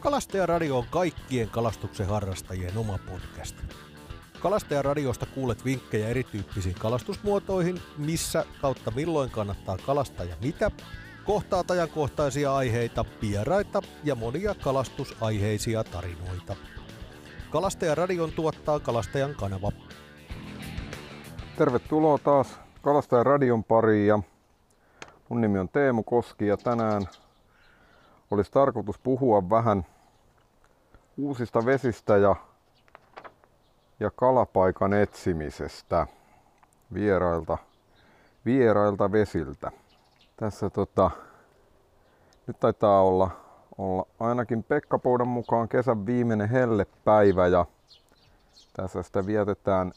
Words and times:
Kalastajaradio 0.00 0.78
on 0.78 0.84
kaikkien 0.90 1.48
kalastuksen 1.48 2.06
harrastajien 2.06 2.78
oma 2.78 2.98
podcast. 2.98 3.56
Kalastajaradiosta 4.40 5.26
kuulet 5.26 5.64
vinkkejä 5.64 6.08
erityyppisiin 6.08 6.74
kalastusmuotoihin, 6.74 7.80
missä 7.98 8.44
kautta 8.60 8.90
milloin 8.90 9.30
kannattaa 9.30 9.78
kalastaa 9.86 10.26
ja 10.26 10.36
mitä, 10.42 10.70
kohtaat 11.24 11.70
ajankohtaisia 11.70 12.56
aiheita, 12.56 13.04
vieraita 13.22 13.82
ja 14.04 14.14
monia 14.14 14.54
kalastusaiheisia 14.54 15.84
tarinoita. 15.84 16.56
Kalastajaradion 17.50 18.32
tuottaa 18.32 18.80
Kalastajan 18.80 19.34
kanava. 19.34 19.72
Tervetuloa 21.58 22.18
taas 22.18 22.60
Kalastajaradion 22.82 23.64
pariin 23.64 24.06
ja 24.06 24.18
mun 25.28 25.40
nimi 25.40 25.58
on 25.58 25.68
Teemu 25.68 26.02
Koski 26.02 26.46
ja 26.46 26.56
tänään 26.56 27.02
olisi 28.30 28.52
tarkoitus 28.52 28.98
puhua 28.98 29.50
vähän 29.50 29.86
uusista 31.18 31.66
vesistä 31.66 32.16
ja, 32.16 32.36
ja 34.00 34.10
kalapaikan 34.10 34.92
etsimisestä 34.92 36.06
vierailta, 36.94 37.58
vierailta 38.44 39.12
vesiltä. 39.12 39.72
Tässä 40.36 40.70
tota, 40.70 41.10
nyt 42.46 42.60
taitaa 42.60 43.02
olla, 43.02 43.30
olla 43.78 44.06
ainakin 44.20 44.62
Pekka 44.62 44.98
Poudan 44.98 45.28
mukaan 45.28 45.68
kesän 45.68 46.06
viimeinen 46.06 46.48
hellepäivä 46.48 47.46
ja 47.46 47.66
tässä 48.76 49.02
sitä 49.02 49.26
vietetään 49.26 49.92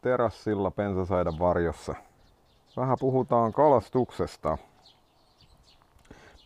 terassilla 0.00 0.70
Pensasaidan 0.70 1.38
varjossa. 1.38 1.94
Vähän 2.76 2.96
puhutaan 3.00 3.52
kalastuksesta. 3.52 4.58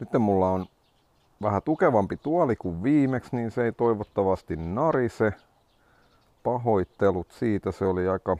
Nyt 0.00 0.12
mulla 0.18 0.50
on 0.50 0.66
vähän 1.42 1.62
tukevampi 1.62 2.16
tuoli 2.16 2.56
kuin 2.56 2.82
viimeksi, 2.82 3.36
niin 3.36 3.50
se 3.50 3.64
ei 3.64 3.72
toivottavasti 3.72 4.56
narise. 4.56 5.32
Pahoittelut 6.42 7.30
siitä, 7.30 7.72
se 7.72 7.84
oli 7.84 8.08
aika, 8.08 8.36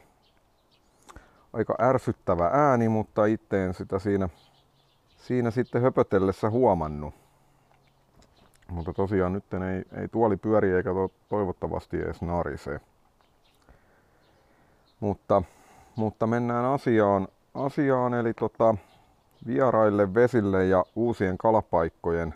aika 1.52 1.74
ärsyttävä 1.80 2.50
ääni, 2.52 2.88
mutta 2.88 3.24
itteen 3.24 3.74
sitä 3.74 3.98
siinä, 3.98 4.28
siinä 5.16 5.50
sitten 5.50 5.82
höpötellessä 5.82 6.50
huomannut. 6.50 7.14
Mutta 8.70 8.92
tosiaan 8.92 9.32
nyt 9.32 9.44
ei, 9.54 10.00
ei 10.00 10.08
tuoli 10.08 10.36
pyöri 10.36 10.72
eikä 10.72 10.94
to, 10.94 11.10
toivottavasti 11.28 11.96
edes 12.02 12.22
narise. 12.22 12.80
Mutta, 15.00 15.42
mutta 15.96 16.26
mennään 16.26 16.64
asiaan, 16.64 17.28
asiaan 17.54 18.14
eli 18.14 18.34
tota, 18.34 18.74
vieraille 19.46 20.14
vesille 20.14 20.64
ja 20.64 20.84
uusien 20.96 21.38
kalapaikkojen 21.38 22.34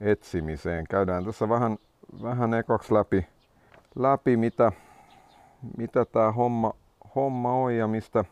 etsimiseen. 0.00 0.84
Käydään 0.90 1.24
tässä 1.24 1.48
vähän, 1.48 1.78
vähän 2.22 2.54
ekaksi 2.54 2.94
läpi, 2.94 3.26
läpi 3.96 4.36
mitä, 4.36 4.72
mitä 5.76 6.04
tämä 6.04 6.32
homma, 6.32 6.72
homma 7.14 7.52
on 7.52 7.74
ja 7.76 7.86
mistä, 7.86 8.24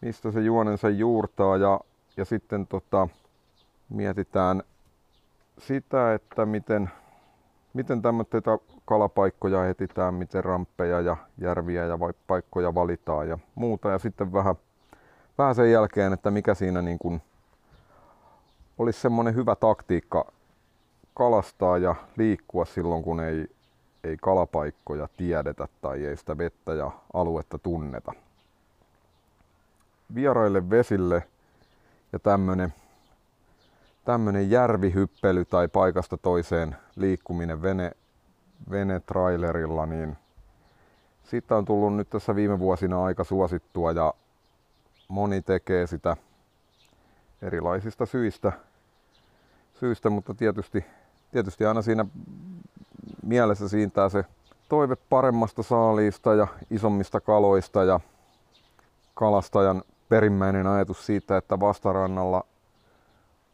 mistä 0.00 0.30
se 0.30 0.40
juonensa 0.40 0.88
juurtaa 0.88 1.56
ja, 1.56 1.80
ja 2.16 2.24
sitten 2.24 2.66
tota, 2.66 3.08
mietitään 3.88 4.62
sitä, 5.58 6.14
että 6.14 6.46
miten, 6.46 6.90
miten 7.74 8.02
tämmöitä 8.02 8.42
kalapaikkoja 8.84 9.68
etsitään, 9.68 10.14
miten 10.14 10.44
ramppeja 10.44 11.00
ja 11.00 11.16
järviä 11.38 11.84
ja 11.84 11.98
paikkoja 12.26 12.74
valitaan 12.74 13.28
ja 13.28 13.38
muuta. 13.54 13.90
Ja 13.90 13.98
sitten 13.98 14.32
vähän, 14.32 14.54
vähän 15.38 15.54
sen 15.54 15.72
jälkeen, 15.72 16.12
että 16.12 16.30
mikä 16.30 16.54
siinä 16.54 16.82
niin 16.82 16.98
kuin 16.98 17.22
olisi 18.78 19.00
semmoinen 19.00 19.34
hyvä 19.34 19.56
taktiikka 19.56 20.32
kalastaa 21.16 21.78
ja 21.78 21.94
liikkua 22.16 22.64
silloin, 22.64 23.02
kun 23.02 23.20
ei, 23.20 23.50
ei 24.04 24.16
kalapaikkoja 24.22 25.08
tiedetä 25.16 25.68
tai 25.82 26.04
ei 26.04 26.16
sitä 26.16 26.38
vettä 26.38 26.72
ja 26.72 26.90
aluetta 27.14 27.58
tunneta. 27.58 28.12
Vieraille 30.14 30.70
vesille 30.70 31.22
ja 32.12 32.18
tämmönen, 32.18 32.74
tämmönen 34.04 34.50
järvihyppely 34.50 35.44
tai 35.44 35.68
paikasta 35.68 36.16
toiseen 36.16 36.76
liikkuminen 36.96 37.62
vene, 37.62 37.92
venetrailerilla, 38.70 39.86
niin 39.86 40.16
siitä 41.24 41.56
on 41.56 41.64
tullut 41.64 41.96
nyt 41.96 42.10
tässä 42.10 42.34
viime 42.34 42.58
vuosina 42.58 43.04
aika 43.04 43.24
suosittua 43.24 43.92
ja 43.92 44.14
moni 45.08 45.42
tekee 45.42 45.86
sitä 45.86 46.16
erilaisista 47.42 48.06
syistä, 48.06 48.52
syistä 49.80 50.10
mutta 50.10 50.34
tietysti 50.34 50.84
tietysti 51.36 51.66
aina 51.66 51.82
siinä 51.82 52.06
mielessä 53.22 53.68
siintää 53.68 54.08
se 54.08 54.24
toive 54.68 54.96
paremmasta 54.96 55.62
saaliista 55.62 56.34
ja 56.34 56.46
isommista 56.70 57.20
kaloista 57.20 57.84
ja 57.84 58.00
kalastajan 59.14 59.82
perimmäinen 60.08 60.66
ajatus 60.66 61.06
siitä, 61.06 61.36
että 61.36 61.60
vastarannalla 61.60 62.44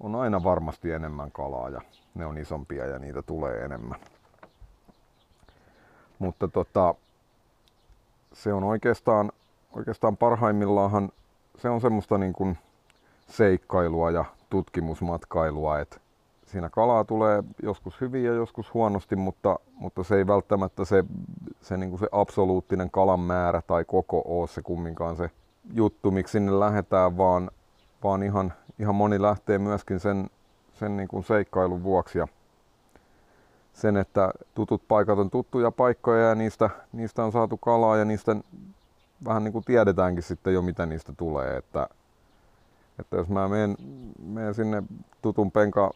on 0.01 0.15
aina 0.15 0.45
varmasti 0.45 0.93
enemmän 0.93 1.33
kalaa 1.33 1.69
ja 1.69 1.81
ne 2.15 2.27
on 2.27 2.39
isompia 2.39 2.87
ja 2.87 2.99
niitä 2.99 3.23
tulee 3.23 3.65
enemmän. 3.65 4.01
Mutta 6.19 6.49
tota, 6.49 6.95
se 8.33 8.53
on 8.53 8.65
oikeastaan, 8.65 9.33
oikeastaan 9.77 10.17
parhaimmillaan 10.17 11.13
se 11.59 11.69
on 11.69 11.81
semmoista 11.81 12.19
niin 12.19 12.33
kuin 12.33 12.59
seikkailua 13.29 14.11
ja 14.11 14.25
tutkimusmatkailua, 14.51 15.81
että 15.81 16.02
siinä 16.53 16.69
kalaa 16.71 17.05
tulee 17.05 17.45
joskus 17.63 18.01
hyvin 18.01 18.25
ja 18.25 18.33
joskus 18.33 18.75
huonosti, 18.75 19.17
mutta, 19.17 19.59
mutta 19.75 20.05
se 20.05 20.17
ei 20.17 20.27
välttämättä 20.27 20.85
se, 20.85 21.05
se, 21.61 21.77
niin 21.77 21.91
kuin 21.91 22.01
se 22.01 22.09
absoluuttinen 22.13 22.91
kalan 22.91 23.21
määrä 23.21 23.63
tai 23.67 23.85
koko 23.85 24.23
ole 24.25 24.49
se 24.49 24.63
kumminkaan 24.63 25.17
se 25.17 25.31
juttu, 25.73 26.11
miksi 26.11 26.33
sinne 26.33 26.61
lähdetään, 26.61 27.17
vaan, 27.17 27.51
vaan 28.05 28.23
ihan, 28.23 28.53
ihan 28.79 28.95
moni 28.95 29.23
lähtee 29.23 29.59
myöskin 29.59 30.01
sen, 30.01 30.31
sen 30.73 30.97
niin 30.97 31.09
kuin 31.09 31.25
seikkailun 31.25 31.83
vuoksi 31.83 32.19
ja 32.19 32.29
sen, 33.73 33.97
että 33.97 34.31
tutut 34.55 34.83
paikat 34.89 35.19
on 35.19 35.31
tuttuja 35.31 35.71
paikkoja 35.71 36.29
ja 36.29 36.35
niistä, 36.35 36.71
niistä 36.93 37.25
on 37.25 37.33
saatu 37.33 37.57
kalaa 37.57 37.97
ja 37.97 38.05
niistä 38.05 38.37
vähän 39.25 39.45
niin 39.45 39.53
kuin 39.53 39.65
tiedetäänkin 39.65 40.23
sitten 40.23 40.55
jo 40.55 40.63
mitä 40.63 40.87
niistä 40.87 41.13
tulee, 41.17 41.57
että, 41.57 41.89
että 42.99 43.17
jos 43.17 43.29
mä 43.29 43.49
menen, 43.49 43.77
menen 44.27 44.55
sinne 44.55 44.83
tutun 45.23 45.53
penka, 45.53 45.91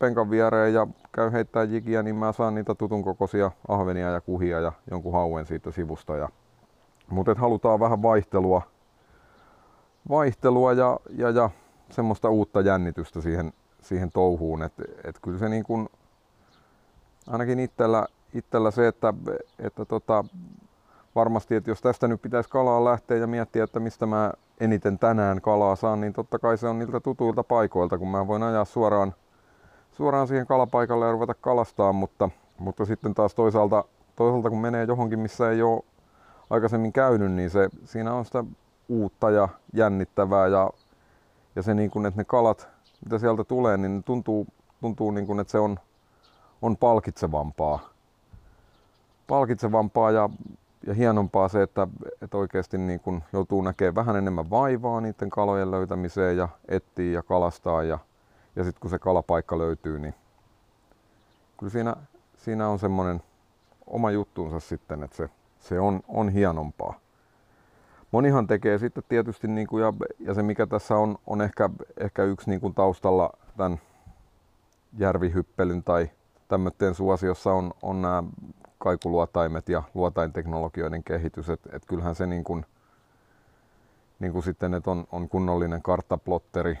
penkan 0.00 0.30
viereen 0.30 0.74
ja 0.74 0.86
käy 1.12 1.32
heittää 1.32 1.64
jigiä, 1.64 2.02
niin 2.02 2.16
mä 2.16 2.32
saan 2.32 2.54
niitä 2.54 2.74
tutun 2.74 3.04
kokoisia 3.04 3.50
ahvenia 3.68 4.10
ja 4.10 4.20
kuhia 4.20 4.60
ja 4.60 4.72
jonkun 4.90 5.12
hauen 5.12 5.46
siitä 5.46 5.70
sivusta. 5.70 6.16
Ja, 6.16 6.28
mutta 7.10 7.34
halutaan 7.34 7.80
vähän 7.80 8.02
vaihtelua, 8.02 8.62
vaihtelua 10.08 10.72
ja, 10.72 11.00
ja, 11.16 11.30
ja 11.30 11.50
semmoista 11.90 12.30
uutta 12.30 12.60
jännitystä 12.60 13.20
siihen, 13.20 13.52
siihen 13.80 14.12
touhuun. 14.12 14.62
Että 14.62 14.82
et 15.04 15.18
kyllä 15.22 15.38
se 15.38 15.48
niin 15.48 15.64
kuin, 15.64 15.88
ainakin 17.26 17.58
itsellä, 17.58 18.06
itsellä 18.34 18.70
se, 18.70 18.88
että, 18.88 19.14
että 19.58 19.84
tota, 19.84 20.24
varmasti, 21.14 21.54
että 21.54 21.70
jos 21.70 21.80
tästä 21.80 22.08
nyt 22.08 22.22
pitäisi 22.22 22.50
kalaa 22.50 22.84
lähteä 22.84 23.16
ja 23.16 23.26
miettiä, 23.26 23.64
että 23.64 23.80
mistä 23.80 24.06
mä 24.06 24.32
eniten 24.60 24.98
tänään 24.98 25.40
kalaa 25.40 25.76
saan, 25.76 26.00
niin 26.00 26.12
totta 26.12 26.38
kai 26.38 26.58
se 26.58 26.68
on 26.68 26.78
niiltä 26.78 27.00
tutuilta 27.00 27.42
paikoilta, 27.42 27.98
kun 27.98 28.08
mä 28.10 28.26
voin 28.26 28.42
ajaa 28.42 28.64
suoraan 28.64 29.14
suoraan 30.00 30.28
siihen 30.28 30.46
kalapaikalle 30.46 31.06
ja 31.06 31.12
ruveta 31.12 31.34
kalastaa, 31.34 31.92
mutta, 31.92 32.30
mutta 32.58 32.84
sitten 32.84 33.14
taas 33.14 33.34
toisaalta, 33.34 33.84
toisaalta 34.16 34.50
kun 34.50 34.60
menee 34.60 34.84
johonkin, 34.84 35.18
missä 35.18 35.50
ei 35.50 35.62
ole 35.62 35.82
aikaisemmin 36.50 36.92
käynyt, 36.92 37.32
niin 37.32 37.50
se, 37.50 37.68
siinä 37.84 38.14
on 38.14 38.24
sitä 38.24 38.44
uutta 38.88 39.30
ja 39.30 39.48
jännittävää 39.74 40.46
ja, 40.46 40.70
ja 41.56 41.62
se 41.62 41.74
niin 41.74 41.90
kuin, 41.90 42.06
että 42.06 42.20
ne 42.20 42.24
kalat, 42.24 42.68
mitä 43.04 43.18
sieltä 43.18 43.44
tulee, 43.44 43.76
niin 43.76 44.04
tuntuu, 44.04 44.46
tuntuu 44.80 45.10
niin 45.10 45.26
kuin, 45.26 45.40
että 45.40 45.50
se 45.50 45.58
on, 45.58 45.78
on 46.62 46.76
palkitsevampaa. 46.76 47.78
Palkitsevampaa 49.26 50.10
ja, 50.10 50.30
ja 50.86 50.94
hienompaa 50.94 51.48
se, 51.48 51.62
että, 51.62 51.88
että 52.22 52.36
oikeasti 52.36 52.78
niin 52.78 53.00
kuin 53.00 53.24
joutuu 53.32 53.62
näkemään 53.62 53.94
vähän 53.94 54.16
enemmän 54.16 54.50
vaivaa 54.50 55.00
niiden 55.00 55.30
kalojen 55.30 55.70
löytämiseen 55.70 56.36
ja 56.36 56.48
etsii 56.68 57.12
ja 57.12 57.22
kalastaa 57.22 57.82
ja, 57.82 57.98
ja 58.56 58.64
sitten 58.64 58.80
kun 58.80 58.90
se 58.90 58.98
kalapaikka 58.98 59.58
löytyy, 59.58 59.98
niin 59.98 60.14
kyllä 61.58 61.72
siinä, 61.72 61.96
siinä 62.36 62.68
on 62.68 62.78
semmoinen 62.78 63.22
oma 63.86 64.10
juttuunsa 64.10 64.60
sitten, 64.60 65.02
että 65.02 65.16
se, 65.16 65.28
se 65.60 65.80
on, 65.80 66.00
on 66.08 66.28
hienompaa. 66.28 67.00
Monihan 68.10 68.46
tekee 68.46 68.78
sitten 68.78 69.04
tietysti, 69.08 69.48
niin 69.48 69.66
kuin, 69.66 69.82
ja, 69.82 69.92
ja 70.18 70.34
se 70.34 70.42
mikä 70.42 70.66
tässä 70.66 70.96
on, 70.96 71.18
on 71.26 71.42
ehkä, 71.42 71.70
ehkä 72.00 72.24
yksi 72.24 72.50
niin 72.50 72.60
kuin 72.60 72.74
taustalla 72.74 73.30
tämän 73.56 73.80
järvihyppelyn 74.98 75.82
tai 75.82 76.10
tämmöiden 76.48 76.94
suosiossa 76.94 77.52
on, 77.52 77.74
on 77.82 78.02
nämä 78.02 78.22
kaikuluotaimet 78.78 79.68
ja 79.68 79.82
luotainteknologioiden 79.94 81.04
kehitys. 81.04 81.50
että 81.50 81.70
et 81.72 81.86
kyllähän 81.86 82.14
se 82.14 82.26
niin 82.26 82.44
kuin, 82.44 82.66
niin 84.18 84.32
kuin 84.32 84.42
sitten, 84.42 84.74
että 84.74 84.90
on, 84.90 85.06
on 85.12 85.28
kunnollinen 85.28 85.82
karttaplotteri 85.82 86.78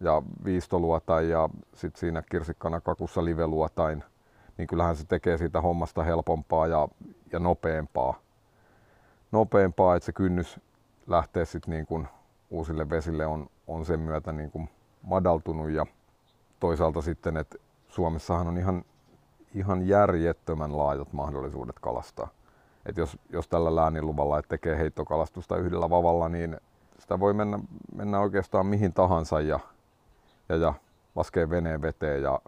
ja 0.00 0.22
viistoluotain 0.44 1.28
ja 1.28 1.48
sitten 1.74 2.00
siinä 2.00 2.22
kirsikkana 2.22 2.80
kakussa 2.80 3.24
liveluotain, 3.24 4.04
niin 4.58 4.68
kyllähän 4.68 4.96
se 4.96 5.04
tekee 5.06 5.38
siitä 5.38 5.60
hommasta 5.60 6.02
helpompaa 6.02 6.66
ja, 6.66 6.88
ja 7.32 7.38
nopeampaa. 7.38 8.20
Nopeampaa, 9.32 9.96
että 9.96 10.06
se 10.06 10.12
kynnys 10.12 10.60
lähtee 11.06 11.44
sitten 11.44 11.70
niin 11.70 11.86
kuin 11.86 12.08
uusille 12.50 12.90
vesille 12.90 13.26
on, 13.26 13.50
on 13.66 13.84
sen 13.84 14.00
myötä 14.00 14.32
niin 14.32 14.50
kuin 14.50 14.70
madaltunut 15.02 15.70
ja 15.70 15.86
toisaalta 16.60 17.02
sitten, 17.02 17.36
että 17.36 17.58
Suomessahan 17.88 18.48
on 18.48 18.58
ihan, 18.58 18.84
ihan 19.54 19.88
järjettömän 19.88 20.78
laajat 20.78 21.12
mahdollisuudet 21.12 21.78
kalastaa. 21.78 22.28
Et 22.86 22.96
jos, 22.96 23.18
jos 23.30 23.48
tällä 23.48 23.76
lääninluvalla 23.76 24.38
että 24.38 24.48
tekee 24.48 24.78
heittokalastusta 24.78 25.56
yhdellä 25.56 25.90
vavalla, 25.90 26.28
niin 26.28 26.56
sitä 26.98 27.20
voi 27.20 27.34
mennä, 27.34 27.58
mennä 27.94 28.20
oikeastaan 28.20 28.66
mihin 28.66 28.92
tahansa 28.92 29.40
ja, 29.40 29.60
ja, 30.48 30.56
ja 30.56 30.74
laskee 31.14 31.50
veneen 31.50 31.82
veteen 31.82 32.22
ja 32.22 32.40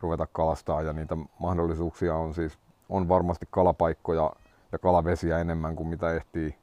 ruveta 0.00 0.26
kalastaa 0.32 0.82
ja 0.82 0.92
niitä 0.92 1.16
mahdollisuuksia 1.38 2.14
on 2.14 2.34
siis 2.34 2.58
on 2.90 3.08
varmasti 3.08 3.46
kalapaikkoja 3.50 4.32
ja 4.72 4.78
kalavesiä 4.78 5.38
enemmän 5.38 5.76
kuin 5.76 5.88
mitä 5.88 6.12
ehtii, 6.12 6.54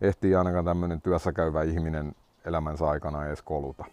ehtii 0.00 0.34
ainakaan 0.34 0.64
tämmöinen 0.64 1.00
työssä 1.00 1.32
käyvä 1.32 1.62
ihminen 1.62 2.14
elämänsä 2.44 2.88
aikana 2.88 3.26
edes 3.26 3.42
koluta. 3.42 3.84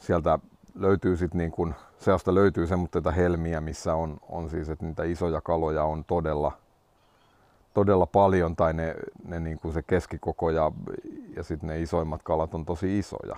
Sieltä 0.00 0.38
löytyy 0.74 1.16
sitten 1.16 1.38
niin 1.38 1.50
kun, 1.50 1.74
seasta 1.98 2.34
löytyy 2.34 2.66
semmoista 2.66 3.10
helmiä, 3.10 3.60
missä 3.60 3.94
on, 3.94 4.18
on 4.28 4.50
siis, 4.50 4.68
että 4.68 4.86
niitä 4.86 5.04
isoja 5.04 5.40
kaloja 5.40 5.84
on 5.84 6.04
todella, 6.04 6.52
todella 7.74 8.06
paljon 8.06 8.56
tai 8.56 8.72
ne, 8.72 8.94
ne 9.24 9.40
niin 9.40 9.58
kuin 9.58 9.74
se 9.74 9.82
keskikoko 9.82 10.50
ja, 10.50 10.72
ja 11.36 11.42
sitten 11.42 11.68
ne 11.68 11.80
isoimmat 11.80 12.22
kalat 12.22 12.54
on 12.54 12.64
tosi 12.64 12.98
isoja, 12.98 13.36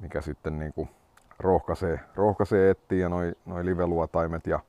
mikä 0.00 0.20
sitten 0.20 0.58
niin 0.58 0.72
kuin 0.72 0.88
rohkaisee, 1.38 2.00
rohkaisee 2.14 2.70
etsiä 2.70 2.98
ja 2.98 3.08
noi, 3.08 3.32
noi 3.46 3.64
live-luotaimet 3.64 4.46
ja 4.46 4.60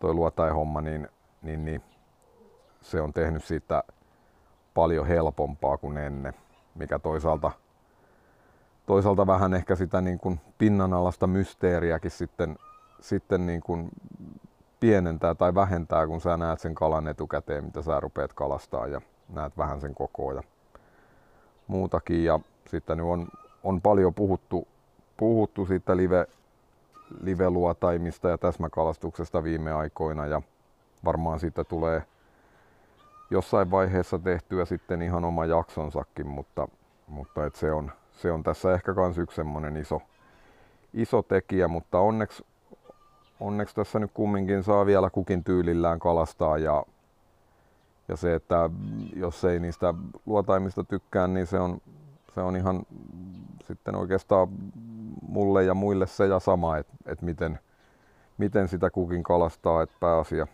toi 0.00 0.14
luotaihomma, 0.14 0.80
niin, 0.80 1.08
niin, 1.42 1.64
niin 1.64 1.82
se 2.80 3.00
on 3.00 3.12
tehnyt 3.12 3.44
siitä 3.44 3.82
paljon 4.74 5.06
helpompaa 5.06 5.76
kuin 5.76 5.98
ennen, 5.98 6.34
mikä 6.74 6.98
toisaalta, 6.98 7.50
toisaalta 8.86 9.26
vähän 9.26 9.54
ehkä 9.54 9.76
sitä 9.76 10.00
niin 10.00 10.18
kuin 10.18 10.40
pinnanalasta 10.58 11.26
mysteeriäkin 11.26 12.10
sitten, 12.10 12.56
sitten 13.00 13.46
niin 13.46 13.60
kuin 13.60 13.88
pienentää 14.80 15.34
tai 15.34 15.54
vähentää, 15.54 16.06
kun 16.06 16.20
sä 16.20 16.36
näet 16.36 16.60
sen 16.60 16.74
kalan 16.74 17.08
etukäteen, 17.08 17.64
mitä 17.64 17.82
sä 17.82 18.00
rupeat 18.00 18.32
kalastaa 18.32 18.86
ja 18.86 19.00
näet 19.28 19.58
vähän 19.58 19.80
sen 19.80 19.94
kokoa 19.94 20.32
ja 20.32 20.42
muutakin. 21.66 22.24
Ja 22.24 22.40
sitten 22.66 22.98
nyt 22.98 23.06
on, 23.06 23.28
on 23.64 23.80
paljon 23.80 24.14
puhuttu, 24.14 24.68
puhuttu 25.16 25.66
siitä 25.66 25.96
live, 25.96 26.26
live-luotaimista 27.20 28.28
ja 28.28 28.38
täsmäkalastuksesta 28.38 29.44
viime 29.44 29.72
aikoina 29.72 30.26
ja 30.26 30.42
varmaan 31.04 31.40
siitä 31.40 31.64
tulee 31.64 32.02
jossain 33.30 33.70
vaiheessa 33.70 34.18
tehtyä 34.18 34.64
sitten 34.64 35.02
ihan 35.02 35.24
oma 35.24 35.46
jaksonsakin, 35.46 36.26
mutta, 36.26 36.68
mutta 37.06 37.46
et 37.46 37.54
se, 37.54 37.72
on, 37.72 37.92
se 38.12 38.32
on 38.32 38.42
tässä 38.42 38.74
ehkä 38.74 38.92
myös 38.92 39.18
yksi 39.18 39.36
semmoinen 39.36 39.76
iso, 39.76 40.02
iso 40.94 41.22
tekijä, 41.22 41.68
mutta 41.68 42.00
onneksi 42.00 42.44
onneksi 43.40 43.74
tässä 43.74 43.98
nyt 43.98 44.10
kumminkin 44.14 44.62
saa 44.62 44.86
vielä 44.86 45.10
kukin 45.10 45.44
tyylillään 45.44 45.98
kalastaa 45.98 46.58
ja, 46.58 46.84
ja 48.08 48.16
se, 48.16 48.34
että 48.34 48.70
jos 49.16 49.44
ei 49.44 49.60
niistä 49.60 49.94
luotaimista 50.26 50.84
tykkää, 50.84 51.26
niin 51.28 51.46
se 51.46 51.58
on, 51.58 51.80
se 52.34 52.40
on 52.40 52.56
ihan 52.56 52.82
sitten 53.64 53.96
oikeastaan 53.96 54.48
mulle 55.28 55.64
ja 55.64 55.74
muille 55.74 56.06
se 56.06 56.26
ja 56.26 56.38
sama, 56.38 56.76
että, 56.76 56.92
että 57.06 57.24
miten, 57.24 57.58
miten 58.38 58.68
sitä 58.68 58.90
kukin 58.90 59.22
kalastaa, 59.22 59.82
että 59.82 59.96
pääasia, 60.00 60.46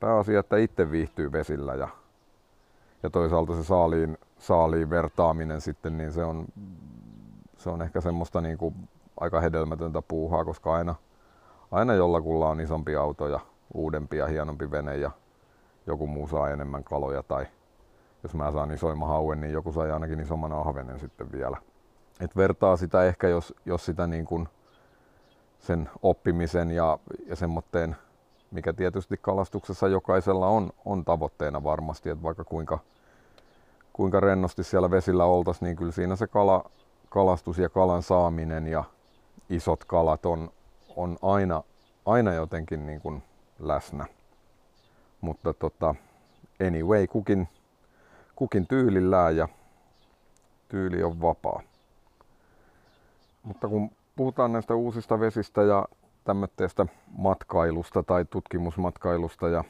pääasia, 0.00 0.40
että 0.40 0.56
itse 0.56 0.90
viihtyy 0.90 1.32
vesillä 1.32 1.74
ja, 1.74 1.88
ja 3.02 3.10
toisaalta 3.10 3.56
se 3.56 3.64
saaliin, 3.64 4.18
saaliin 4.38 4.90
vertaaminen 4.90 5.60
sitten, 5.60 5.96
niin 5.96 6.12
se 6.12 6.24
on, 6.24 6.46
se 7.56 7.70
on 7.70 7.82
ehkä 7.82 8.00
semmoista 8.00 8.40
niin 8.40 8.58
kuin 8.58 8.74
aika 9.20 9.40
hedelmätöntä 9.40 10.02
puuhaa, 10.02 10.44
koska 10.44 10.74
aina, 10.74 10.94
aina 11.70 11.94
jollakulla 11.94 12.48
on 12.48 12.60
isompi 12.60 12.96
auto 12.96 13.28
ja 13.28 13.40
uudempi 13.74 14.16
ja 14.16 14.26
hienompi 14.26 14.70
vene 14.70 14.96
ja 14.96 15.10
joku 15.86 16.06
muu 16.06 16.28
saa 16.28 16.50
enemmän 16.50 16.84
kaloja 16.84 17.22
tai 17.22 17.46
jos 18.24 18.34
mä 18.34 18.52
saan 18.52 18.70
isoimman 18.70 19.08
hauen, 19.08 19.40
niin 19.40 19.52
joku 19.52 19.72
sai 19.72 19.90
ainakin 19.90 20.20
isomman 20.20 20.52
ahvenen 20.52 21.00
sitten 21.00 21.32
vielä. 21.32 21.56
Et 22.20 22.36
vertaa 22.36 22.76
sitä 22.76 23.04
ehkä, 23.04 23.28
jos, 23.28 23.54
jos 23.66 23.84
sitä 23.84 24.06
niin 24.06 24.24
kuin 24.24 24.48
sen 25.58 25.90
oppimisen 26.02 26.70
ja, 26.70 26.98
ja 27.26 27.36
semmoitteen, 27.36 27.96
mikä 28.50 28.72
tietysti 28.72 29.16
kalastuksessa 29.22 29.88
jokaisella 29.88 30.46
on, 30.46 30.70
on 30.84 31.04
tavoitteena 31.04 31.62
varmasti, 31.64 32.10
että 32.10 32.22
vaikka 32.22 32.44
kuinka, 32.44 32.78
kuinka 33.92 34.20
rennosti 34.20 34.64
siellä 34.64 34.90
vesillä 34.90 35.24
oltaisiin, 35.24 35.66
niin 35.66 35.76
kyllä 35.76 35.92
siinä 35.92 36.16
se 36.16 36.26
kala, 36.26 36.70
kalastus 37.08 37.58
ja 37.58 37.68
kalan 37.68 38.02
saaminen 38.02 38.66
ja 38.66 38.84
isot 39.50 39.84
kalat 39.84 40.26
on, 40.26 40.50
on 40.96 41.16
aina, 41.22 41.62
aina 42.06 42.32
jotenkin 42.32 42.86
niin 42.86 43.00
kuin 43.00 43.22
läsnä. 43.58 44.06
Mutta 45.20 45.54
tota, 45.54 45.94
anyway, 46.66 47.06
kukin, 47.06 47.48
kukin 48.36 48.66
tyylillään 48.66 49.36
ja 49.36 49.48
tyyli 50.68 51.02
on 51.02 51.20
vapaa. 51.20 51.62
Mutta 53.42 53.68
kun 53.68 53.90
puhutaan 54.16 54.52
näistä 54.52 54.74
uusista 54.74 55.20
vesistä 55.20 55.62
ja 55.62 55.88
tämmöistä 56.24 56.86
matkailusta 57.18 58.02
tai 58.02 58.24
tutkimusmatkailusta 58.24 59.48
ja 59.48 59.64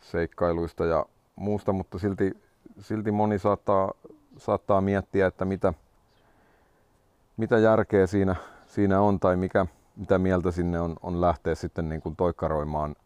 seikkailuista 0.00 0.84
ja 0.84 1.06
muusta, 1.36 1.72
mutta 1.72 1.98
silti, 1.98 2.32
silti 2.78 3.10
moni 3.10 3.38
saattaa, 3.38 3.90
saattaa 4.36 4.80
miettiä, 4.80 5.26
että 5.26 5.44
mitä, 5.44 5.74
mitä 7.36 7.58
järkeä 7.58 8.06
siinä, 8.06 8.36
siinä 8.66 9.00
on 9.00 9.20
tai 9.20 9.36
mikä, 9.36 9.66
mitä 9.96 10.18
mieltä 10.18 10.50
sinne 10.50 10.80
on, 10.80 10.96
on 11.02 11.20
lähteä 11.20 11.54
sitten 11.54 11.88
niin 11.88 12.00
kuin 12.00 12.16
toikkaroimaan, 12.16 12.96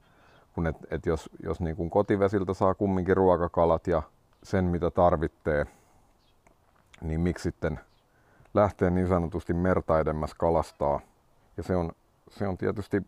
kun 0.55 0.67
et, 0.67 0.77
et 0.91 1.07
jos, 1.07 1.31
jos 1.43 1.61
niin 1.61 1.77
kuin 1.77 1.91
kotivesiltä 1.91 2.55
saa 2.55 2.75
kumminkin 2.75 3.17
ruokakalat 3.17 3.87
ja 3.87 4.03
sen 4.43 4.65
mitä 4.65 4.91
tarvitsee, 4.91 5.67
niin 7.01 7.21
miksi 7.21 7.43
sitten 7.43 7.81
lähteä 8.55 8.91
niin 8.91 9.09
sanotusti 9.09 9.55
merta 9.55 10.01
edemmäs 10.01 10.35
kalastaa? 10.35 11.01
Ja 11.57 11.63
se 11.63 11.77
on, 11.77 11.93
se 12.31 12.49
on 12.49 12.59
tietysti 12.59 13.03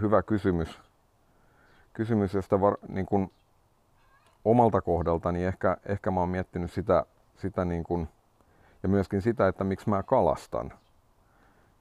hyvä 0.00 0.22
kysymys, 0.22 0.78
kysymys 1.92 2.34
josta 2.34 2.60
var, 2.60 2.76
niin 2.88 3.06
kuin 3.06 3.32
omalta 4.44 4.80
kohdaltani 4.80 5.44
ehkä, 5.44 5.76
ehkä 5.86 6.10
mä 6.10 6.20
oon 6.20 6.28
miettinyt 6.28 6.72
sitä, 6.72 7.06
sitä 7.36 7.64
niin 7.64 7.84
kuin, 7.84 8.08
ja 8.82 8.88
myöskin 8.88 9.22
sitä, 9.22 9.48
että 9.48 9.64
miksi 9.64 9.88
mä 9.88 10.02
kalastan. 10.02 10.72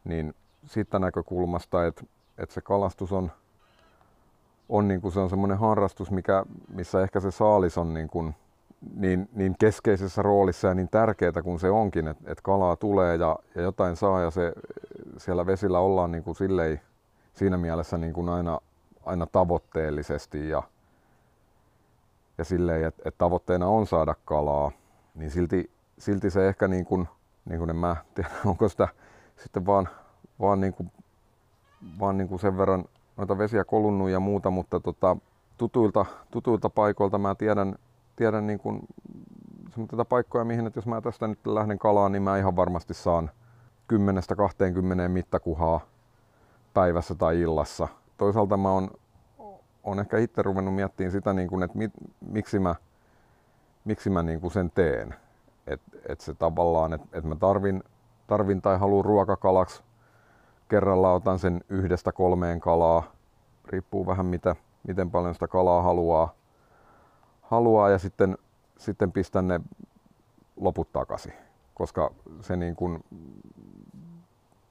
Niin 0.04 0.36
siitä 0.66 1.00
näkökulmasta, 1.00 1.86
että, 1.86 2.04
että 2.38 2.54
se 2.54 2.62
kalastus 2.62 3.12
on, 3.12 3.32
on, 4.70 4.88
niin 4.88 5.02
kuin 5.02 5.12
se 5.12 5.20
on 5.20 5.30
semmoinen 5.30 5.58
harrastus, 5.58 6.12
mikä, 6.12 6.46
missä 6.70 7.02
ehkä 7.02 7.20
se 7.20 7.32
saalis 7.32 7.78
on 7.78 7.94
niin, 7.94 8.08
kuin, 8.08 8.36
niin, 8.96 9.30
niin 9.34 9.56
keskeisessä 9.60 10.22
roolissa 10.22 10.68
ja 10.68 10.74
niin 10.74 10.90
tärkeää 10.90 11.42
kuin 11.44 11.60
se 11.60 11.70
onkin, 11.70 12.08
että, 12.08 12.32
että 12.32 12.42
kalaa 12.42 12.76
tulee 12.76 13.16
ja, 13.16 13.40
ja 13.56 13.62
jotain 13.62 13.96
saa 13.96 14.22
ja 14.22 14.32
se, 14.32 14.54
siellä 15.18 15.46
vesillä 15.46 15.80
ollaan 15.80 16.12
niin 16.12 16.24
kuin 16.24 16.36
sillei, 16.36 16.80
siinä 17.34 17.58
mielessä 17.58 17.98
niin 17.98 18.14
kuin 18.14 18.30
aina, 18.30 18.60
aina 19.06 19.26
tavoitteellisesti 19.26 20.50
ja, 20.50 20.64
ja 22.38 22.44
silleen, 22.44 22.84
että, 22.84 23.02
että 23.06 23.18
tavoitteena 23.18 23.68
on 23.68 23.88
saada 23.88 24.16
kalaa, 24.26 24.72
niin 25.16 25.32
silti, 25.32 25.72
silti 25.98 26.30
se 26.30 26.48
ehkä 26.48 26.68
niin 26.68 26.86
kuin, 26.86 27.08
niin 27.46 27.60
kuin 27.60 27.70
en 27.70 27.76
mä 27.76 27.96
tiedä, 28.16 28.30
onko 28.46 28.70
sitä 28.70 28.88
sitten 29.38 29.66
vaan 29.66 29.90
vaan, 30.40 30.62
niin 30.62 30.74
kuin, 30.74 30.92
vaan 32.00 32.18
niin 32.18 32.28
kuin 32.28 32.40
sen 32.40 32.58
verran 32.58 32.86
noita 33.18 33.38
vesiä 33.38 33.64
kolunnut 33.64 34.10
ja 34.10 34.20
muuta, 34.20 34.50
mutta 34.50 34.80
tota, 34.80 35.18
tutuilta, 35.58 36.06
tutuilta 36.32 36.70
paikoilta 36.70 37.18
mä 37.18 37.36
tiedän, 37.36 37.76
tiedän 38.18 38.48
niin 38.48 38.60
kuin 38.60 38.88
semmoisia 39.70 40.06
paikkoja, 40.06 40.46
mihin, 40.46 40.68
että 40.68 40.78
jos 40.78 40.88
mä 40.88 41.02
tästä 41.02 41.28
nyt 41.28 41.48
lähden 41.48 41.80
kalaan, 41.80 42.12
niin 42.12 42.24
mä 42.24 42.38
ihan 42.38 42.56
varmasti 42.56 42.94
saan 42.94 43.30
10-20 43.94 45.08
mittakuhaa 45.08 45.80
päivässä 46.74 47.16
tai 47.16 47.42
illassa. 47.42 47.88
Toisaalta 48.18 48.58
mä 48.58 48.72
oon, 48.72 48.90
on 49.84 50.00
ehkä 50.00 50.18
itse 50.18 50.42
ruvennut 50.42 50.76
miettimään 50.76 51.12
sitä, 51.12 51.34
niin 51.34 51.48
kuin, 51.48 51.64
että 51.64 51.78
mit, 51.78 51.92
miksi 52.22 52.60
mä, 52.60 52.76
miksi 53.86 54.10
mä 54.10 54.24
niin 54.24 54.42
kuin 54.42 54.52
sen 54.52 54.72
teen. 54.72 55.16
Että 55.68 55.98
et 56.10 56.22
se 56.22 56.34
tavallaan, 56.34 56.94
että 56.94 57.08
et 57.14 57.24
mä 57.24 57.36
tarvin, 57.36 57.84
tarvin 58.28 58.62
tai 58.62 58.80
haluan 58.80 59.06
ruokakalaksi 59.06 59.84
kerralla 60.70 61.14
otan 61.14 61.40
sen 61.40 61.62
yhdestä 61.70 62.12
kolmeen 62.12 62.60
kalaa. 62.60 63.04
Riippuu 63.66 64.06
vähän 64.08 64.26
mitä, 64.26 64.56
miten 64.88 65.12
paljon 65.12 65.34
sitä 65.34 65.48
kalaa 65.48 65.82
haluaa, 65.82 66.34
haluaa 67.50 67.90
ja 67.90 67.98
sitten, 67.98 68.38
sitten 68.78 69.12
pistän 69.12 69.48
ne 69.48 69.60
loput 70.58 70.94
takaisin. 70.94 71.34
Koska 71.74 72.12
se 72.42 72.56
niin 72.56 72.76
kun, 72.76 73.04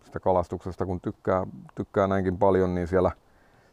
sitä 0.05 0.21
kalastuksesta 0.21 0.87
kun 0.87 1.01
tykkää, 1.01 1.47
tykkää 1.75 2.07
näinkin 2.07 2.39
paljon, 2.39 2.75
niin 2.75 2.89
siellä, 2.89 3.11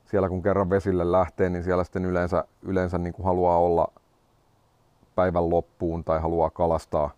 siellä 0.05 0.29
kun 0.29 0.43
kerran 0.43 0.69
vesille 0.69 1.11
lähtee, 1.11 1.49
niin 1.49 1.63
siellä 1.63 1.83
sitten 1.83 2.05
yleensä, 2.05 2.43
yleensä 2.61 2.97
niin 2.97 3.13
kuin 3.13 3.25
haluaa 3.25 3.57
olla 3.57 3.87
päivän 5.15 5.49
loppuun 5.49 6.03
tai 6.03 6.21
haluaa 6.21 6.49
kalastaa, 6.49 7.09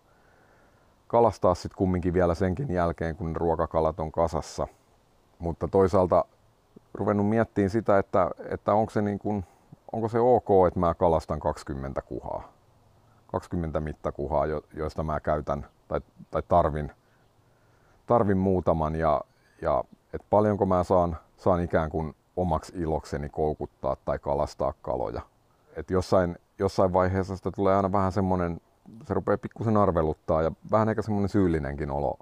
kalastaa 1.06 1.54
sitten 1.54 1.78
kumminkin 1.78 2.14
vielä 2.14 2.34
senkin 2.34 2.70
jälkeen, 2.70 3.16
kun 3.16 3.36
ruokakalat 3.36 4.00
on 4.00 4.12
kasassa. 4.12 4.66
Mutta 5.38 5.68
toisaalta 5.68 6.24
ruvennut 6.94 7.28
miettimään 7.28 7.70
sitä, 7.70 7.98
että, 7.98 8.30
että 8.48 8.74
onko, 8.74 8.90
se 8.90 9.02
niin 9.02 9.18
kuin, 9.18 9.44
onko 9.92 10.08
se 10.08 10.20
ok, 10.20 10.48
että 10.68 10.80
mä 10.80 10.94
kalastan 10.94 11.40
20 11.40 12.02
kuhaa. 12.02 12.52
20 13.26 13.80
mittakuhaa, 13.80 14.44
joista 14.74 15.02
mä 15.02 15.20
käytän 15.20 15.66
tai, 15.88 16.00
tai 16.30 16.42
tarvin, 16.48 16.92
tarvin 18.06 18.38
muutaman 18.38 18.94
ja, 18.96 19.20
ja 19.62 19.84
et 20.12 20.22
paljonko 20.30 20.66
mä 20.66 20.84
saan, 20.84 21.16
saan 21.36 21.62
ikään 21.62 21.90
kuin 21.90 22.14
omaksi 22.36 22.72
ilokseni 22.76 23.28
koukuttaa 23.28 23.96
tai 24.04 24.18
kalastaa 24.18 24.72
kaloja. 24.82 25.22
Et 25.76 25.90
jossain, 25.90 26.38
jossain 26.58 26.92
vaiheessa 26.92 27.36
sitä 27.36 27.50
tulee 27.50 27.76
aina 27.76 27.92
vähän 27.92 28.12
semmoinen, 28.12 28.60
se 29.04 29.14
rupeaa 29.14 29.38
pikkusen 29.38 29.76
arveluttaa 29.76 30.42
ja 30.42 30.52
vähän 30.70 30.88
ehkä 30.88 31.02
semmoinen 31.02 31.28
syyllinenkin 31.28 31.90
olo, 31.90 32.18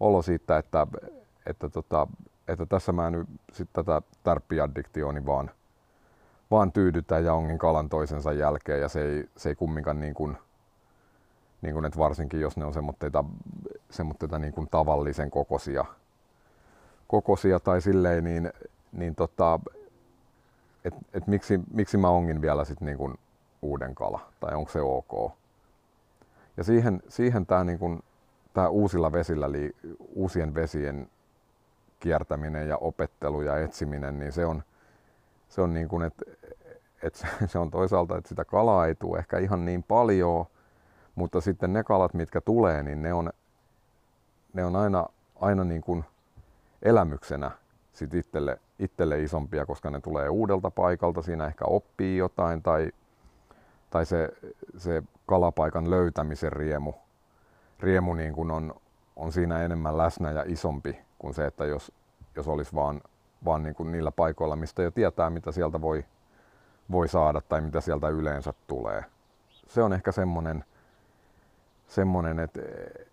olo 0.00 0.22
siitä, 0.22 0.58
että, 0.58 0.86
että, 1.46 1.68
tota, 1.68 2.06
että 2.48 2.66
tässä 2.66 2.92
mä 2.92 3.10
nyt 3.10 3.28
sit 3.52 3.68
tätä 3.72 4.02
tärppiaddiktioni 4.22 5.26
vaan, 5.26 5.50
vaan 6.50 6.72
tyydytään 6.72 7.24
ja 7.24 7.34
ongin 7.34 7.58
kalan 7.58 7.88
toisensa 7.88 8.32
jälkeen 8.32 8.80
ja 8.80 8.88
se 8.88 9.02
ei, 9.02 9.28
se 9.36 9.48
ei 9.48 9.54
kumminkaan 9.54 10.00
niin 10.00 10.14
kuin, 10.14 10.36
niin 11.62 11.74
kuin, 11.74 11.84
että 11.84 11.98
varsinkin 11.98 12.40
jos 12.40 12.56
ne 12.56 12.64
on 12.64 12.74
semmoitteita, 12.74 13.24
semmoitteita 13.90 14.38
niin 14.38 14.52
kuin 14.52 14.68
tavallisen 14.70 15.30
kokoisia, 15.30 15.84
kokoisia 17.08 17.60
tai 17.60 17.80
silleen, 17.80 18.24
niin, 18.24 18.52
niin 18.92 19.14
tota, 19.14 19.60
et, 20.84 20.94
et 21.14 21.26
miksi, 21.26 21.60
miksi 21.72 21.96
mä 21.96 22.08
ongin 22.08 22.40
vielä 22.40 22.64
sit 22.64 22.80
niin 22.80 22.98
kuin 22.98 23.14
uuden 23.62 23.94
kala, 23.94 24.20
tai 24.40 24.54
onko 24.54 24.70
se 24.70 24.80
ok. 24.80 25.32
Ja 26.56 26.64
siihen, 26.64 27.02
siihen 27.08 27.46
tämä 27.46 27.64
niin 27.64 28.02
tää 28.54 28.68
uusilla 28.68 29.12
vesillä, 29.12 29.46
eli 29.46 29.76
uusien 30.14 30.54
vesien 30.54 31.08
kiertäminen 32.00 32.68
ja 32.68 32.76
opettelu 32.76 33.42
ja 33.42 33.58
etsiminen, 33.58 34.18
niin 34.18 34.32
se 34.32 34.46
on, 34.46 34.62
se 35.56 35.62
on 35.62 35.74
niin 35.74 35.88
kuin, 35.88 36.02
että 36.02 36.24
et 37.02 37.26
se 37.46 37.58
on 37.58 37.70
toisaalta, 37.70 38.16
että 38.18 38.28
sitä 38.28 38.44
kalaa 38.44 38.86
ei 38.86 38.94
tule 38.94 39.18
ehkä 39.18 39.38
ihan 39.38 39.64
niin 39.64 39.82
paljon, 39.82 40.46
mutta 41.14 41.40
sitten 41.40 41.72
ne 41.72 41.84
kalat, 41.84 42.14
mitkä 42.14 42.40
tulee, 42.40 42.82
niin 42.82 43.02
ne 43.02 43.12
on, 43.12 43.30
ne 44.52 44.64
on 44.64 44.76
aina, 44.76 45.06
aina 45.40 45.64
niin 45.64 45.82
kuin 45.82 46.04
elämyksenä 46.82 47.50
sit 47.92 48.14
itselle, 48.14 48.58
itselle 48.78 49.22
isompia, 49.22 49.66
koska 49.66 49.90
ne 49.90 50.00
tulee 50.00 50.28
uudelta 50.28 50.70
paikalta, 50.70 51.22
siinä 51.22 51.46
ehkä 51.46 51.64
oppii 51.64 52.16
jotain 52.16 52.62
tai, 52.62 52.90
tai 53.90 54.06
se, 54.06 54.28
se 54.76 55.02
kalapaikan 55.26 55.90
löytämisen 55.90 56.52
riemu, 56.52 56.92
riemu 57.80 58.14
niin 58.14 58.32
kuin 58.32 58.50
on, 58.50 58.74
on 59.16 59.32
siinä 59.32 59.62
enemmän 59.62 59.98
läsnä 59.98 60.30
ja 60.30 60.44
isompi 60.46 60.98
kuin 61.18 61.34
se, 61.34 61.46
että 61.46 61.64
jos, 61.64 61.92
jos 62.36 62.48
olisi 62.48 62.74
vaan, 62.74 63.00
vaan 63.46 63.62
niin 63.62 63.74
kuin 63.74 63.92
niillä 63.92 64.10
paikoilla, 64.10 64.56
mistä 64.56 64.82
jo 64.82 64.90
tietää, 64.90 65.30
mitä 65.30 65.52
sieltä 65.52 65.80
voi, 65.80 66.04
voi 66.90 67.08
saada 67.08 67.40
tai 67.40 67.60
mitä 67.60 67.80
sieltä 67.80 68.08
yleensä 68.08 68.54
tulee. 68.66 69.04
Se 69.48 69.82
on 69.82 69.92
ehkä 69.92 70.12
semmoinen, 70.12 70.64
semmoinen, 71.86 72.38
että, 72.38 72.60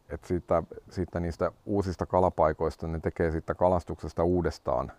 että 0.09 0.27
siitä, 0.27 0.63
siitä 0.89 1.19
niistä 1.19 1.51
uusista 1.65 2.05
kalapaikoista 2.05 2.87
ne 2.87 2.99
tekee 2.99 3.31
siitä 3.31 3.55
kalastuksesta 3.55 4.23
uudestaan, 4.23 4.91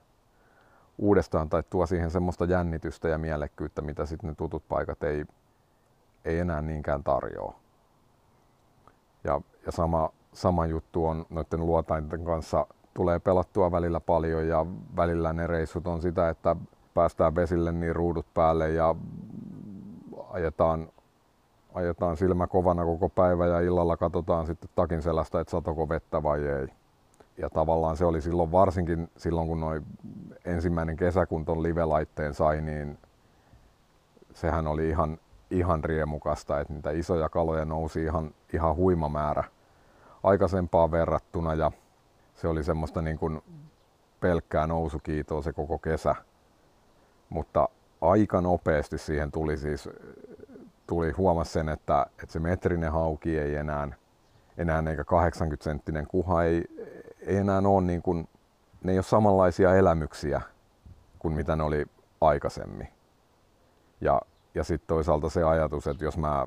uudestaan 0.98 1.48
tai 1.48 1.62
tuo 1.70 1.86
siihen 1.86 2.10
semmoista 2.10 2.44
jännitystä 2.44 3.08
ja 3.08 3.18
mielekkyyttä, 3.18 3.82
mitä 3.82 4.06
sitten 4.06 4.28
ne 4.28 4.34
tutut 4.34 4.68
paikat 4.68 5.02
ei, 5.02 5.24
ei 6.24 6.38
enää 6.38 6.62
niinkään 6.62 7.04
tarjoa. 7.04 7.54
Ja, 9.24 9.40
ja 9.66 9.72
sama, 9.72 10.10
sama 10.32 10.66
juttu 10.66 11.06
on 11.06 11.26
noiden 11.30 11.66
luotainten 11.66 12.24
kanssa, 12.24 12.66
tulee 12.94 13.18
pelattua 13.18 13.72
välillä 13.72 14.00
paljon 14.00 14.48
ja 14.48 14.66
välillä 14.96 15.32
ne 15.32 15.46
reissut 15.46 15.86
on 15.86 16.02
sitä, 16.02 16.28
että 16.28 16.56
päästään 16.94 17.34
vesille 17.34 17.72
niin 17.72 17.96
ruudut 17.96 18.26
päälle 18.34 18.70
ja 18.70 18.94
ajetaan 20.30 20.88
ajetaan 21.74 22.16
silmä 22.16 22.46
kovana 22.46 22.84
koko 22.84 23.08
päivä 23.08 23.46
ja 23.46 23.60
illalla 23.60 23.96
katsotaan 23.96 24.46
sitten 24.46 24.70
takin 24.74 25.02
selästä, 25.02 25.40
että 25.40 25.50
satoko 25.50 25.88
vettä 25.88 26.22
vai 26.22 26.46
ei. 26.46 26.68
Ja 27.38 27.50
tavallaan 27.50 27.96
se 27.96 28.04
oli 28.04 28.20
silloin 28.20 28.52
varsinkin 28.52 29.10
silloin, 29.16 29.48
kun 29.48 29.60
noin 29.60 29.84
ensimmäinen 30.44 30.96
kesä, 30.96 31.26
kun 31.26 31.44
ton 31.44 31.62
live-laitteen 31.62 32.34
sai, 32.34 32.60
niin 32.60 32.98
sehän 34.32 34.66
oli 34.66 34.88
ihan, 34.88 35.18
ihan 35.50 35.84
riemukasta, 35.84 36.60
että 36.60 36.72
niitä 36.72 36.90
isoja 36.90 37.28
kaloja 37.28 37.64
nousi 37.64 38.04
ihan, 38.04 38.30
ihan 38.52 38.76
huima 38.76 39.08
määrä 39.08 39.44
aikaisempaan 40.22 40.90
verrattuna 40.90 41.54
ja 41.54 41.72
se 42.34 42.48
oli 42.48 42.64
semmoista 42.64 43.02
niin 43.02 43.18
kuin 43.18 43.42
pelkkää 44.20 44.66
nousukiitoa 44.66 45.42
se 45.42 45.52
koko 45.52 45.78
kesä. 45.78 46.14
Mutta 47.28 47.68
aika 48.00 48.40
nopeasti 48.40 48.98
siihen 48.98 49.32
tuli 49.32 49.56
siis 49.56 49.88
tuli 50.86 51.10
huomasi 51.10 51.52
sen, 51.52 51.68
että, 51.68 52.06
että 52.22 52.32
se 52.32 52.38
metrinen 52.38 52.92
hauki 52.92 53.38
ei 53.38 53.54
enää, 53.54 53.88
enää 54.58 54.82
eikä 54.90 55.04
80 55.04 55.64
senttinen 55.64 56.06
kuha 56.06 56.44
ei, 56.44 56.64
ei 57.20 57.36
enää 57.36 57.58
ole 57.58 57.82
niin 57.82 58.02
kuin, 58.02 58.28
ne 58.82 58.92
ei 58.92 58.98
ole 58.98 59.02
samanlaisia 59.02 59.74
elämyksiä 59.74 60.40
kuin 61.18 61.34
mitä 61.34 61.56
ne 61.56 61.62
oli 61.62 61.86
aikaisemmin. 62.20 62.88
Ja, 64.00 64.20
ja 64.54 64.64
sitten 64.64 64.88
toisaalta 64.88 65.30
se 65.30 65.42
ajatus, 65.42 65.86
että 65.86 66.04
jos 66.04 66.18
mä 66.18 66.46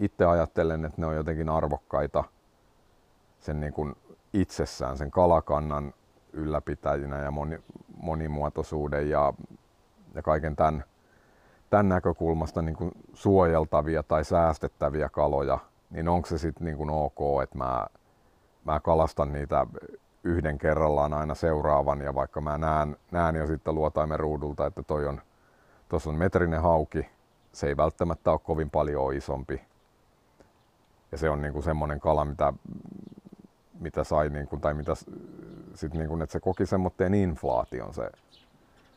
itse 0.00 0.24
ajattelen, 0.24 0.84
että 0.84 1.00
ne 1.00 1.06
on 1.06 1.16
jotenkin 1.16 1.48
arvokkaita 1.48 2.24
sen 3.40 3.60
niin 3.60 3.72
kuin 3.72 3.96
itsessään, 4.32 4.98
sen 4.98 5.10
kalakannan 5.10 5.94
ylläpitäjinä 6.32 7.18
ja 7.18 7.30
moni, 7.30 7.62
monimuotoisuuden 7.96 9.10
ja, 9.10 9.32
ja 10.14 10.22
kaiken 10.22 10.56
tämän, 10.56 10.84
tämän 11.70 11.88
näkökulmasta 11.88 12.62
niin 12.62 12.76
kuin 12.76 12.92
suojeltavia 13.14 14.02
tai 14.02 14.24
säästettäviä 14.24 15.08
kaloja, 15.08 15.58
niin 15.90 16.08
onko 16.08 16.28
se 16.28 16.38
sitten 16.38 16.64
niin 16.64 16.90
ok, 16.90 17.42
että 17.42 17.58
mä, 17.58 17.86
mä 18.64 18.80
kalastan 18.80 19.32
niitä 19.32 19.66
yhden 20.24 20.58
kerrallaan 20.58 21.12
aina 21.12 21.34
seuraavan 21.34 22.00
ja 22.00 22.14
vaikka 22.14 22.40
mä 22.40 22.58
näen, 22.58 22.96
näen 23.10 23.36
jo 23.36 23.46
sitten 23.46 23.74
luotaimen 23.74 24.20
ruudulta, 24.20 24.66
että 24.66 24.82
toi 24.82 25.06
on, 25.06 25.20
tuossa 25.88 26.10
on 26.10 26.16
metrinen 26.16 26.62
hauki, 26.62 27.06
se 27.52 27.66
ei 27.66 27.76
välttämättä 27.76 28.30
ole 28.30 28.38
kovin 28.38 28.70
paljon 28.70 29.14
isompi. 29.14 29.60
Ja 31.12 31.18
se 31.18 31.30
on 31.30 31.42
niin 31.42 31.52
kuin 31.52 31.62
semmoinen 31.62 32.00
kala, 32.00 32.24
mitä, 32.24 32.52
mitä 33.80 34.04
sai, 34.04 34.30
niin 34.30 34.48
kuin, 34.48 34.60
tai 34.60 34.74
mitä 34.74 34.92
sit 35.74 35.94
niin 35.94 36.08
kuin, 36.08 36.22
että 36.22 36.32
se 36.32 36.40
koki 36.40 36.66
semmoitteen 36.66 37.14
inflaation 37.14 37.94
se, 37.94 38.10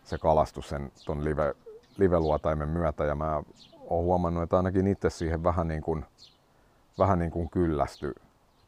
se 0.04 0.18
kalastus 0.18 0.70
sen 0.70 0.92
ton 1.06 1.24
live, 1.24 1.56
live-luotaimen 1.98 2.70
myötä 2.70 3.06
ja 3.06 3.16
mä 3.16 3.44
oon 3.90 4.04
huomannut, 4.04 4.44
että 4.44 4.58
ainakin 4.58 4.88
itse 4.88 5.10
siihen 5.10 5.44
vähän 5.44 5.68
niin 5.68 5.82
kuin, 5.82 6.06
vähän 7.00 7.20
niin 7.20 7.32
kuin 7.32 7.50
kyllästy, 7.50 8.16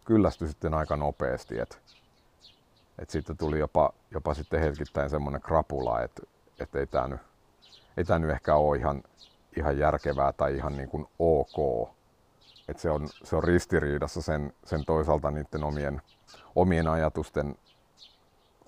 kyllästy 0.05 0.47
sitten 0.47 0.73
aika 0.73 0.97
nopeasti. 0.97 1.59
Et, 1.59 1.81
et 2.99 3.09
sitten 3.09 3.37
tuli 3.37 3.59
jopa, 3.59 3.93
jopa 4.11 4.33
sitten 4.33 4.59
hetkittäin 4.59 5.09
semmoinen 5.09 5.41
krapula, 5.41 6.01
että 6.01 6.21
et 6.59 6.75
ei 6.75 6.87
tämä 6.87 7.07
nyt, 7.07 7.19
nyt 8.19 8.31
ehkä 8.31 8.55
ole 8.55 8.77
ihan, 8.77 9.03
ihan 9.57 9.77
järkevää 9.77 10.33
tai 10.33 10.55
ihan 10.55 10.77
niin 10.77 10.89
kuin 10.89 11.07
ok. 11.19 11.89
Et 12.67 12.79
se, 12.79 12.89
on, 12.89 13.07
se 13.23 13.35
on 13.35 13.43
ristiriidassa 13.43 14.21
sen, 14.21 14.53
sen 14.65 14.85
toisaalta 14.85 15.31
niiden 15.31 15.63
omien, 15.63 16.01
omien 16.55 16.87
ajatusten 16.87 17.55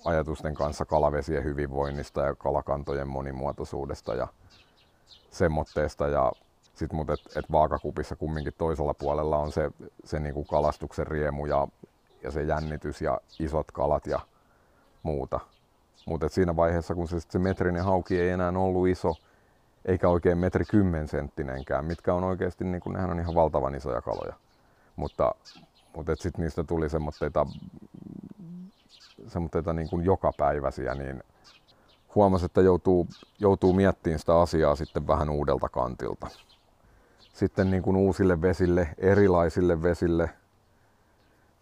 ajatusten 0.04 0.54
kanssa 0.54 0.84
kalavesien 0.84 1.44
hyvinvoinnista 1.44 2.20
ja 2.20 2.34
kalakantojen 2.34 3.08
monimuotoisuudesta 3.08 4.14
ja 4.14 4.28
semmoitteesta. 5.30 6.08
Ja 6.08 6.32
sit 6.74 6.92
mut 6.92 7.10
et, 7.10 7.20
et 7.36 7.52
vaakakupissa 7.52 8.16
kumminkin 8.16 8.52
toisella 8.58 8.94
puolella 8.94 9.38
on 9.38 9.52
se, 9.52 9.70
se 10.04 10.18
niinku 10.18 10.44
kalastuksen 10.44 11.06
riemu 11.06 11.46
ja, 11.46 11.68
ja 12.22 12.30
se 12.30 12.42
jännitys 12.42 13.02
ja 13.02 13.20
isot 13.38 13.70
kalat 13.70 14.06
ja 14.06 14.20
muuta. 15.02 15.40
Mutta 16.06 16.28
siinä 16.28 16.56
vaiheessa, 16.56 16.94
kun 16.94 17.08
se, 17.08 17.20
se 17.20 17.38
metrinen 17.38 17.84
hauki 17.84 18.20
ei 18.20 18.28
enää 18.28 18.52
ollut 18.56 18.88
iso, 18.88 19.14
eikä 19.86 20.08
oikein 20.08 20.38
metri 20.38 20.64
senttinenkään, 21.06 21.84
mitkä 21.84 22.14
on 22.14 22.24
oikeasti, 22.24 22.64
niin 22.64 22.80
kun, 22.80 22.92
nehän 22.92 23.10
on 23.10 23.20
ihan 23.20 23.34
valtavan 23.34 23.74
isoja 23.74 24.02
kaloja. 24.02 24.34
Mutta, 24.96 25.34
mutta 25.96 26.16
sitten 26.16 26.42
niistä 26.42 26.64
tuli 26.64 26.88
semmoitteita 26.88 27.46
semmoitteita 29.26 29.72
niin 29.72 29.90
kuin 29.90 30.04
jokapäiväisiä, 30.04 30.94
niin 30.94 31.22
huomasi, 32.14 32.44
että 32.44 32.60
joutuu, 32.60 33.06
joutuu 33.38 33.72
miettimään 33.72 34.18
sitä 34.18 34.40
asiaa 34.40 34.76
sitten 34.76 35.06
vähän 35.06 35.30
uudelta 35.30 35.68
kantilta. 35.68 36.26
Sitten 37.32 37.70
niin 37.70 37.82
kuin 37.82 37.96
uusille 37.96 38.42
vesille, 38.42 38.88
erilaisille 38.98 39.82
vesille, 39.82 40.30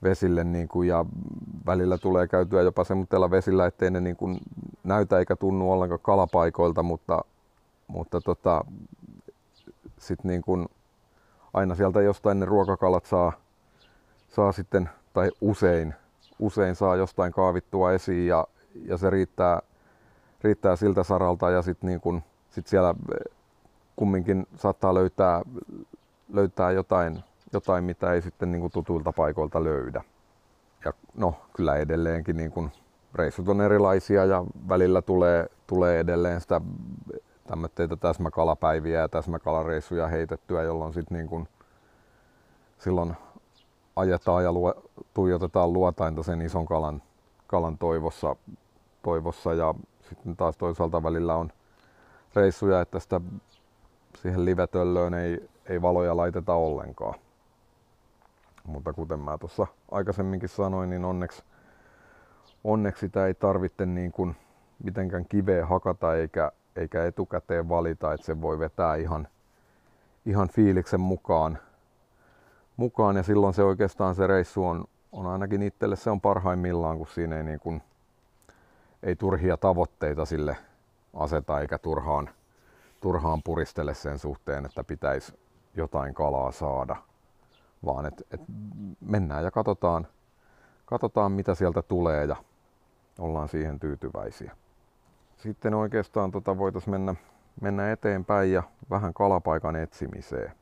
vesille 0.03 0.45
niin 0.45 0.69
kuin, 0.69 0.89
ja 0.89 1.05
välillä 1.67 1.99
tulee 1.99 2.29
käytyä 2.29 2.63
jopa 2.63 2.85
semmoisella 2.85 3.31
vesillä, 3.31 3.67
ettei 3.67 3.91
ne 3.91 4.01
niin 4.01 4.17
kuin 4.17 4.39
näytä 4.85 5.19
eikä 5.19 5.37
tunnu 5.37 5.73
ollenkaan 5.73 6.01
kalapaikoilta, 6.01 6.83
mutta, 6.83 7.25
mutta 7.87 8.21
tota, 8.21 8.65
sit 9.99 10.25
niin 10.25 10.43
kuin 10.43 10.69
aina 11.55 11.75
sieltä 11.75 12.03
jostain 12.03 12.41
ne 12.41 12.47
ruokakalat 12.47 13.05
saa, 13.05 13.33
saa 14.29 14.53
sitten, 14.53 14.91
tai 15.13 15.31
usein, 15.41 15.95
usein 16.39 16.75
saa 16.75 16.97
jostain 16.97 17.33
kaavittua 17.33 17.93
esiin 17.93 18.27
ja, 18.27 18.47
ja 18.85 18.97
se 18.97 19.11
riittää, 19.11 19.61
riittää 20.43 20.77
siltä 20.77 21.03
saralta 21.03 21.51
ja 21.51 21.63
sitten 21.63 21.89
niin 21.89 22.01
kun, 22.01 22.23
sit 22.51 22.67
siellä 22.67 22.95
kumminkin 23.97 24.47
saattaa 24.57 24.95
löytää, 24.95 25.43
löytää 26.33 26.71
jotain, 26.71 27.25
jotain, 27.53 27.85
mitä 27.85 28.13
ei 28.13 28.23
sitten 28.23 28.53
niin 28.53 28.71
tutuilta 28.73 29.13
paikoilta 29.13 29.65
löydä. 29.65 30.05
Ja 30.85 30.93
no, 31.15 31.35
kyllä 31.57 31.77
edelleenkin 31.77 32.37
niin 32.37 32.51
kun 32.51 32.71
reissut 33.15 33.49
on 33.49 33.61
erilaisia 33.61 34.25
ja 34.25 34.45
välillä 34.69 35.03
tulee, 35.03 35.47
tulee 35.67 36.01
edelleen 36.01 36.41
sitä 36.41 36.61
tämmöitä 37.47 37.97
täsmäkalapäiviä 37.97 39.01
ja 39.01 39.09
täsmäkalareissuja 39.09 40.07
heitettyä, 40.07 40.63
jolloin 40.63 40.93
sitten 40.93 41.19
niin 41.19 41.29
kun 41.29 41.49
silloin 42.79 43.17
ajetaan 43.97 44.45
ja 44.45 44.53
luo, 44.53 44.75
tuijotetaan 45.15 45.73
luotainta 45.73 46.23
sen 46.23 46.43
ison 46.43 46.67
kalan, 46.67 47.03
kalan 47.47 47.79
toivossa, 47.79 48.37
toivossa 49.03 49.55
ja 49.55 49.75
sitten 50.09 50.37
taas 50.37 50.57
toisaalta 50.57 51.03
välillä 51.03 51.35
on 51.35 51.53
reissuja, 52.35 52.81
että 52.81 52.99
sitä 52.99 53.21
siihen 54.23 54.45
livetöllöön 54.45 55.15
ei, 55.15 55.49
ei 55.67 55.83
valoja 55.83 56.17
laiteta 56.17 56.55
ollenkaan. 56.55 57.15
Mutta 58.67 58.93
kuten 58.93 59.21
mä 59.21 59.39
tuossa 59.39 59.67
aikaisemminkin 59.91 60.49
sanoin, 60.49 60.91
niin 60.91 61.05
onneksi, 61.05 61.43
onneksi 62.65 63.01
sitä 63.01 63.27
ei 63.27 63.35
tarvitse 63.35 63.87
niin 63.87 64.13
kuin 64.13 64.37
mitenkään 64.85 65.27
kiveä 65.29 65.67
hakata 65.67 66.15
eikä, 66.15 66.53
eikä 66.77 67.05
etukäteen 67.05 67.69
valita, 67.69 68.13
että 68.13 68.27
se 68.27 68.41
voi 68.41 68.59
vetää 68.59 68.97
ihan, 68.97 69.29
ihan 70.27 70.49
fiiliksen 70.49 71.01
mukaan, 71.01 71.59
mukaan 72.77 73.17
ja 73.17 73.23
silloin 73.23 73.55
se 73.55 73.63
oikeastaan 73.63 74.15
se 74.15 74.27
reissu 74.27 74.67
on, 74.67 74.85
on 75.13 75.27
ainakin 75.27 75.63
itselle 75.63 75.97
se 75.97 76.11
on 76.11 76.21
parhaimmillaan, 76.21 76.99
kun 76.99 77.07
siinä 77.07 77.37
ei, 77.37 77.43
niin 77.43 77.61
kuin, 77.61 77.83
ei 79.03 79.17
turhia 79.17 79.57
tavoitteita 79.57 80.25
sille 80.25 80.57
aseta 81.15 81.61
eikä 81.61 81.79
turhaan, 81.79 82.31
turhaan 83.01 83.43
puristele 83.43 83.95
sen 83.95 84.19
suhteen, 84.19 84.67
että 84.67 84.85
pitäisi 84.85 85.39
jotain 85.77 86.15
kalaa 86.15 86.53
saada, 86.53 86.97
vaan 87.85 88.07
että 88.07 88.25
et 88.31 88.41
mennään 89.01 89.45
ja 89.45 89.51
katsotaan, 89.51 90.07
katsotaan 90.85 91.33
mitä 91.33 91.55
sieltä 91.55 91.83
tulee 91.83 92.25
ja 92.25 92.37
ollaan 93.19 93.49
siihen 93.49 93.81
tyytyväisiä. 93.81 94.57
Sitten 95.45 95.75
oikeastaan 95.75 96.31
tota 96.31 96.59
voitaisiin 96.59 96.91
mennä, 96.91 97.15
mennä 97.61 97.93
eteenpäin 97.93 98.53
ja 98.53 98.63
vähän 98.91 99.15
kalapaikan 99.15 99.77
etsimiseen. 99.77 100.53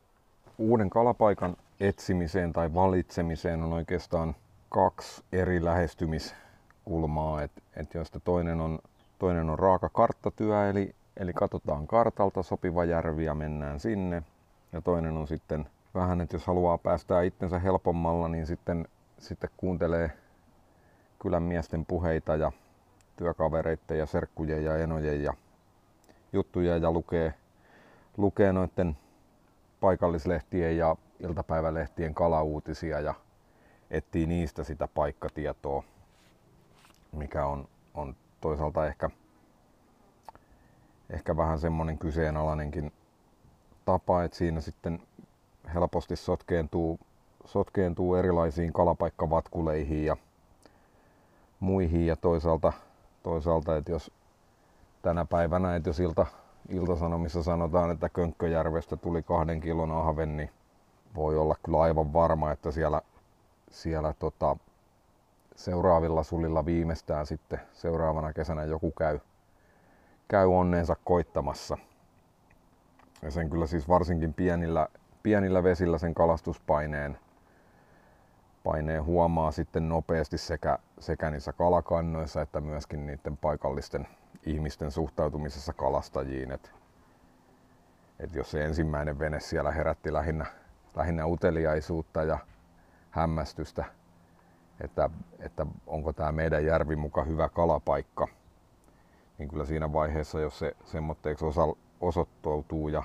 Uuden 0.59 0.91
kalapaikan 0.91 1.57
etsimiseen 1.81 2.53
tai 2.53 2.75
valitsemiseen 2.75 3.62
on 3.62 3.73
oikeastaan 3.73 4.35
kaksi 4.69 5.25
eri 5.33 5.65
lähestymiskulmaa, 5.65 7.43
et, 7.43 7.51
et 7.77 7.95
joista 7.95 8.21
toinen 8.21 8.61
on, 8.61 8.79
toinen 9.19 9.51
on 9.51 9.59
raaka 9.59 9.89
karttatyö, 9.89 10.71
eli, 10.71 10.95
eli 11.17 11.33
katsotaan 11.33 11.87
kartalta 11.87 12.43
sopiva 12.43 12.85
järvi 12.85 13.25
ja 13.25 13.35
mennään 13.35 13.81
sinne. 13.81 14.23
Ja 14.73 14.81
toinen 14.81 15.17
on 15.17 15.29
sitten 15.29 15.67
vähän, 15.95 16.21
että 16.21 16.37
jos 16.37 16.47
haluaa 16.47 16.79
päästää 16.79 17.23
itsensä 17.23 17.59
helpommalla, 17.59 18.29
niin 18.29 18.47
sitten, 18.47 18.89
sitten 19.19 19.51
kuuntelee 19.57 20.11
kylän 21.19 21.43
miesten 21.43 21.87
puheita 21.87 22.37
ja 22.37 22.53
työkavereiden 23.16 23.99
ja 23.99 24.07
serkkujen 24.07 24.64
ja 24.64 24.76
enojen 24.76 25.23
ja 25.23 25.35
juttuja 26.33 26.76
ja 26.76 26.90
lukee, 26.92 27.35
lukee 28.16 28.52
noiden 28.52 28.97
paikallislehtien 29.81 30.77
ja 30.77 30.96
iltapäivälehtien 31.20 32.14
kalauutisia 32.14 33.01
ja 33.01 33.14
etsii 33.90 34.27
niistä 34.27 34.64
sitä 34.64 34.88
paikkatietoa, 34.94 35.85
mikä 37.12 37.46
on, 37.46 37.68
on 37.94 38.16
toisaalta 38.40 38.87
ehkä, 38.87 39.11
ehkä 41.11 41.37
vähän 41.37 41.59
semmoinen 41.59 41.98
kyseenalainenkin 41.98 42.92
tapa, 43.85 44.25
että 44.25 44.37
siinä 44.37 44.61
sitten 44.61 45.03
helposti 45.75 46.16
sotkeentuu, 46.16 46.98
sotkeentuu 47.44 48.14
erilaisiin 48.14 48.72
kalapaikkavatkuleihin 48.72 50.05
ja 50.05 50.16
muihin 51.61 52.07
ja 52.07 52.16
toisaalta, 52.16 52.72
toisaalta 53.22 53.76
että 53.76 53.92
jos 53.92 54.11
tänä 55.02 55.24
päivänä, 55.24 55.76
että 55.76 55.88
jos 55.88 56.00
ilta, 56.00 56.26
Iltasanomissa 56.68 57.42
sanotaan, 57.42 57.90
että 57.90 58.08
Könkköjärvestä 58.08 58.96
tuli 58.96 59.22
kahden 59.22 59.61
kilon 59.61 59.90
ahven, 59.90 60.37
niin 60.37 60.50
voi 61.14 61.38
olla 61.38 61.56
kyllä 61.64 61.80
aivan 61.80 62.12
varma, 62.12 62.52
että 62.52 62.70
siellä, 62.70 63.02
siellä 63.70 64.14
tota, 64.18 64.56
seuraavilla 65.56 66.22
sulilla 66.22 66.66
viimeistään 66.66 67.26
sitten 67.26 67.61
seuraavana 67.72 68.32
kesänä 68.32 68.64
joku 68.64 68.90
käy, 68.90 69.18
käy 70.28 70.46
onneensa 70.46 70.96
koittamassa. 71.04 71.78
Ja 73.22 73.30
sen 73.30 73.50
kyllä 73.50 73.66
siis 73.66 73.88
varsinkin 73.88 74.35
pienillä, 74.35 74.88
pienillä 75.22 75.62
vesillä 75.62 75.98
sen 75.98 76.14
kalastuspaineen 76.14 77.18
paineen 78.64 79.05
huomaa 79.05 79.51
sitten 79.51 79.88
nopeasti 79.88 80.38
sekä, 80.38 80.79
sekä 80.98 81.31
niissä 81.31 81.53
kalakannoissa 81.53 82.40
että 82.40 82.61
myöskin 82.61 83.07
niiden 83.07 83.37
paikallisten 83.37 84.09
ihmisten 84.46 84.90
suhtautumisessa 84.90 85.72
kalastajiin. 85.72 86.53
Et, 86.53 86.72
et 88.20 88.35
jos 88.35 88.51
se 88.51 88.64
ensimmäinen 88.64 89.18
vene 89.18 89.40
siellä 89.40 89.70
herätti 89.70 90.12
lähinnä, 90.12 90.46
lähinnä 90.96 91.27
uteliaisuutta 91.27 92.22
ja 92.22 92.38
hämmästystä, 93.11 93.85
että, 94.81 95.11
että 95.38 95.66
onko 95.87 96.12
tämä 96.12 96.33
meidän 96.33 96.64
järvi 96.64 96.96
muka 96.96 97.25
hyvä 97.25 97.48
kalapaikka, 97.48 98.29
niin 99.38 99.48
kyllä 99.48 99.64
siinä 99.64 99.92
vaiheessa, 99.92 100.40
jos 100.40 100.59
se 100.59 100.77
semmoitteeksi 100.85 101.44
osa, 101.44 101.62
osoittautuu 102.01 102.88
ja 102.88 103.03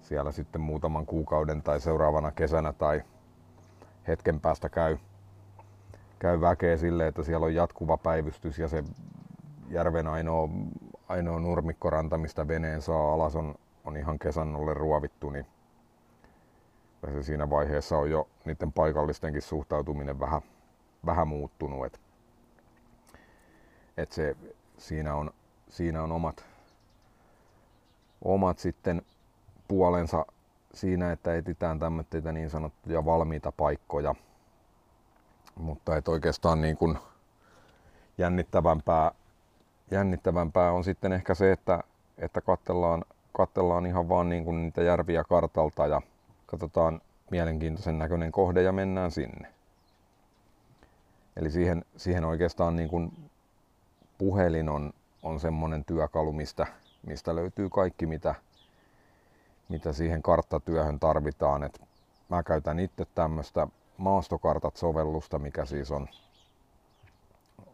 siellä 0.00 0.32
sitten 0.32 0.60
muutaman 0.60 1.06
kuukauden 1.06 1.62
tai 1.62 1.80
seuraavana 1.80 2.30
kesänä 2.30 2.72
tai 2.72 3.02
hetken 4.08 4.40
päästä 4.40 4.68
käy, 4.68 4.98
käy 6.18 6.40
väkeä 6.40 6.76
sille, 6.76 7.06
että 7.06 7.22
siellä 7.22 7.46
on 7.46 7.54
jatkuva 7.54 7.96
päivystys 7.96 8.58
ja 8.58 8.68
se 8.68 8.84
järven 9.68 10.06
ainoa, 10.06 10.48
ainoa 11.08 11.40
nurmikkoranta, 11.40 12.18
mistä 12.18 12.48
veneen 12.48 12.82
saa 12.82 13.12
alas, 13.12 13.36
on, 13.36 13.54
on 13.84 13.96
ihan 13.96 14.18
kesannolle 14.18 14.74
ruovittu, 14.74 15.30
niin 15.30 15.46
se 17.12 17.22
siinä 17.22 17.50
vaiheessa 17.50 17.98
on 17.98 18.10
jo 18.10 18.28
niiden 18.44 18.72
paikallistenkin 18.72 19.42
suhtautuminen 19.42 20.20
vähän, 20.20 20.42
vähän 21.06 21.28
muuttunut. 21.28 21.86
Et, 21.86 22.00
et 23.96 24.12
se, 24.12 24.36
siinä, 24.78 25.14
on, 25.14 25.30
siinä 25.68 26.02
on 26.02 26.12
omat, 26.12 26.44
omat 28.22 28.58
sitten 28.58 29.02
puolensa 29.68 30.26
siinä, 30.74 31.12
että 31.12 31.34
etsitään 31.34 31.78
tämmöitä 31.78 32.32
niin 32.32 32.50
sanottuja 32.50 33.04
valmiita 33.04 33.52
paikkoja. 33.52 34.14
Mutta 35.54 35.96
et 35.96 36.08
oikeastaan 36.08 36.60
niin 36.60 36.76
kuin 36.76 36.98
jännittävämpää 38.18 39.12
jännittävämpää 39.90 40.72
on 40.72 40.84
sitten 40.84 41.12
ehkä 41.12 41.34
se, 41.34 41.52
että, 41.52 41.80
että 42.18 42.40
katsellaan, 42.40 43.04
katsellaan 43.32 43.86
ihan 43.86 44.08
vaan 44.08 44.28
niin 44.28 44.44
kuin 44.44 44.62
niitä 44.62 44.82
järviä 44.82 45.24
kartalta 45.24 45.86
ja 45.86 46.02
katsotaan 46.46 47.00
mielenkiintoisen 47.30 47.98
näköinen 47.98 48.32
kohde 48.32 48.62
ja 48.62 48.72
mennään 48.72 49.10
sinne. 49.10 49.48
Eli 51.36 51.50
siihen, 51.50 51.84
siihen 51.96 52.24
oikeastaan 52.24 52.76
niin 52.76 52.88
kuin 52.88 53.30
puhelin 54.18 54.68
on, 54.68 54.92
on 55.22 55.40
semmoinen 55.40 55.84
työkalu, 55.84 56.32
mistä, 56.32 56.66
mistä 57.06 57.34
löytyy 57.34 57.70
kaikki, 57.70 58.06
mitä, 58.06 58.34
mitä 59.68 59.92
siihen 59.92 60.22
karttatyöhön 60.22 61.00
tarvitaan. 61.00 61.62
Et 61.64 61.82
mä 62.28 62.42
käytän 62.42 62.78
itse 62.78 63.06
tämmöistä 63.14 63.68
maastokartat-sovellusta, 63.98 65.38
mikä 65.38 65.64
siis 65.64 65.90
on, 65.90 66.08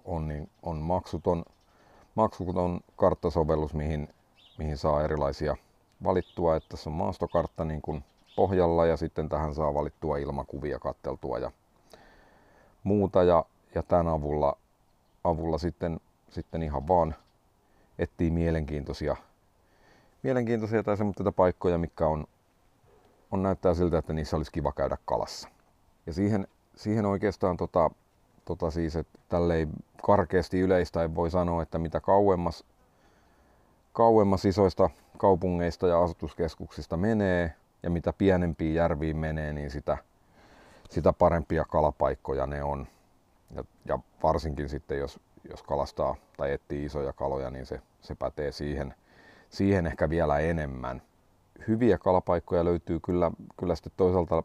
on, 0.04 0.28
niin, 0.28 0.50
on 0.62 0.76
maksuton 0.76 1.44
maksuton 2.14 2.80
karttasovellus, 2.96 3.74
mihin, 3.74 4.08
mihin 4.58 4.78
saa 4.78 5.02
erilaisia 5.02 5.56
valittua. 6.04 6.56
Että 6.56 6.68
tässä 6.68 6.90
on 6.90 6.96
maastokartta 6.96 7.64
niin 7.64 7.82
kuin 7.82 8.04
pohjalla 8.36 8.86
ja 8.86 8.96
sitten 8.96 9.28
tähän 9.28 9.54
saa 9.54 9.74
valittua 9.74 10.16
ilmakuvia 10.16 10.78
katteltua 10.78 11.38
ja 11.38 11.50
muuta. 12.84 13.22
Ja, 13.22 13.44
ja 13.74 13.82
tämän 13.82 14.08
avulla, 14.08 14.56
avulla 15.24 15.58
sitten, 15.58 16.00
sitten 16.30 16.62
ihan 16.62 16.88
vaan 16.88 17.14
etsii 17.98 18.30
mielenkiintoisia, 18.30 19.16
mielenkiintoisia 20.22 20.82
tai 20.82 20.96
semmoisia 20.96 21.32
paikkoja, 21.32 21.78
mikä 21.78 22.06
on, 22.06 22.26
on 23.30 23.42
näyttää 23.42 23.74
siltä, 23.74 23.98
että 23.98 24.12
niissä 24.12 24.36
olisi 24.36 24.52
kiva 24.52 24.72
käydä 24.72 24.96
kalassa. 25.04 25.48
Ja 26.06 26.12
siihen, 26.12 26.48
siihen 26.76 27.06
oikeastaan 27.06 27.56
tota, 27.56 27.90
tota 28.44 28.70
siis, 28.70 28.96
että 28.96 29.18
tälleen 29.28 29.70
karkeasti 30.06 30.60
yleistä 30.60 31.14
voi 31.14 31.30
sanoa, 31.30 31.62
että 31.62 31.78
mitä 31.78 32.00
kauemmas, 32.00 32.64
kauemmas 33.92 34.44
isoista 34.44 34.90
kaupungeista 35.18 35.86
ja 35.86 36.02
asutuskeskuksista 36.02 36.96
menee 36.96 37.54
ja 37.82 37.90
mitä 37.90 38.12
pienempiin 38.12 38.74
järviin 38.74 39.16
menee, 39.16 39.52
niin 39.52 39.70
sitä, 39.70 39.98
sitä 40.90 41.12
parempia 41.12 41.64
kalapaikkoja 41.64 42.46
ne 42.46 42.62
on. 42.62 42.86
Ja, 43.54 43.64
ja 43.84 43.98
varsinkin 44.22 44.68
sitten, 44.68 44.98
jos, 44.98 45.20
jos 45.50 45.62
kalastaa 45.62 46.16
tai 46.36 46.52
etsii 46.52 46.84
isoja 46.84 47.12
kaloja, 47.12 47.50
niin 47.50 47.66
se, 47.66 47.80
se 48.00 48.14
pätee 48.14 48.52
siihen, 48.52 48.94
siihen 49.50 49.86
ehkä 49.86 50.10
vielä 50.10 50.38
enemmän. 50.38 51.02
Hyviä 51.68 51.98
kalapaikkoja 51.98 52.64
löytyy 52.64 53.00
kyllä, 53.00 53.30
kyllä 53.56 53.74
sitten 53.74 53.92
toisaalta 53.96 54.42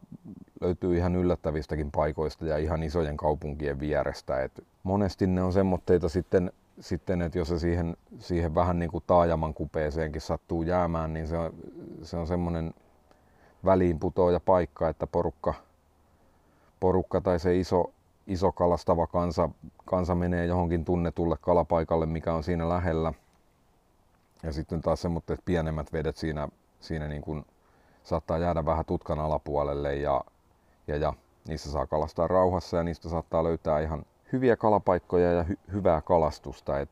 löytyy 0.60 0.96
ihan 0.96 1.16
yllättävistäkin 1.16 1.90
paikoista 1.90 2.46
ja 2.46 2.58
ihan 2.58 2.82
isojen 2.82 3.16
kaupunkien 3.16 3.80
vierestä. 3.80 4.42
Et 4.42 4.64
monesti 4.82 5.26
ne 5.26 5.42
on 5.42 5.52
semmoitteita 5.52 6.08
sitten, 6.08 6.52
sitten 6.80 7.22
että 7.22 7.38
jos 7.38 7.48
se 7.48 7.58
siihen, 7.58 7.96
siihen 8.18 8.54
vähän 8.54 8.78
niin 8.78 8.90
kuin 8.90 9.04
taajaman 9.06 9.54
kupeeseenkin 9.54 10.20
sattuu 10.20 10.62
jäämään, 10.62 11.12
niin 11.12 11.26
se 11.26 11.38
on, 11.38 11.54
se 12.02 12.16
on 12.16 12.26
semmoinen 12.26 12.74
väliinputoaja 13.64 14.40
paikka, 14.40 14.88
että 14.88 15.06
porukka, 15.06 15.54
porukka 16.80 17.20
tai 17.20 17.38
se 17.38 17.58
iso, 17.58 17.92
iso 18.26 18.52
kalastava 18.52 19.06
kansa, 19.06 19.50
kansa 19.84 20.14
menee 20.14 20.46
johonkin 20.46 20.84
tunnetulle 20.84 21.36
kalapaikalle, 21.40 22.06
mikä 22.06 22.34
on 22.34 22.42
siinä 22.42 22.68
lähellä. 22.68 23.12
Ja 24.46 24.52
sitten 24.52 24.82
taas 24.82 25.02
semmoiset 25.02 25.40
pienemmät 25.44 25.92
vedet 25.92 26.16
siinä, 26.16 26.48
siinä 26.80 27.08
niin 27.08 27.22
kuin 27.22 27.44
saattaa 28.02 28.38
jäädä 28.38 28.64
vähän 28.64 28.84
tutkan 28.84 29.18
alapuolelle 29.18 29.94
ja, 29.94 30.24
ja, 30.86 30.96
ja 30.96 31.12
niissä 31.48 31.70
saa 31.70 31.86
kalastaa 31.86 32.28
rauhassa 32.28 32.76
ja 32.76 32.82
niistä 32.82 33.08
saattaa 33.08 33.44
löytää 33.44 33.80
ihan 33.80 34.04
hyviä 34.32 34.56
kalapaikkoja 34.56 35.32
ja 35.32 35.42
hy- 35.42 35.72
hyvää 35.72 36.00
kalastusta. 36.00 36.80
Et, 36.80 36.90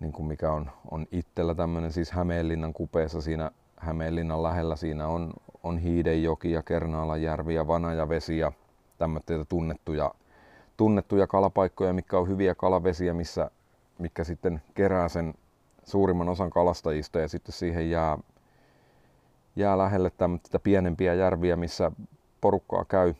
niin 0.00 0.12
kuin 0.12 0.26
mikä 0.26 0.52
on, 0.52 0.70
on 0.90 1.06
itsellä 1.12 1.54
tämmöinen 1.54 1.92
siis 1.92 2.12
Hämeenlinnan 2.12 2.72
kupeessa 2.72 3.20
siinä 3.20 3.50
Hämeenlinnan 3.76 4.42
lähellä 4.42 4.76
siinä 4.76 5.08
on, 5.08 5.32
on 5.62 5.78
Hiidenjoki 5.78 6.52
ja 6.52 6.62
Kernaalanjärvi 6.62 7.54
ja 7.54 7.66
Vanajavesi 7.66 8.38
ja 8.38 8.52
tämmöitä 8.98 9.44
tunnettuja, 9.48 10.14
tunnettuja 10.76 11.26
kalapaikkoja, 11.26 11.92
mikä 11.92 12.18
on 12.18 12.28
hyviä 12.28 12.54
kalavesiä, 12.54 13.14
missä, 13.14 13.50
mikä 13.98 14.24
sitten 14.24 14.62
kerää 14.74 15.08
sen 15.08 15.34
suurimman 15.84 16.28
osan 16.28 16.50
kalastajista 16.50 17.20
ja 17.20 17.28
sitten 17.28 17.52
siihen 17.52 17.90
jää, 17.90 18.18
jää 19.56 19.78
lähelle 19.78 20.10
tämmöitä 20.10 20.58
pienempiä 20.58 21.14
järviä, 21.14 21.56
missä 21.56 21.92
porukkaa 22.40 22.84
käy, 22.84 23.14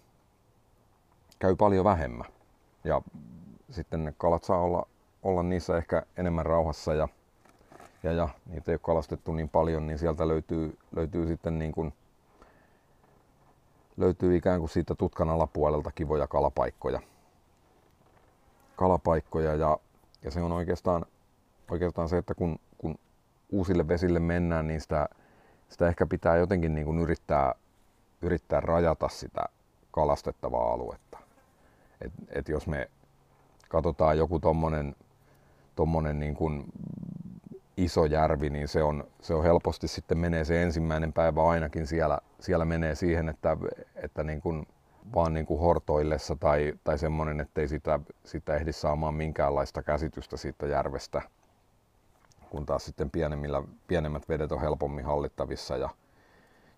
käy 1.38 1.57
paljon 1.57 1.85
vähemmän. 1.85 2.27
Ja 2.85 3.03
sitten 3.70 4.05
ne 4.05 4.14
kalat 4.18 4.44
saa 4.44 4.61
olla, 4.61 4.87
olla 5.23 5.42
niissä 5.42 5.77
ehkä 5.77 6.03
enemmän 6.16 6.46
rauhassa 6.46 6.94
ja, 6.94 7.09
ja, 8.03 8.12
ja 8.12 8.29
niitä 8.46 8.70
ei 8.70 8.75
ole 8.75 8.81
kalastettu 8.83 9.33
niin 9.33 9.49
paljon, 9.49 9.87
niin 9.87 9.99
sieltä 9.99 10.29
löytyy, 10.29 10.79
löytyy 10.96 11.27
sitten 11.27 11.59
niin 11.59 11.73
kuin, 11.73 11.92
löytyy 13.96 14.37
ikään 14.37 14.61
kuin 14.61 14.70
siitä 14.70 14.94
tutkan 14.94 15.31
alapuolelta 15.31 15.90
kivoja 15.94 16.27
kalapaikkoja. 16.27 17.01
Kalapaikkoja 18.77 19.55
ja, 19.55 19.79
ja 20.23 20.31
se 20.31 20.42
on 20.42 20.53
oikeastaan, 20.53 21.07
oikeastaan 21.71 22.09
se, 22.09 22.19
että 22.19 22.35
kun, 22.35 22.59
kun 22.79 22.99
uusille 23.51 23.89
vesille 23.89 24.21
mennään, 24.21 24.67
niin 24.67 24.81
sitä, 24.81 25.09
sitä 25.69 25.89
ehkä 25.89 26.07
pitää 26.07 26.37
jotenkin 26.37 26.75
niin 26.75 26.85
kuin 26.85 26.99
yrittää, 26.99 27.55
yrittää 28.23 28.61
rajata 28.61 29.09
sitä 29.09 29.45
kalastettavaa 29.91 30.73
aluetta. 30.73 31.19
Et, 32.01 32.13
et 32.29 32.49
jos 32.49 32.67
me 32.67 32.91
katsotaan 33.69 34.19
joku 34.19 34.39
tommonen, 34.39 34.97
tommonen 35.77 36.21
niin 36.21 36.35
kuin 36.35 36.65
iso 37.77 38.05
järvi, 38.05 38.51
niin 38.51 38.69
se 38.69 38.83
on, 38.83 39.05
se 39.21 39.35
on 39.35 39.45
helposti 39.45 39.89
sitten 39.89 40.19
menee 40.19 40.45
se 40.45 40.63
ensimmäinen 40.63 41.13
päivä 41.13 41.49
ainakin 41.49 41.87
siellä, 41.87 42.19
siellä 42.41 42.65
menee 42.65 42.95
siihen, 42.95 43.29
että, 43.29 43.57
että 43.97 44.25
niin 44.25 44.41
kuin 44.41 44.67
vaan 45.15 45.35
niin 45.35 45.47
kuin 45.47 45.61
hortoillessa 45.61 46.37
tai, 46.37 46.73
tai 46.85 46.99
semmoinen, 46.99 47.41
ettei 47.41 47.69
sitä, 47.69 48.01
sitä 48.25 48.55
ehdi 48.55 48.73
saamaan 48.73 49.15
minkäänlaista 49.15 49.83
käsitystä 49.83 50.37
siitä 50.37 50.67
järvestä, 50.67 51.23
kun 52.51 52.67
taas 52.67 52.85
sitten 52.85 53.11
pienemmillä, 53.11 53.63
pienemmät 53.87 54.29
vedet 54.29 54.53
on 54.53 54.61
helpommin 54.61 55.05
hallittavissa 55.05 55.77
ja, 55.77 55.89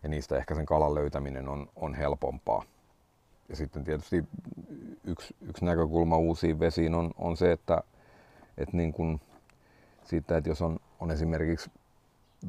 ja 0.02 0.08
niistä 0.08 0.36
ehkä 0.36 0.54
sen 0.54 0.66
kalan 0.66 0.94
löytäminen 0.94 1.48
on, 1.48 1.68
on 1.76 1.94
helpompaa. 1.94 2.62
Ja 3.48 3.56
sitten 3.56 3.84
tietysti 3.84 4.24
yksi, 5.04 5.36
yksi 5.40 5.64
näkökulma 5.64 6.16
uusiin 6.16 6.60
vesiin 6.60 6.94
on, 6.94 7.10
on 7.18 7.36
se, 7.36 7.52
että, 7.52 7.82
että 8.58 8.76
niin 8.76 8.92
kuin 8.92 9.20
siitä, 10.04 10.36
että 10.36 10.50
jos 10.50 10.62
on, 10.62 10.78
on 11.00 11.10
esimerkiksi 11.10 11.70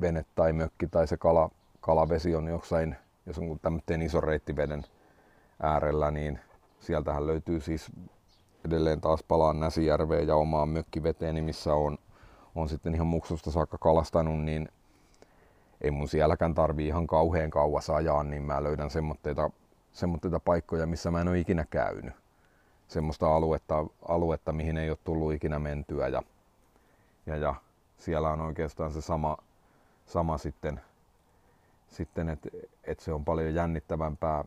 vene 0.02 0.26
tai 0.36 0.54
mökki 0.54 0.88
tai 0.88 1.08
se 1.08 1.18
kala, 1.18 1.50
kalavesi 1.82 2.36
on 2.36 2.48
jossain, 2.48 2.96
jos 3.26 3.40
on 3.40 3.60
tämmöinen 3.62 4.02
iso 4.02 4.22
reittiveden 4.22 4.84
äärellä, 5.64 6.12
niin 6.12 6.40
sieltähän 6.80 7.28
löytyy 7.28 7.62
siis 7.62 7.92
edelleen 8.66 9.02
taas 9.02 9.24
palaan 9.24 9.60
Näsijärveen 9.60 10.28
ja 10.28 10.36
omaan 10.36 10.70
mökkiveteeni, 10.70 11.42
missä 11.42 11.74
on, 11.74 11.98
on 12.56 12.70
sitten 12.70 12.96
ihan 12.96 13.08
muksusta 13.08 13.52
saakka 13.52 13.78
kalastanut, 13.78 14.44
niin 14.44 14.70
ei 15.82 15.92
mun 15.92 16.08
sielläkään 16.08 16.54
tarvii 16.54 16.88
ihan 16.88 17.08
kauhean 17.08 17.50
kauas 17.50 17.90
ajaa, 17.90 18.24
niin 18.24 18.44
mä 18.44 18.64
löydän 18.64 18.90
semmoitteita, 18.90 19.50
semmoitteita 19.92 20.40
paikkoja, 20.40 20.86
missä 20.88 21.12
mä 21.12 21.22
en 21.22 21.28
ole 21.28 21.40
ikinä 21.40 21.66
käynyt. 21.70 22.14
Semmoista 22.88 23.36
aluetta, 23.36 23.86
aluetta, 24.08 24.52
mihin 24.52 24.78
ei 24.78 24.90
ole 24.90 24.98
tullut 25.04 25.34
ikinä 25.34 25.60
mentyä 25.60 26.08
ja 26.08 26.24
ja, 27.26 27.36
ja 27.38 27.56
siellä 27.98 28.30
on 28.30 28.42
oikeastaan 28.42 28.92
se 28.92 29.02
sama, 29.02 29.38
sama 30.06 30.38
sitten, 30.38 30.82
sitten 31.88 32.30
että 32.30 32.50
et 32.84 33.00
se 33.00 33.14
on 33.14 33.26
paljon 33.26 33.56
jännittävämpää 33.56 34.44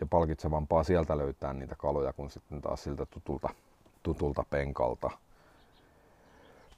ja 0.00 0.06
palkitsevampaa 0.06 0.84
sieltä 0.84 1.18
löytää 1.18 1.52
niitä 1.52 1.76
kaloja 1.76 2.12
kuin 2.12 2.30
sitten 2.30 2.60
taas 2.60 2.82
siltä 2.82 3.06
tutulta, 3.06 3.48
tutulta 4.02 4.44
penkalta. 4.50 5.10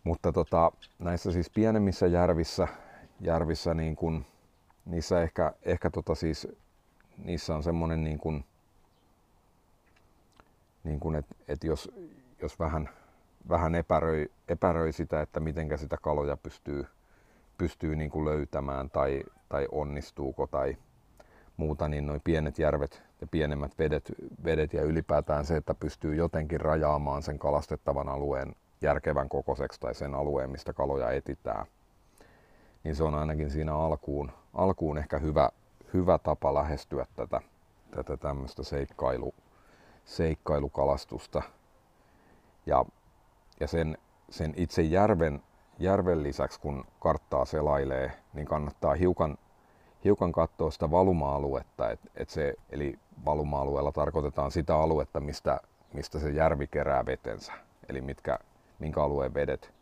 Mutta 0.05 0.33
tota, 0.33 0.73
näissä 0.99 1.33
siis 1.33 1.51
pienemmissä 1.51 2.07
järvissä, 2.07 2.69
järvissä 3.21 3.75
niin 3.75 3.97
kun, 3.97 4.25
niissä 4.87 5.23
ehkä, 5.23 5.53
ehkä 5.63 5.91
tota 5.91 6.15
siis, 6.15 6.49
niissä 7.25 7.55
on 7.55 7.63
semmoinen 7.63 8.05
niin 8.05 8.19
kun, 8.19 8.45
niin 10.85 11.01
kun 11.01 11.17
että 11.17 11.35
et 11.49 11.65
jos, 11.65 11.91
jos 12.43 12.59
vähän, 12.59 12.89
vähän 13.49 13.75
epäröi, 13.75 14.31
epäröi 14.49 14.93
sitä, 14.93 15.21
että 15.21 15.41
miten 15.41 15.79
sitä 15.79 15.97
kaloja 16.03 16.37
pystyy, 16.37 16.87
pystyy 17.59 17.97
niin 17.97 18.11
kuin 18.11 18.25
löytämään 18.25 18.91
tai, 18.91 19.23
tai 19.49 19.69
onnistuuko 19.73 20.47
tai 20.47 20.77
muuta, 21.57 21.89
niin 21.89 22.07
noin 22.07 22.21
pienet 22.25 22.59
järvet 22.59 23.03
ja 23.21 23.27
pienemmät 23.27 23.79
vedet, 23.79 24.13
vedet 24.45 24.73
ja 24.73 24.83
ylipäätään 24.83 25.45
se, 25.45 25.57
että 25.57 25.75
pystyy 25.75 26.15
jotenkin 26.15 26.61
rajaamaan 26.61 27.23
sen 27.23 27.39
kalastettavan 27.39 28.09
alueen 28.09 28.55
järkevän 28.83 29.29
kokoiseksi 29.29 29.81
tai 29.81 29.95
sen 29.95 30.15
alueen, 30.15 30.51
mistä 30.51 30.73
kaloja 30.73 31.11
etitään, 31.11 31.67
niin 32.85 32.97
se 32.97 33.05
on 33.05 33.15
ainakin 33.15 33.51
siinä 33.51 33.75
alkuun, 33.75 34.33
alkuun 34.55 34.99
ehkä 34.99 35.19
hyvä, 35.19 35.49
hyvä 35.95 36.19
tapa 36.19 36.55
lähestyä 36.55 37.07
tätä, 37.17 37.41
tätä 37.91 38.17
tämmöistä 38.17 38.63
seikkailu, 38.63 39.35
seikkailuκalastusta. 40.05 41.43
Ja 42.67 42.85
ja 43.61 43.67
sen, 43.67 43.99
sen 44.31 44.55
itse 44.57 44.83
järven, 44.83 45.43
järven 45.79 46.23
lisäksi, 46.23 46.61
kun 46.61 46.85
karttaa 47.01 47.45
selailee, 47.45 48.13
niin 48.33 48.47
kannattaa 48.47 48.95
hiukan, 48.95 49.39
hiukan 50.05 50.33
katsoa 50.33 50.71
sitä 50.71 50.91
valuma-aluetta. 50.91 51.91
Et, 51.91 52.01
et 52.17 52.31
se, 52.31 52.55
eli 52.71 52.99
valuma-alueella 53.25 53.93
tarkoitetaan 53.93 54.51
sitä 54.51 54.77
aluetta, 54.77 55.21
mistä, 55.21 55.61
mistä 55.93 56.19
se 56.19 56.31
järvi 56.31 56.67
kerää 56.67 57.07
vetensä. 57.07 57.53
Eli 57.89 58.01
mitkä, 58.01 58.39
minkä 58.79 59.03
alueen 59.03 59.35
vedet 59.35 59.73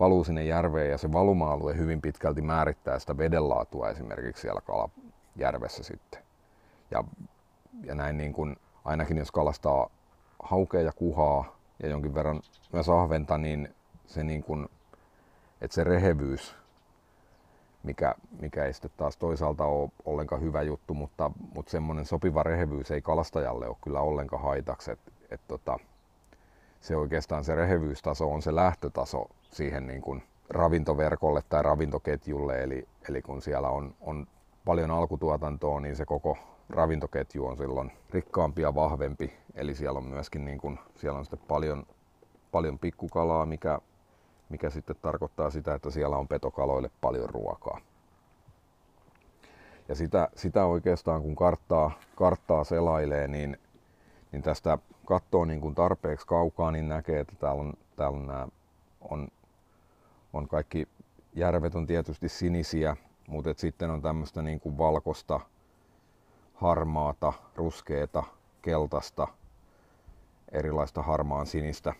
valuu 0.00 0.24
sinne 0.24 0.44
järveen 0.44 0.90
ja 0.90 0.98
se 0.98 1.12
valuma-alue 1.12 1.76
hyvin 1.76 2.00
pitkälti 2.00 2.42
määrittää 2.42 2.98
sitä 2.98 3.18
vedenlaatua 3.18 3.90
esimerkiksi 3.90 4.40
siellä 4.40 4.60
kalajärvessä 4.60 5.82
sitten. 5.82 6.22
Ja, 6.90 7.04
ja 7.84 7.94
näin 7.94 8.16
niin 8.16 8.32
kuin, 8.32 8.56
ainakin 8.84 9.18
jos 9.18 9.30
kalastaa 9.30 9.90
haukea 10.42 10.80
ja 10.80 10.92
kuhaa, 10.92 11.56
ja 11.82 11.88
jonkin 11.88 12.14
verran 12.14 12.40
myös 12.72 12.88
ahventa, 12.88 13.38
niin 13.38 13.74
se, 14.06 14.24
niin 14.24 14.42
kuin, 14.42 14.68
että 15.60 15.74
se 15.74 15.84
rehevyys, 15.84 16.56
mikä, 17.82 18.14
mikä 18.40 18.64
ei 18.64 18.72
sitten 18.72 18.90
taas 18.96 19.16
toisaalta 19.16 19.64
ole 19.64 19.90
ollenkaan 20.04 20.42
hyvä 20.42 20.62
juttu, 20.62 20.94
mutta, 20.94 21.30
mutta 21.54 21.70
semmoinen 21.70 22.06
sopiva 22.06 22.42
rehevyys 22.42 22.90
ei 22.90 23.02
kalastajalle 23.02 23.68
ole 23.68 23.76
kyllä 23.84 24.00
ollenkaan 24.00 24.42
haitaksi. 24.42 24.90
Et, 24.90 25.00
et 25.30 25.40
tota, 25.48 25.78
se 26.86 26.96
oikeastaan 26.96 27.44
se 27.44 27.54
rehevyystaso 27.54 28.32
on 28.32 28.42
se 28.42 28.54
lähtötaso 28.54 29.26
siihen 29.50 29.86
niin 29.86 30.02
kuin 30.02 30.22
ravintoverkolle 30.50 31.42
tai 31.48 31.62
ravintoketjulle, 31.62 32.62
eli, 32.62 32.88
eli 33.08 33.22
kun 33.22 33.42
siellä 33.42 33.68
on, 33.68 33.94
on 34.00 34.26
paljon 34.64 34.90
alkutuotantoa, 34.90 35.80
niin 35.80 35.96
se 35.96 36.04
koko, 36.04 36.38
ravintoketju 36.68 37.46
on 37.46 37.56
silloin 37.56 37.92
rikkaampi 38.10 38.62
ja 38.62 38.74
vahvempi. 38.74 39.32
Eli 39.54 39.74
siellä 39.74 39.98
on 39.98 40.06
myöskin 40.06 40.44
niin 40.44 40.58
kuin, 40.58 40.78
siellä 40.96 41.18
on 41.18 41.24
sitten 41.24 41.46
paljon, 41.48 41.86
paljon 42.52 42.78
pikkukalaa, 42.78 43.46
mikä, 43.46 43.78
mikä 44.48 44.70
sitten 44.70 44.96
tarkoittaa 45.02 45.50
sitä, 45.50 45.74
että 45.74 45.90
siellä 45.90 46.16
on 46.16 46.28
petokaloille 46.28 46.90
paljon 47.00 47.30
ruokaa. 47.30 47.80
Ja 49.88 49.94
sitä, 49.94 50.28
sitä 50.34 50.64
oikeastaan 50.64 51.22
kun 51.22 51.36
karttaa, 51.36 51.90
karttaa 52.16 52.64
selailee, 52.64 53.28
niin, 53.28 53.58
niin 54.32 54.42
tästä 54.42 54.78
katsoo 55.06 55.44
niin 55.44 55.60
kuin 55.60 55.74
tarpeeksi 55.74 56.26
kaukaa, 56.26 56.70
niin 56.70 56.88
näkee, 56.88 57.20
että 57.20 57.34
täällä 57.38 57.62
on, 57.62 57.72
täällä 57.96 58.16
on, 58.18 58.26
nämä, 58.26 58.48
on, 59.00 59.28
on 60.32 60.48
kaikki 60.48 60.88
järvet 61.34 61.74
on 61.74 61.86
tietysti 61.86 62.28
sinisiä, 62.28 62.96
mutta 63.28 63.54
sitten 63.56 63.90
on 63.90 64.02
tämmöistä 64.02 64.42
niin 64.42 64.60
kuin 64.60 64.78
valkosta, 64.78 65.40
harmaata, 66.54 67.32
ruskeata, 67.54 68.22
keltaista, 68.62 69.28
erilaista 70.52 71.02
harmaan 71.02 71.46
sinistä, 71.46 71.92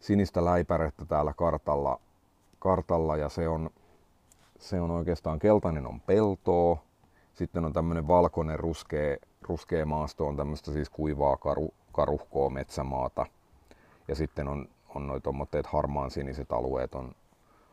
sinistä 0.00 0.44
läipärettä 0.44 1.04
täällä 1.04 1.32
kartalla, 1.32 2.00
kartalla 2.58 3.16
ja 3.16 3.28
se 3.28 3.48
on, 3.48 3.70
se 4.58 4.80
on 4.80 4.90
oikeastaan 4.90 5.38
keltainen 5.38 5.86
on 5.86 6.00
peltoa, 6.00 6.76
sitten 7.34 7.64
on 7.64 7.72
tämmöinen 7.72 8.08
valkoinen 8.08 8.58
ruskea, 8.58 9.16
ruskea 9.42 9.86
maasto, 9.86 10.26
on 10.26 10.36
tämmöistä 10.36 10.72
siis 10.72 10.90
kuivaa 10.90 11.36
karu, 11.36 11.74
karuhkoa 11.92 12.50
metsämaata. 12.50 13.26
Ja 14.08 14.14
sitten 14.14 14.48
on, 14.48 14.68
on 14.94 15.06
noin 15.06 15.22
tuommoitteet 15.22 15.66
harmaan 15.66 16.10
siniset 16.10 16.52
alueet, 16.52 16.94
on, 16.94 17.14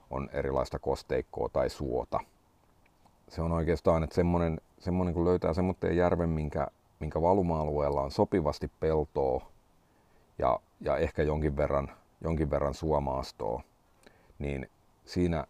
on 0.09 0.29
erilaista 0.33 0.79
kosteikkoa 0.79 1.49
tai 1.49 1.69
suota. 1.69 2.19
Se 3.27 3.41
on 3.41 3.51
oikeastaan, 3.51 4.03
että 4.03 4.15
semmoinen, 4.15 4.61
semmoinen 4.79 5.13
kun 5.13 5.25
löytää 5.25 5.53
semmoinen 5.53 5.97
järven, 5.97 6.29
minkä, 6.29 6.67
minkä 6.99 7.21
valuma-alueella 7.21 8.01
on 8.01 8.11
sopivasti 8.11 8.71
peltoa 8.79 9.51
ja, 10.39 10.59
ja 10.81 10.97
ehkä 10.97 11.23
jonkin 11.23 11.57
verran, 11.57 11.91
jonkin 12.21 12.49
verran 12.49 12.73
suomaastoa, 12.73 13.61
niin 14.39 14.69
siinä, 15.05 15.45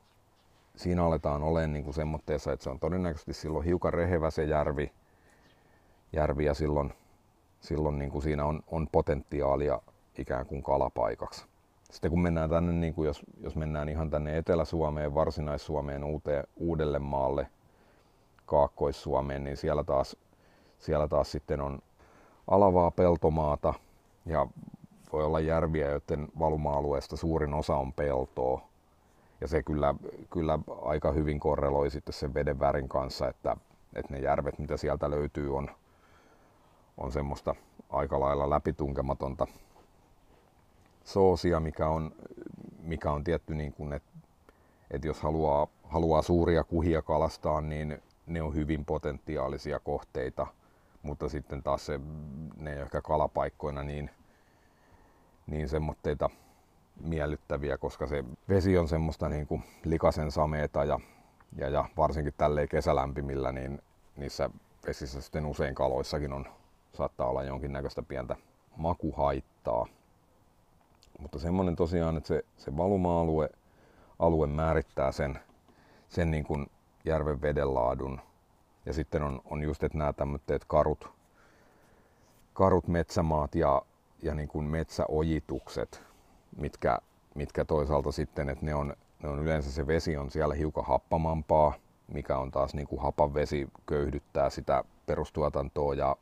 siinä 0.75 1.05
aletaan 1.05 1.43
olemaan 1.43 1.73
niin 1.73 1.93
semmoitteessa, 1.93 2.53
että 2.53 2.63
se 2.63 2.69
on 2.69 2.79
todennäköisesti 2.79 3.33
silloin 3.33 3.65
hiukan 3.65 3.93
rehevä 3.93 4.31
se 4.31 4.43
järvi, 4.43 4.91
järvi 6.13 6.45
ja 6.45 6.53
silloin, 6.53 6.93
silloin 7.59 7.99
niin 7.99 8.11
kuin 8.11 8.21
siinä 8.21 8.45
on, 8.45 8.63
on 8.67 8.87
potentiaalia 8.91 9.81
ikään 10.17 10.45
kuin 10.45 10.63
kalapaikaksi. 10.63 11.45
Sitten 11.91 12.11
kun 12.11 12.21
mennään 12.21 12.49
tänne, 12.49 12.73
niin 12.73 12.93
kuin 12.93 13.07
jos, 13.07 13.21
jos 13.39 13.55
mennään 13.55 13.89
ihan 13.89 14.09
tänne 14.09 14.37
Etelä-Suomeen, 14.37 15.15
Varsinais-Suomeen, 15.15 16.03
uuteen, 16.03 16.43
uudelle 16.55 16.99
maalle, 16.99 17.47
Kaakkois-Suomeen, 18.45 19.43
niin 19.43 19.57
siellä 19.57 19.83
taas, 19.83 20.17
siellä 20.79 21.07
taas 21.07 21.31
sitten 21.31 21.61
on 21.61 21.79
alavaa 22.47 22.91
peltomaata 22.91 23.73
ja 24.25 24.47
voi 25.13 25.23
olla 25.23 25.39
järviä, 25.39 25.89
joiden 25.89 26.27
valuma-alueesta 26.39 27.17
suurin 27.17 27.53
osa 27.53 27.75
on 27.75 27.93
peltoa. 27.93 28.61
Ja 29.41 29.47
se 29.47 29.63
kyllä, 29.63 29.95
kyllä 30.29 30.59
aika 30.81 31.11
hyvin 31.11 31.39
korreloi 31.39 31.89
sitten 31.89 32.13
sen 32.13 32.33
veden 32.33 32.59
värin 32.59 32.89
kanssa, 32.89 33.27
että, 33.27 33.57
että 33.95 34.13
ne 34.13 34.19
järvet, 34.19 34.59
mitä 34.59 34.77
sieltä 34.77 35.11
löytyy, 35.11 35.57
on, 35.57 35.69
on 36.97 37.11
semmoista 37.11 37.55
aika 37.89 38.19
lailla 38.19 38.49
läpitunkematonta 38.49 39.47
soosia, 41.03 41.59
mikä 41.59 41.87
on, 41.87 42.11
mikä 42.81 43.11
on 43.11 43.23
tietty, 43.23 43.55
niin 43.55 43.73
kuin, 43.73 43.93
että, 43.93 44.09
että 44.91 45.07
jos 45.07 45.21
haluaa, 45.21 45.67
haluaa 45.83 46.21
suuria 46.21 46.63
kuhia 46.63 47.01
kalastaa, 47.01 47.61
niin 47.61 48.01
ne 48.25 48.41
on 48.41 48.55
hyvin 48.55 48.85
potentiaalisia 48.85 49.79
kohteita, 49.79 50.47
mutta 51.03 51.29
sitten 51.29 51.63
taas 51.63 51.85
se, 51.85 51.99
ne 52.57 52.73
ei 52.73 52.79
ehkä 52.79 53.01
kalapaikkoina 53.01 53.83
niin, 53.83 54.09
niin 55.47 55.69
semmoitteita 55.69 56.29
miellyttäviä, 57.01 57.77
koska 57.77 58.07
se 58.07 58.23
vesi 58.49 58.77
on 58.77 58.87
semmoista 58.87 59.29
niin 59.29 59.47
kuin 59.47 59.63
likasen 59.85 60.31
sameeta 60.31 60.83
ja, 60.83 60.99
ja, 61.55 61.69
ja 61.69 61.85
varsinkin 61.97 62.33
tälleen 62.37 62.69
kesälämpimillä, 62.69 63.51
niin 63.51 63.81
niissä 64.15 64.49
vesissä 64.87 65.21
sitten 65.21 65.45
usein 65.45 65.75
kaloissakin 65.75 66.33
on, 66.33 66.45
saattaa 66.97 67.27
olla 67.27 67.43
jonkinnäköistä 67.43 68.03
pientä 68.03 68.35
makuhaittaa. 68.77 69.85
Mutta 71.19 71.39
semmoinen 71.39 71.75
tosiaan, 71.75 72.17
että 72.17 72.27
se, 72.27 72.43
se 72.57 72.77
valuma-alue 72.77 73.49
alue 74.19 74.47
määrittää 74.47 75.11
sen, 75.11 75.39
sen 76.09 76.31
niin 76.31 76.43
kuin 76.43 76.67
järven 77.05 77.41
vedenlaadun. 77.41 78.21
Ja 78.85 78.93
sitten 78.93 79.23
on, 79.23 79.41
on 79.45 79.63
just, 79.63 79.83
että 79.83 79.97
nämä 79.97 80.13
tämmöiset 80.13 80.65
karut, 80.67 81.09
karut 82.53 82.87
metsämaat 82.87 83.55
ja, 83.55 83.81
ja 84.23 84.35
niin 84.35 84.47
kuin 84.47 84.65
metsäojitukset, 84.65 86.03
mitkä, 86.57 86.99
mitkä 87.35 87.65
toisaalta 87.65 88.11
sitten, 88.11 88.49
että 88.49 88.65
ne 88.65 88.75
on, 88.75 88.93
ne 89.23 89.29
on 89.29 89.39
yleensä 89.39 89.71
se 89.71 89.87
vesi 89.87 90.17
on 90.17 90.31
siellä 90.31 90.55
hiukan 90.55 90.85
happamampaa, 90.85 91.73
mikä 92.07 92.37
on 92.37 92.51
taas 92.51 92.73
niin 92.73 92.87
kuin 92.87 93.01
hapan 93.01 93.33
vesi 93.33 93.67
köyhdyttää 93.85 94.49
sitä 94.49 94.83
perustuotantoa 95.05 95.93
ja, 95.93 96.15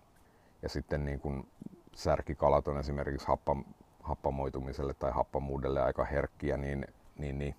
ja 0.65 0.69
sitten 0.69 1.06
niin 1.06 1.19
kuin 1.19 1.47
särkikalat 1.95 2.67
on 2.67 2.80
esimerkiksi 2.80 3.28
happa, 3.28 3.56
happamoitumiselle 4.04 4.93
tai 4.93 5.12
happamuudelle 5.12 5.82
aika 5.82 6.06
herkkiä, 6.06 6.58
niin, 6.58 6.88
niin, 7.17 7.39
niin. 7.39 7.56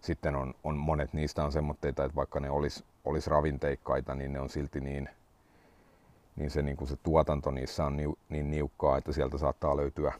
Sitten 0.00 0.36
on, 0.36 0.54
on 0.64 0.76
monet 0.76 1.12
niistä 1.12 1.44
on 1.44 1.52
semmoitteita, 1.52 2.04
että 2.04 2.16
vaikka 2.16 2.40
ne 2.40 2.50
olisi 2.50 2.84
olis 3.04 3.26
ravinteikkaita, 3.26 4.14
niin 4.14 4.32
ne 4.32 4.40
on 4.40 4.50
silti 4.50 4.80
niin, 4.80 5.08
niin 6.36 6.50
se, 6.50 6.62
niin 6.62 6.76
kuin 6.76 6.88
se 6.88 6.96
tuotanto 6.96 7.50
niissä 7.50 7.84
on 7.84 7.96
niin, 7.96 8.16
niin 8.28 8.50
niukkaa, 8.50 8.98
että 8.98 9.12
sieltä 9.12 9.38
saattaa 9.38 9.76
löytyä 9.76 10.12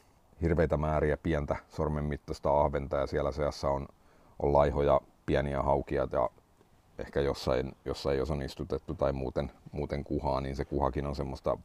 hirveitä 0.42 0.76
määriä 0.76 1.16
pientä 1.16 1.57
sormen 1.68 2.05
mittaista 2.05 2.61
ahventa 2.61 2.96
ja 2.96 3.07
siellä 3.07 3.33
seassa 3.33 3.68
on, 3.68 3.88
on 4.38 4.53
laihoja, 4.53 5.00
pieniä 5.26 5.62
haukia 5.62 6.09
ja 6.12 6.31
ehkä 6.98 7.20
jossain, 7.20 7.76
jossain 7.85 8.18
jos 8.18 8.31
on 8.31 8.42
istutettu 8.42 8.94
tai 8.94 9.12
muuten, 9.12 9.53
muuten 9.72 10.05
kuhaa, 10.05 10.40
niin 10.40 10.57
se 10.57 10.64
kuhakin 10.64 11.07
on 11.07 11.16
semmoista, 11.16 11.59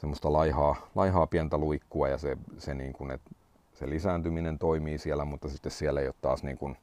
semmoista 0.00 0.32
laihaa, 0.32 0.76
laihaa 0.94 1.26
pientä 1.26 1.58
luikkua 1.58 2.08
ja 2.08 2.18
se, 2.18 2.36
se 2.58 2.74
niin 2.74 2.92
kuin, 2.92 3.10
että 3.10 3.30
se 3.72 3.90
lisääntyminen 3.90 4.58
toimii 4.58 4.98
siellä, 4.98 5.24
mutta 5.24 5.48
sitten 5.48 5.72
siellä 5.72 6.00
ei 6.00 6.06
ole 6.06 6.14
taas 6.22 6.42
niin 6.42 6.58
kuin, 6.58 6.76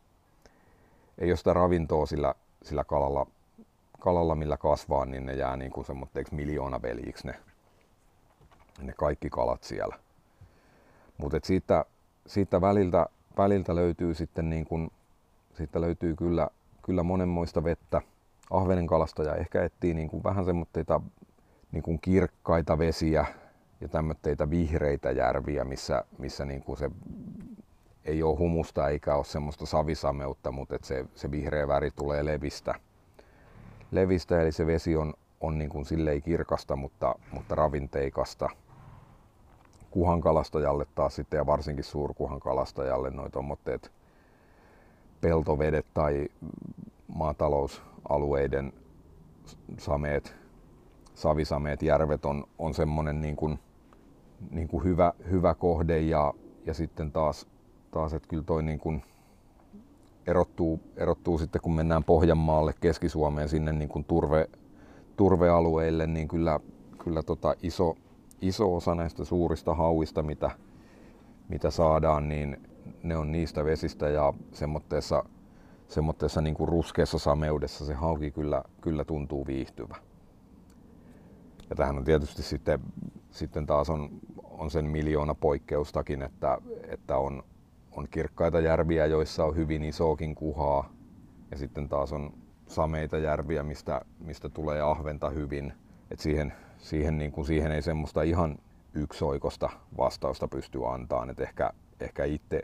ei 1.18 1.32
ole 1.32 1.38
sitä 1.38 1.54
ravintoa 1.54 2.06
sillä, 2.06 2.36
sillä 2.64 2.84
kalalla, 2.84 3.28
kalalla, 4.00 4.36
millä 4.36 4.58
kasvaa, 4.58 5.06
niin 5.06 5.26
ne 5.26 5.34
jää 5.34 5.58
niin 5.58 5.72
kuin 5.72 5.86
semmoitteeksi 5.86 6.36
miljoona 6.36 6.82
veljiksi 6.82 7.28
ne, 7.28 7.36
ne 8.82 8.94
kaikki 8.94 9.30
kalat 9.30 9.64
siellä. 9.64 10.00
Mutta 11.18 11.40
siitä, 11.44 11.86
siitä 12.28 12.62
väliltä, 12.62 13.06
väliltä 13.38 13.76
löytyy 13.76 14.14
sitten 14.14 14.50
niin 14.50 14.66
kuin, 14.66 14.92
siitä 15.54 15.82
löytyy 15.82 16.16
kyllä, 16.16 16.50
kyllä 16.82 17.04
monenmoista 17.04 17.64
vettä. 17.64 18.02
Ahvenen 18.50 18.88
kalastaja 18.88 19.36
ehkä 19.36 19.64
etsii 19.64 19.94
niin 19.94 20.10
kuin 20.10 20.24
vähän 20.24 20.46
semmoitteita 20.46 21.02
niin 21.72 21.84
kuin 21.84 22.00
kirkkaita 22.02 22.78
vesiä, 22.78 23.26
ja 23.82 23.88
tämmöitä 23.88 24.50
vihreitä 24.50 25.12
järviä, 25.12 25.64
missä, 25.64 26.04
missä 26.18 26.46
niin 26.46 26.64
kuin 26.64 26.78
se 26.78 26.92
ei 28.06 28.24
ole 28.24 28.38
humusta 28.38 28.90
eikä 28.90 29.16
ole 29.16 29.26
semmoista 29.26 29.66
savisameutta, 29.66 30.52
mutta 30.52 30.76
että 30.76 30.88
se, 30.88 31.06
se 31.16 31.32
vihreä 31.32 31.68
väri 31.68 31.92
tulee 31.92 32.26
levistä. 32.26 32.76
levistä 33.92 34.42
eli 34.42 34.52
se 34.52 34.66
vesi 34.66 34.96
on, 34.96 35.14
on 35.42 35.58
niin 35.58 35.70
kuin 35.70 35.86
silleen 35.86 36.22
kirkasta, 36.22 36.76
mutta, 36.76 37.16
mutta 37.32 37.56
ravinteikasta. 37.56 38.50
Kuhankalastajalle 39.92 40.86
taas 40.96 41.16
sitten 41.16 41.38
ja 41.38 41.46
varsinkin 41.46 41.84
suurkuhankalastajalle 41.84 43.10
noin 43.10 43.32
tuommoitteet 43.32 43.92
peltovedet 45.22 45.86
tai 45.94 46.28
maatalousalueiden 47.08 48.74
sameet, 49.78 50.36
savisameet, 51.18 51.82
järvet 51.82 52.26
on, 52.26 52.44
on 52.58 52.74
semmoinen 52.74 53.22
niin 53.22 53.36
kuin 53.36 53.60
niin 54.52 54.68
kuin 54.68 54.84
hyvä, 54.84 55.14
hyvä 55.32 55.54
kohde 55.54 56.00
ja, 56.00 56.34
ja 56.66 56.74
sitten 56.74 57.12
taas, 57.12 57.48
taas 57.92 58.14
että 58.14 58.28
kyllä 58.28 58.44
toi 58.44 58.64
niin 58.64 58.80
kuin 58.80 59.04
erottuu, 60.28 60.80
erottuu 60.96 61.38
sitten 61.38 61.62
kun 61.62 61.76
mennään 61.76 62.04
Pohjanmaalle, 62.04 62.74
Keski-Suomeen 62.82 63.50
sinne 63.50 63.74
niin 63.74 63.90
kuin 63.90 64.06
turve, 64.06 64.50
turvealueille, 65.16 66.08
niin 66.08 66.28
kyllä, 66.28 66.60
kyllä 67.04 67.24
tota 67.24 67.56
iso, 67.64 67.96
iso 68.42 68.76
osa 68.76 68.96
näistä 68.96 69.26
suurista 69.26 69.74
hauista, 69.74 70.24
mitä, 70.24 70.52
mitä 71.50 71.72
saadaan, 71.72 72.30
niin 72.30 72.58
ne 73.04 73.18
on 73.18 73.32
niistä 73.32 73.66
vesistä 73.66 74.10
ja 74.10 74.34
semmoitteessa, 74.54 75.24
semmoitteessa 75.88 76.42
niin 76.42 76.56
kuin 76.56 76.70
ruskeassa 76.70 77.20
sameudessa 77.20 77.86
se 77.86 77.94
hauki 77.94 78.32
kyllä, 78.32 78.64
kyllä 78.82 79.06
tuntuu 79.06 79.48
viihtyvä. 79.48 79.96
Ja 81.70 81.76
tähän 81.76 81.98
on 81.98 82.04
tietysti 82.04 82.44
sitten, 82.44 82.80
sitten 83.32 83.66
taas 83.66 83.90
on, 83.90 84.10
on 84.44 84.72
sen 84.72 84.86
miljoona 84.86 85.36
poikkeustakin, 85.36 86.22
että, 86.22 86.58
että 86.88 87.18
on, 87.18 87.44
on 87.92 88.08
kirkkaita 88.12 88.60
järviä, 88.60 89.06
joissa 89.06 89.46
on 89.46 89.56
hyvin 89.56 89.84
isoakin 89.84 90.36
kuhaa. 90.36 90.90
Ja 91.52 91.58
sitten 91.58 91.90
taas 91.90 92.14
on, 92.14 92.34
sameita 92.68 93.18
järviä, 93.18 93.64
mistä, 93.64 94.02
mistä 94.20 94.50
tulee 94.50 94.82
ahventa 94.82 95.30
hyvin. 95.30 95.74
Et 96.12 96.20
siihen, 96.20 96.54
siihen, 96.78 97.18
niin 97.18 97.32
kuin, 97.32 97.46
siihen 97.46 97.72
ei 97.72 97.82
semmoista 97.82 98.22
ihan 98.22 98.58
yksioikosta 98.94 99.70
vastausta 99.98 100.48
pysty 100.48 100.88
antamaan. 100.88 101.30
Et 101.30 101.40
ehkä, 101.40 101.72
ehkä 102.00 102.26
itse, 102.26 102.62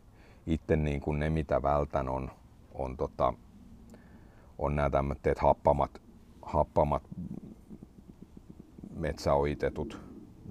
itse 0.47 0.75
niin 0.75 1.01
kuin 1.01 1.19
ne, 1.19 1.29
mitä 1.29 1.61
vältän, 1.61 2.09
on, 2.09 2.31
on, 2.73 2.97
tota, 2.97 3.33
on 4.57 4.75
nämä 4.75 4.89
tämmöiset 4.89 5.39
happamat, 5.39 6.01
happamat 6.41 7.03
metsäoitetut 8.95 10.01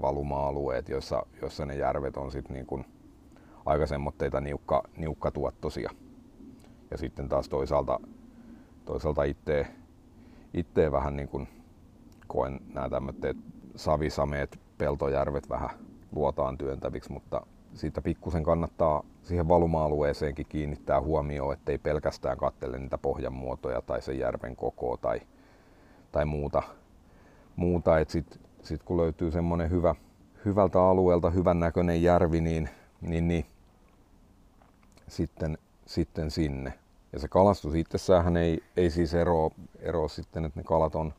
valuma-alueet, 0.03 0.89
joissa, 0.89 1.27
joissa 1.43 1.67
ne 1.67 1.77
järvet 1.77 2.17
on 2.17 2.33
sit 2.33 2.49
niin 2.49 2.67
kuin 2.67 2.85
aika 3.67 3.87
semmoitteita 3.87 4.41
niukka, 4.41 4.83
niukkatuottoisia. 4.97 5.91
Ja 6.91 6.99
sitten 6.99 7.29
taas 7.29 7.49
toisaalta, 7.49 8.01
toisaalta 8.85 9.23
itse, 9.25 10.93
vähän 10.93 11.17
niin 11.17 11.29
kuin 11.29 11.49
koen 12.27 12.61
nämä 12.75 12.89
tämmöiset 12.89 13.37
savisameet, 13.77 14.61
peltojärvet 14.79 15.49
vähän 15.49 15.71
luotaan 16.13 16.59
työntäviksi, 16.59 17.13
mutta 17.13 17.47
siitä 17.75 18.03
pikkusen 18.03 18.43
kannattaa 18.43 19.03
siihen 19.23 19.49
valuma-alueeseenkin 19.49 20.47
kiinnittää 20.49 21.01
huomioon, 21.01 21.53
ettei 21.53 21.79
pelkästään 21.79 22.39
kattele 22.39 22.79
niitä 22.79 22.99
pohjan 22.99 23.33
muotoja 23.33 23.83
tai 23.83 24.03
sen 24.03 24.19
järven 24.19 24.57
kokoa 24.57 24.97
tai, 24.97 25.21
tai 26.13 26.25
muuta. 26.25 26.63
Muuta. 27.63 27.91
Sitten 28.09 28.41
sit 28.63 28.83
kun 28.83 28.97
löytyy 28.97 29.31
semmoinen 29.31 29.71
hyvä, 29.71 29.95
hyvältä 30.45 30.83
alueelta 30.83 31.31
hyvän 31.31 31.61
näköinen 31.61 32.03
järvi, 32.03 32.41
niin, 32.41 32.69
niin, 33.01 33.29
niin 33.29 33.47
sitten, 35.09 35.59
sitten 35.87 36.31
sinne. 36.31 36.73
Ja 37.13 37.19
se 37.19 37.29
kalastus 37.29 37.75
itsessään 37.75 38.37
ei, 38.37 38.63
ei 38.77 38.91
siis 38.91 39.15
eroa, 39.15 39.51
eroa 39.81 40.09
sitten, 40.09 40.45
että 40.45 40.61
ne 40.61 40.65
kalat 40.65 40.95
on, 40.95 41.15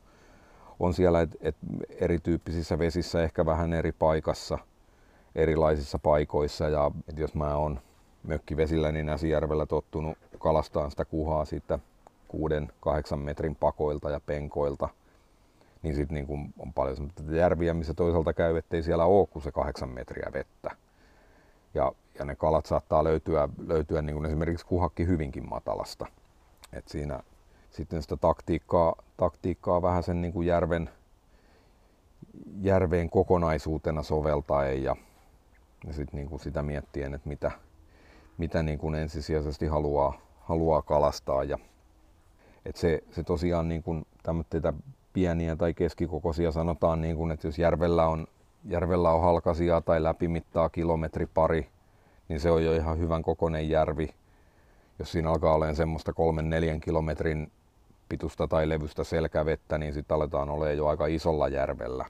on 0.80 0.94
siellä 0.94 1.20
et, 1.20 1.36
et 1.40 1.56
erityyppisissä 2.00 2.78
vesissä 2.78 3.22
ehkä 3.22 3.46
vähän 3.46 3.72
eri 3.72 3.92
paikassa, 3.92 4.58
erilaisissa 5.34 5.98
paikoissa. 5.98 6.68
Ja 6.68 6.90
et 7.08 7.18
jos 7.18 7.34
mä 7.34 7.56
oon 7.56 7.80
mökkivesillä, 8.22 8.92
niin 8.92 9.06
Näsijärvellä 9.06 9.66
tottunut 9.66 10.18
kalastaan 10.38 10.90
sitä 10.90 11.04
kuhaa 11.04 11.44
siitä 11.44 11.78
6-8 13.14 13.16
metrin 13.16 13.56
pakoilta 13.56 14.10
ja 14.10 14.20
penkoilta, 14.20 14.88
niin 15.84 15.94
sitten 15.94 16.14
niin 16.14 16.52
on 16.58 16.72
paljon 16.72 17.10
järviä, 17.30 17.74
missä 17.74 17.94
toisaalta 17.94 18.32
käy, 18.32 18.56
ettei 18.56 18.82
siellä 18.82 19.04
ole 19.04 19.26
kuin 19.26 19.42
se 19.42 19.52
8 19.52 19.88
metriä 19.88 20.30
vettä. 20.32 20.70
Ja, 21.74 21.92
ja 22.18 22.24
ne 22.24 22.36
kalat 22.36 22.66
saattaa 22.66 23.04
löytyä, 23.04 23.48
löytyä 23.66 24.02
niin 24.02 24.14
kuin 24.14 24.26
esimerkiksi 24.26 24.66
kuhakki 24.66 25.06
hyvinkin 25.06 25.48
matalasta. 25.48 26.06
Et 26.72 26.88
siinä 26.88 27.20
sitten 27.70 28.02
sitä 28.02 28.16
taktiikkaa, 28.16 28.94
taktiikkaa 29.16 29.82
vähän 29.82 30.02
sen 30.02 30.22
niin 30.22 30.32
kuin 30.32 30.46
järven, 30.46 30.90
järveen 32.60 33.10
kokonaisuutena 33.10 34.02
soveltaen 34.02 34.82
ja, 34.82 34.96
ja 35.86 35.92
sit 35.92 36.12
niin 36.12 36.28
kuin 36.28 36.40
sitä 36.40 36.62
miettien, 36.62 37.14
että 37.14 37.28
mitä, 37.28 37.50
mitä 38.38 38.62
niin 38.62 38.78
kuin 38.78 38.94
ensisijaisesti 38.94 39.66
haluaa, 39.66 40.20
haluaa 40.40 40.82
kalastaa. 40.82 41.44
Ja, 41.44 41.58
et 42.64 42.76
se, 42.76 43.02
se 43.10 43.22
tosiaan 43.22 43.68
niin 43.68 43.82
kuin 43.82 44.06
tämmöitä 44.22 44.72
pieniä 45.14 45.56
tai 45.56 45.74
keskikokoisia 45.74 46.52
sanotaan, 46.52 47.00
niin 47.00 47.16
kuin, 47.16 47.30
että 47.30 47.46
jos 47.46 47.58
järvellä 47.58 48.06
on, 48.06 48.26
järvellä 48.68 49.10
on 49.10 49.22
halkasia 49.22 49.80
tai 49.80 50.02
läpimittaa 50.02 50.68
kilometri 50.68 51.26
pari, 51.26 51.68
niin 52.28 52.40
se 52.40 52.50
on 52.50 52.64
jo 52.64 52.74
ihan 52.74 52.98
hyvän 52.98 53.22
kokoinen 53.22 53.70
järvi. 53.70 54.08
Jos 54.98 55.12
siinä 55.12 55.30
alkaa 55.30 55.54
olemaan 55.54 55.76
semmoista 55.76 56.12
kolmen 56.12 56.50
neljän 56.50 56.80
kilometrin 56.80 57.52
pitusta 58.08 58.48
tai 58.48 58.68
levystä 58.68 59.04
selkävettä, 59.04 59.78
niin 59.78 59.94
sitten 59.94 60.14
aletaan 60.14 60.50
olemaan 60.50 60.76
jo 60.76 60.86
aika 60.86 61.06
isolla 61.06 61.48
järvellä. 61.48 62.04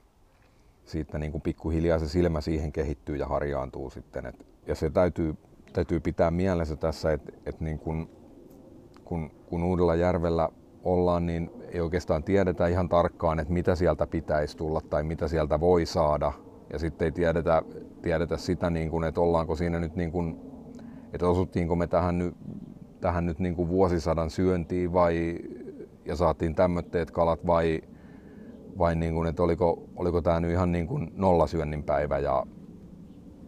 Siitä 0.85 1.19
niin 1.19 1.31
kuin 1.31 1.41
pikkuhiljaa 1.41 1.99
se 1.99 2.07
silmä 2.07 2.41
siihen 2.41 2.71
kehittyy 2.71 3.15
ja 3.15 3.27
harjaantuu 3.27 3.89
sitten. 3.89 4.25
Et, 4.25 4.45
ja 4.67 4.75
se 4.75 4.89
täytyy, 4.89 5.35
täytyy 5.73 5.99
pitää 5.99 6.31
mielessä 6.31 6.75
tässä, 6.75 7.11
että 7.11 7.31
et 7.45 7.59
niin 7.59 7.79
kun, 7.79 8.09
kun, 9.03 9.31
kun 9.45 9.63
uudella 9.63 9.95
järvellä 9.95 10.49
ollaan, 10.85 11.25
niin 11.25 11.51
ei 11.71 11.81
oikeastaan 11.81 12.23
tiedetä 12.23 12.67
ihan 12.67 12.89
tarkkaan, 12.89 13.39
että 13.39 13.53
mitä 13.53 13.75
sieltä 13.75 14.07
pitäisi 14.07 14.57
tulla 14.57 14.81
tai 14.81 15.03
mitä 15.03 15.27
sieltä 15.27 15.59
voi 15.59 15.85
saada. 15.85 16.33
Ja 16.73 16.79
sitten 16.79 17.05
ei 17.05 17.11
tiedetä, 17.11 17.61
tiedetä 18.01 18.37
sitä, 18.37 18.69
niin 18.69 18.89
kuin, 18.89 19.03
että 19.03 19.21
ollaanko 19.21 19.55
siinä 19.55 19.79
nyt, 19.79 19.95
niin 19.95 20.11
kuin, 20.11 20.39
että 21.13 21.27
osuttiinko 21.27 21.75
me 21.75 21.87
tähän 21.87 22.17
nyt, 22.17 22.35
tähän 23.01 23.25
nyt 23.25 23.39
niin 23.39 23.55
kuin 23.55 23.69
vuosisadan 23.69 24.29
syöntiin 24.29 24.93
vai, 24.93 25.39
ja 26.05 26.15
saatiin 26.15 26.55
tämmöitteet 26.55 27.11
kalat 27.11 27.47
vai, 27.47 27.81
vai 28.77 28.95
niin 28.95 29.13
kuin, 29.13 29.27
että 29.27 29.43
oliko, 29.43 29.83
oliko 29.95 30.21
tämä 30.21 30.39
nyt 30.39 30.51
ihan 30.51 30.71
niin 30.71 30.87
kuin 30.87 31.11
nollasyönnin 31.15 31.83
päivä 31.83 32.19
ja 32.19 32.45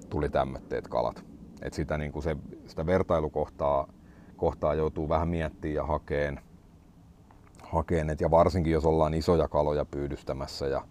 tuli 0.09 0.29
tämmöitteet 0.29 0.87
kalat. 0.87 1.25
Et 1.61 1.73
sitä, 1.73 1.97
niin 1.97 2.11
kuin 2.11 2.23
se, 2.23 2.35
sitä 2.67 2.85
vertailukohtaa 2.85 3.87
kohtaa 4.35 4.73
joutuu 4.73 5.09
vähän 5.09 5.27
miettimään 5.27 5.75
ja 5.75 5.85
hakeen, 5.85 6.39
hakeen 7.71 8.09
et 8.09 8.21
ja 8.21 8.31
varsinkin 8.31 8.73
jos 8.73 8.85
ollaan 8.85 9.13
isoja 9.13 9.47
kaloja 9.47 9.85
pyydystämässä 9.85 10.67
ja 10.67 10.81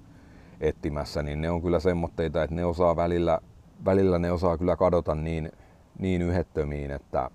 etsimässä, 0.61 1.23
niin 1.23 1.41
ne 1.41 1.51
on 1.51 1.63
kyllä 1.63 1.81
semmoitteita, 1.81 2.43
että 2.43 2.57
ne 2.57 2.65
osaa 2.65 2.97
välillä, 2.97 3.39
välillä 3.85 4.19
ne 4.19 4.33
osaa 4.33 4.59
kyllä 4.59 4.77
kadota 4.77 5.15
niin, 5.15 5.53
niin 5.99 6.23
yhettömiin, 6.23 6.91
että, 6.91 7.31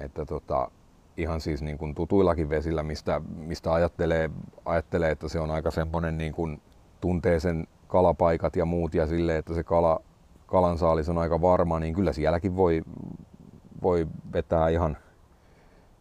että 0.00 0.24
tota, 0.24 0.70
ihan 1.16 1.40
siis 1.40 1.62
niin 1.62 1.78
kuin 1.78 1.94
tutuillakin 1.94 2.48
vesillä, 2.48 2.82
mistä, 2.82 3.20
mistä 3.36 3.72
ajattelee, 3.72 4.30
ajattelee, 4.64 5.10
että 5.10 5.28
se 5.28 5.40
on 5.40 5.50
aika 5.50 5.70
semmoinen 5.70 6.18
niin 6.18 6.32
kuin 6.32 6.62
tuntee 7.00 7.40
sen 7.40 7.66
kalapaikat 7.86 8.56
ja 8.56 8.64
muut 8.64 8.94
ja 8.94 9.06
sille, 9.06 9.36
että 9.36 9.54
se 9.54 9.64
kala, 9.64 10.00
kalansaalis 10.46 11.08
on 11.08 11.18
aika 11.18 11.40
varma, 11.40 11.80
niin 11.80 11.94
kyllä 11.94 12.12
sielläkin 12.12 12.56
voi, 12.56 12.82
voi 13.82 14.06
vetää 14.32 14.68
ihan, 14.68 14.96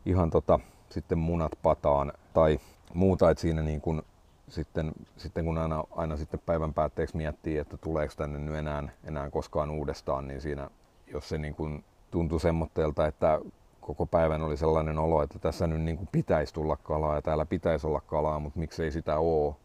ihan 0.06 0.30
tota, 0.30 0.60
sitten 0.90 1.18
munat 1.18 1.52
pataan 1.64 2.14
tai 2.34 2.60
muuta, 2.94 3.30
että 3.30 3.42
siinä 3.42 3.62
niin 3.62 3.82
kuin 3.82 4.02
sitten, 4.50 4.92
sitten 5.18 5.46
kun 5.46 5.58
aina, 5.58 5.84
aina 5.92 6.18
sitten 6.18 6.40
päivän 6.46 6.74
päätteeksi 6.74 7.18
miettii, 7.18 7.58
että 7.58 7.78
tuleeko 7.78 8.14
tänne 8.18 8.40
nyt 8.40 8.56
enää, 8.56 8.84
enää 9.04 9.30
koskaan 9.30 9.70
uudestaan, 9.70 10.28
niin 10.28 10.42
siinä, 10.42 10.70
jos 11.08 11.30
se 11.30 11.38
niin 11.38 11.56
kuin 11.56 11.84
tuntui 12.12 12.40
semmoitteelta, 12.40 13.08
että 13.08 13.40
koko 13.82 14.06
päivän 14.06 14.42
oli 14.42 14.58
sellainen 14.58 15.00
olo, 15.00 15.24
että 15.24 15.40
tässä 15.40 15.68
nyt 15.68 15.82
niin 15.82 15.98
kuin 15.98 16.10
pitäisi 16.12 16.54
tulla 16.54 16.76
kalaa 16.76 17.16
ja 17.16 17.22
täällä 17.22 17.46
pitäisi 17.46 17.88
olla 17.88 18.02
kalaa, 18.02 18.40
mutta 18.40 18.60
miksei 18.60 18.92
sitä 18.92 19.18
ole, 19.18 19.56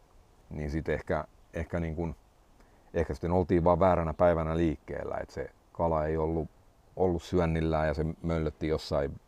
niin 0.49 0.71
sitten 0.71 0.95
ehkä, 0.95 1.25
ehkä, 1.53 1.79
niin 1.79 1.95
kuin, 1.95 2.15
ehkä 2.93 3.13
sitten 3.13 3.31
oltiin 3.31 3.63
vaan 3.63 3.79
vääränä 3.79 4.13
päivänä 4.13 4.57
liikkeellä, 4.57 5.17
että 5.17 5.33
se 5.33 5.49
kala 5.71 6.05
ei 6.05 6.17
ollut, 6.17 6.49
ollut 6.95 7.23
syönnillään 7.23 7.87
ja 7.87 7.93
se 7.93 8.05
möllötti 8.23 8.67
jossain 8.67 9.19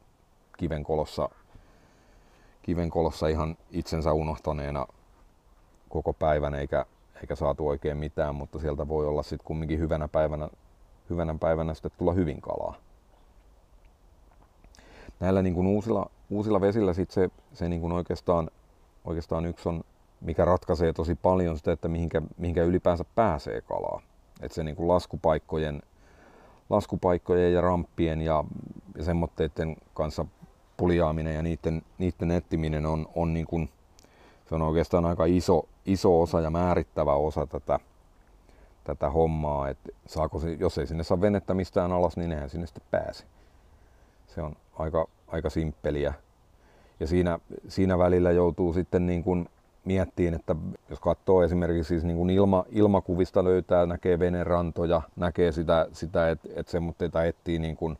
kivenkolossa, 0.58 1.30
kivenkolossa 2.62 3.28
ihan 3.28 3.58
itsensä 3.72 4.14
unohtaneena 4.14 4.88
koko 5.90 6.14
päivän 6.14 6.54
eikä, 6.54 6.86
eikä 7.16 7.36
saatu 7.36 7.68
oikein 7.68 7.98
mitään, 7.98 8.36
mutta 8.36 8.60
sieltä 8.60 8.88
voi 8.88 9.08
olla 9.08 9.24
sitten 9.24 9.48
kumminkin 9.48 9.80
hyvänä 9.80 10.08
päivänä, 10.08 10.50
hyvänä 11.10 11.36
päivänä 11.40 11.74
sitten 11.74 11.92
tulla 11.98 12.14
hyvin 12.14 12.42
kalaa. 12.42 12.76
Näillä 15.20 15.42
niin 15.42 15.54
kuin 15.54 15.68
uusilla, 15.68 16.10
uusilla 16.30 16.62
vesillä 16.62 16.94
sit 16.94 17.12
se, 17.12 17.30
se 17.54 17.70
niin 17.70 17.82
kuin 17.82 17.94
oikeastaan, 17.94 18.50
oikeastaan 19.06 19.46
yksi 19.46 19.70
on, 19.70 19.84
mikä 20.22 20.46
ratkaisee 20.46 20.94
tosi 20.94 21.16
paljon 21.16 21.58
sitä, 21.58 21.72
että 21.72 21.88
mihinkä, 21.88 22.22
mihinkä 22.38 22.64
ylipäänsä 22.64 23.06
pääsee 23.16 23.62
kalaa. 23.62 24.02
Että 24.42 24.56
se 24.56 24.64
niin 24.64 24.76
kuin 24.76 24.88
laskupaikkojen, 24.88 25.82
laskupaikkojen 26.70 27.54
ja 27.54 27.62
ramppien 27.62 28.22
ja, 28.22 28.44
ja 28.98 29.04
semmoitteiden 29.04 29.76
kanssa 29.94 30.26
puljaaminen 30.82 31.36
ja 31.36 31.42
niiden, 31.42 31.82
niiden 31.98 32.32
etsiminen 32.32 32.86
on, 32.86 33.08
on 33.16 33.34
niin 33.34 33.46
kuin, 33.46 33.70
se 34.50 34.56
on 34.56 34.62
oikeastaan 34.62 35.06
aika 35.06 35.26
iso, 35.26 35.66
iso 35.86 36.22
osa 36.22 36.42
ja 36.42 36.50
määrittävä 36.50 37.14
osa 37.14 37.48
tätä, 37.48 37.80
tätä 38.84 39.10
hommaa, 39.10 39.70
että 39.70 39.90
saako 40.08 40.40
se, 40.40 40.54
jos 40.54 40.78
ei 40.78 40.88
sinne 40.88 41.04
saa 41.04 41.22
venettä 41.22 41.54
mistään 41.54 41.92
alas, 41.92 42.18
niin 42.18 42.32
eihän 42.32 42.50
sinne 42.50 42.68
sitten 42.68 42.84
pääse. 42.92 43.24
Se 44.28 44.42
on 44.42 44.56
aika, 44.80 45.08
aika 45.28 45.50
simppeliä. 45.50 46.14
Ja 47.00 47.08
siinä, 47.08 47.40
siinä 47.68 47.98
välillä 47.98 48.32
joutuu 48.32 48.74
sitten 48.74 49.06
niin 49.06 49.24
kuin 49.24 49.50
miettiin, 49.86 50.34
että 50.34 50.56
jos 50.90 51.00
katsoo 51.00 51.44
esimerkiksi 51.44 51.88
siis 51.88 52.04
niin 52.04 52.18
kuin 52.18 52.30
ilma, 52.30 52.66
ilmakuvista 52.70 53.44
löytää, 53.44 53.86
näkee 53.86 54.20
venerantoja, 54.20 55.02
näkee 55.16 55.52
sitä, 55.52 55.88
sitä 55.94 56.30
että 56.30 56.50
et 56.56 56.68
semmoitteita 56.68 57.24
etsii 57.24 57.60
niin 57.60 57.78
kuin, 57.78 57.98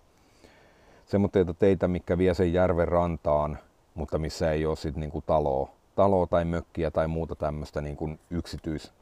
semmoitteita 1.12 1.54
teitä, 1.54 1.88
mikä 1.88 2.18
vie 2.18 2.34
sen 2.34 2.54
järven 2.54 2.88
rantaan, 2.88 3.58
mutta 3.96 4.20
missä 4.20 4.52
ei 4.52 4.66
ole 4.66 4.76
sitten 4.76 5.00
niin 5.00 5.12
kuin 5.12 5.24
taloa, 5.28 5.70
taloa 5.96 6.28
tai 6.28 6.46
mökkiä 6.46 6.92
tai 6.92 7.08
muuta 7.08 7.36
tämmöistä 7.36 7.82
niin 7.82 7.98
kuin 7.98 8.20
yksityis, 8.30 8.94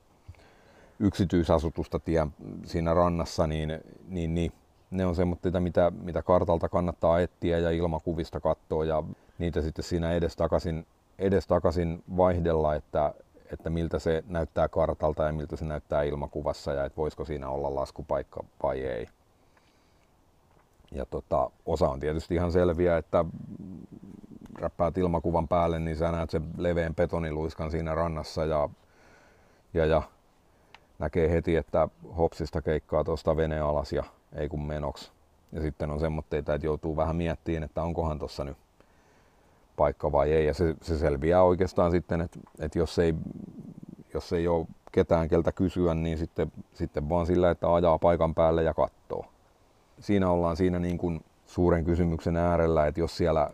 yksityisasutusta 0.99 1.99
tien 1.99 2.33
siinä 2.65 2.93
rannassa, 2.93 3.47
niin, 3.47 3.79
niin, 4.07 4.35
niin 4.35 4.51
ne 4.91 5.05
on 5.05 5.15
semmoitteita, 5.15 5.59
mitä, 5.59 5.91
mitä 6.01 6.21
kartalta 6.21 6.69
kannattaa 6.69 7.19
etsiä 7.19 7.59
ja 7.59 7.71
ilmakuvista 7.71 8.39
katsoa 8.39 8.85
ja 8.85 9.03
niitä 9.37 9.61
sitten 9.61 9.85
siinä 9.85 10.11
edes 10.11 10.35
takaisin, 10.35 10.85
edestakaisin 11.19 12.03
vaihdella, 12.17 12.75
että, 12.75 13.13
että 13.53 13.69
miltä 13.69 13.99
se 13.99 14.23
näyttää 14.27 14.67
kartalta 14.67 15.23
ja 15.23 15.33
miltä 15.33 15.55
se 15.55 15.65
näyttää 15.65 16.03
ilmakuvassa 16.03 16.73
ja 16.73 16.85
että 16.85 16.97
voisiko 16.97 17.25
siinä 17.25 17.49
olla 17.49 17.75
laskupaikka 17.75 18.43
vai 18.63 18.79
ei. 18.79 19.07
Ja 20.91 21.05
tota, 21.05 21.51
osa 21.65 21.89
on 21.89 21.99
tietysti 21.99 22.35
ihan 22.35 22.51
selviä, 22.51 22.97
että 22.97 23.25
räppäät 24.59 24.97
ilmakuvan 24.97 25.47
päälle, 25.47 25.79
niin 25.79 25.97
sä 25.97 26.11
näet 26.11 26.29
sen 26.29 26.43
leveän 26.57 26.95
betoniluiskan 26.95 27.71
siinä 27.71 27.95
rannassa 27.95 28.45
ja, 28.45 28.69
ja, 29.73 29.85
ja 29.85 30.01
näkee 30.99 31.29
heti, 31.29 31.55
että 31.55 31.87
hopsista 32.17 32.61
keikkaa 32.61 33.03
tuosta 33.03 33.37
vene 33.37 33.59
alas 33.59 33.93
ja 33.93 34.03
ei 34.35 34.49
kun 34.49 34.61
menoksi. 34.61 35.11
Ja 35.51 35.61
sitten 35.61 35.91
on 35.91 35.99
semmoitteita, 35.99 36.53
että 36.53 36.67
joutuu 36.67 36.95
vähän 36.97 37.15
miettimään, 37.15 37.63
että 37.63 37.83
onkohan 37.83 38.19
tuossa 38.19 38.43
nyt 38.43 38.57
paikka 39.75 40.11
vai 40.11 40.31
ei. 40.31 40.45
Ja 40.45 40.53
se, 40.53 40.75
se 40.81 40.97
selviää 40.97 41.43
oikeastaan 41.43 41.91
sitten, 41.91 42.21
että, 42.21 42.39
että 42.59 42.79
jos, 42.79 42.99
ei, 42.99 43.15
jos 44.13 44.33
ei 44.33 44.47
ole 44.47 44.67
ketään 44.91 45.27
keltä 45.27 45.51
kysyä, 45.51 45.93
niin 45.93 46.17
sitten, 46.17 46.51
sitten 46.73 47.09
vaan 47.09 47.25
sillä, 47.25 47.51
että 47.51 47.73
ajaa 47.73 47.99
paikan 47.99 48.35
päälle 48.35 48.63
ja 48.63 48.73
katsoo. 48.73 49.25
Siinä 49.99 50.29
ollaan 50.29 50.57
siinä 50.57 50.79
niin 50.79 50.97
kuin 50.97 51.25
suuren 51.45 51.85
kysymyksen 51.85 52.37
äärellä, 52.37 52.87
että 52.87 52.99
jos 52.99 53.17
siellä, 53.17 53.49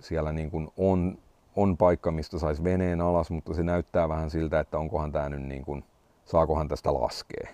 siellä 0.00 0.32
niin 0.32 0.50
kuin 0.50 0.68
on, 0.76 1.18
on 1.56 1.76
paikka, 1.76 2.10
mistä 2.10 2.38
saisi 2.38 2.64
veneen 2.64 3.00
alas, 3.00 3.30
mutta 3.30 3.54
se 3.54 3.62
näyttää 3.62 4.08
vähän 4.08 4.30
siltä, 4.30 4.60
että 4.60 4.78
onkohan 4.78 5.12
tämä 5.12 5.28
nyt 5.28 5.42
niin 5.42 5.64
kuin, 5.64 5.84
saakohan 6.24 6.68
tästä 6.68 6.94
laskea. 6.94 7.48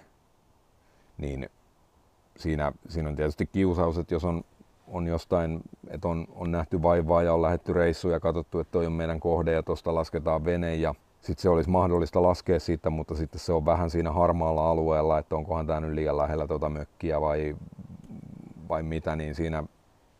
Niin 1.18 1.50
siinä, 2.36 2.72
siinä 2.88 3.08
on 3.08 3.16
tietysti 3.16 3.46
kiusaus, 3.46 3.98
että 3.98 4.14
jos 4.14 4.24
on, 4.24 4.44
on 4.88 5.06
jostain, 5.06 5.60
että 5.88 6.08
on, 6.08 6.26
on 6.34 6.50
nähty 6.50 6.82
vaivaa 6.82 7.22
ja 7.22 7.34
on 7.34 7.42
lähetty 7.42 7.72
reissuun 7.72 8.14
ja 8.14 8.20
katsottu, 8.20 8.58
että 8.58 8.72
toi 8.72 8.86
on 8.86 8.92
meidän 8.92 9.20
kohde 9.20 9.52
ja 9.52 9.62
tuosta 9.62 9.94
lasketaan 9.94 10.44
vene 10.44 10.74
ja 10.74 10.94
sitten 11.20 11.42
se 11.42 11.48
olisi 11.48 11.70
mahdollista 11.70 12.22
laskea 12.22 12.60
siitä, 12.60 12.90
mutta 12.90 13.14
sitten 13.14 13.40
se 13.40 13.52
on 13.52 13.64
vähän 13.64 13.90
siinä 13.90 14.12
harmaalla 14.12 14.70
alueella, 14.70 15.18
että 15.18 15.36
onkohan 15.36 15.66
tämä 15.66 15.80
nyt 15.80 15.94
liian 15.94 16.16
lähellä 16.16 16.46
tuota 16.46 16.68
mökkiä 16.68 17.20
vai, 17.20 17.56
vai 18.68 18.82
mitä, 18.82 19.16
niin 19.16 19.34
siinä, 19.34 19.64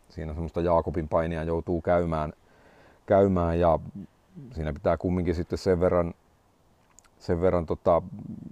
siinä 0.09 0.33
semmoista 0.33 0.61
Jaakobin 0.61 1.09
painia 1.09 1.43
joutuu 1.43 1.83
käymään, 1.83 2.33
käymään 3.07 3.61
ja 3.61 3.79
siinä 4.55 4.73
pitää 4.73 4.97
kumminkin 4.97 5.35
sitten 5.35 5.59
sen 5.59 5.81
verran 5.81 6.15
sen 7.19 7.41
verran 7.41 7.67
tota 7.67 8.03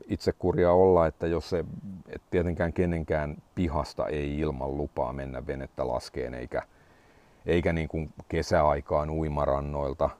itsekuria 0.08 0.72
olla, 0.72 1.06
että 1.06 1.26
jos 1.26 1.50
se, 1.50 1.64
et 2.08 2.22
tietenkään 2.30 2.72
kenenkään 2.72 3.36
pihasta 3.54 4.06
ei 4.06 4.38
ilman 4.38 4.76
lupaa 4.76 5.12
mennä 5.12 5.46
venettä 5.46 5.88
laskeen, 5.88 6.34
eikä, 6.34 6.62
eikä 7.46 7.72
niin 7.72 7.88
kuin 7.88 8.12
kesäaikaan 8.28 9.10
uimarannoilta. 9.10 10.10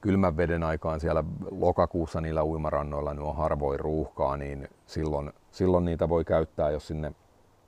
Kylmän 0.00 0.36
veden 0.36 0.62
aikaan 0.62 1.00
siellä 1.00 1.24
lokakuussa 1.50 2.20
niillä 2.20 2.44
uimarannoilla 2.44 3.14
niin 3.14 3.22
on 3.22 3.36
harvoin 3.36 3.80
ruuhkaa, 3.80 4.36
niin 4.36 4.68
silloin, 4.86 5.32
silloin 5.50 5.84
niitä 5.84 6.08
voi 6.08 6.24
käyttää, 6.24 6.70
jos, 6.70 6.86
sinne, 6.86 7.12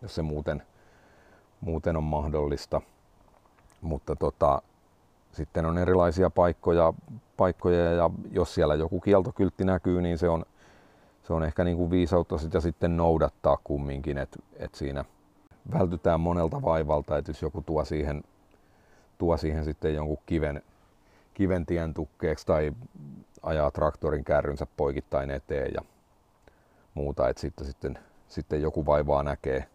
jos 0.02 0.14
se 0.14 0.22
muuten, 0.22 0.62
muuten 1.64 1.96
on 1.96 2.04
mahdollista. 2.04 2.80
Mutta 3.80 4.16
tota, 4.16 4.62
sitten 5.32 5.66
on 5.66 5.78
erilaisia 5.78 6.30
paikkoja, 6.30 6.92
paikkoja 7.36 7.92
ja 7.92 8.10
jos 8.30 8.54
siellä 8.54 8.74
joku 8.74 9.00
kieltokyltti 9.00 9.64
näkyy, 9.64 10.02
niin 10.02 10.18
se 10.18 10.28
on, 10.28 10.44
se 11.22 11.32
on 11.32 11.44
ehkä 11.44 11.64
niin 11.64 11.76
kuin 11.76 11.90
viisautta 11.90 12.38
sitä 12.38 12.60
sitten 12.60 12.96
noudattaa 12.96 13.58
kumminkin, 13.64 14.18
että 14.18 14.38
et 14.56 14.74
siinä 14.74 15.04
vältytään 15.72 16.20
monelta 16.20 16.62
vaivalta, 16.62 17.18
että 17.18 17.30
jos 17.30 17.42
joku 17.42 17.62
tuo 17.62 17.84
siihen, 17.84 18.24
tuo 19.18 19.36
siihen 19.36 19.64
sitten 19.64 19.94
jonkun 19.94 20.18
kiven, 20.26 20.62
kiven 21.34 21.66
tien 21.66 21.94
tukkeeksi 21.94 22.46
tai 22.46 22.72
ajaa 23.42 23.70
traktorin 23.70 24.24
kärrynsä 24.24 24.66
poikittain 24.76 25.30
eteen 25.30 25.70
ja 25.74 25.80
muuta, 26.94 27.28
että 27.28 27.40
sitten, 27.40 27.66
sitten, 27.66 27.98
sitten 28.28 28.62
joku 28.62 28.86
vaivaa 28.86 29.22
näkee, 29.22 29.66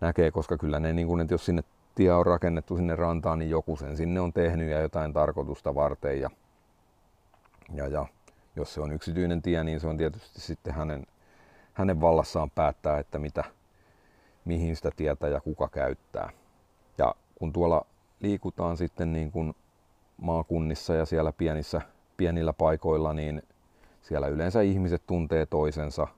näkee 0.00 0.30
koska 0.30 0.56
kyllä 0.56 0.80
ne, 0.80 0.92
niin 0.92 1.06
kuin, 1.06 1.20
että 1.20 1.34
jos 1.34 1.46
sinne 1.46 1.62
tie 1.94 2.12
on 2.12 2.26
rakennettu 2.26 2.76
sinne 2.76 2.96
rantaan, 2.96 3.38
niin 3.38 3.50
joku 3.50 3.76
sen 3.76 3.96
sinne 3.96 4.20
on 4.20 4.32
tehnyt 4.32 4.70
ja 4.70 4.80
jotain 4.80 5.12
tarkoitusta 5.12 5.74
varten. 5.74 6.20
Ja, 6.20 6.30
ja, 7.74 7.86
ja 7.86 8.06
jos 8.56 8.74
se 8.74 8.80
on 8.80 8.92
yksityinen 8.92 9.42
tie, 9.42 9.64
niin 9.64 9.80
se 9.80 9.86
on 9.86 9.96
tietysti 9.96 10.40
sitten 10.40 10.74
hänen, 10.74 11.06
hänen 11.72 12.00
vallassaan 12.00 12.50
päättää, 12.50 12.98
että 12.98 13.18
mitä, 13.18 13.44
mihin 14.44 14.76
sitä 14.76 14.90
tietä 14.96 15.28
ja 15.28 15.40
kuka 15.40 15.68
käyttää. 15.68 16.30
Ja 16.98 17.14
kun 17.34 17.52
tuolla 17.52 17.86
liikutaan 18.20 18.76
sitten 18.76 19.12
niin 19.12 19.32
kuin 19.32 19.54
maakunnissa 20.16 20.94
ja 20.94 21.06
siellä 21.06 21.32
pienissä, 21.32 21.80
pienillä 22.16 22.52
paikoilla, 22.52 23.12
niin 23.12 23.42
siellä 24.02 24.28
yleensä 24.28 24.60
ihmiset 24.60 25.02
tuntee 25.06 25.46
toisensa 25.46 26.08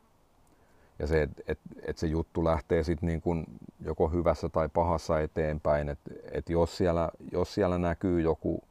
ja 0.99 1.07
se, 1.07 1.22
että 1.22 1.42
et, 1.46 1.59
et 1.82 1.99
se 1.99 2.07
juttu 2.07 2.44
lähtee 2.44 2.82
sitten 2.82 3.07
niin 3.07 3.20
kun 3.20 3.44
joko 3.84 4.09
hyvässä 4.09 4.49
tai 4.49 4.68
pahassa 4.68 5.20
eteenpäin, 5.20 5.88
että 5.88 6.11
et 6.32 6.51
jos, 6.51 6.76
siellä, 6.76 7.11
jos 7.32 7.55
siellä 7.55 7.78
näkyy 7.78 8.20
joku, 8.20 8.62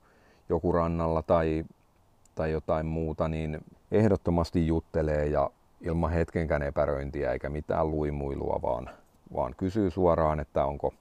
joku 0.49 0.71
rannalla 0.71 1.21
tai, 1.21 1.65
tai 2.35 2.51
jotain 2.51 2.85
muuta, 2.85 3.27
niin 3.27 3.59
ehdottomasti 3.91 4.67
juttelee 4.67 5.25
ja 5.25 5.49
ilman 5.81 6.11
hetkenkään 6.11 6.61
epäröintiä 6.61 7.31
eikä 7.31 7.49
mitään 7.49 7.91
luimuilua, 7.91 8.59
vaan, 8.61 8.89
vaan 9.33 9.55
kysyy 9.57 9.91
suoraan, 9.91 10.39
että 10.39 10.65
onko, 10.65 10.93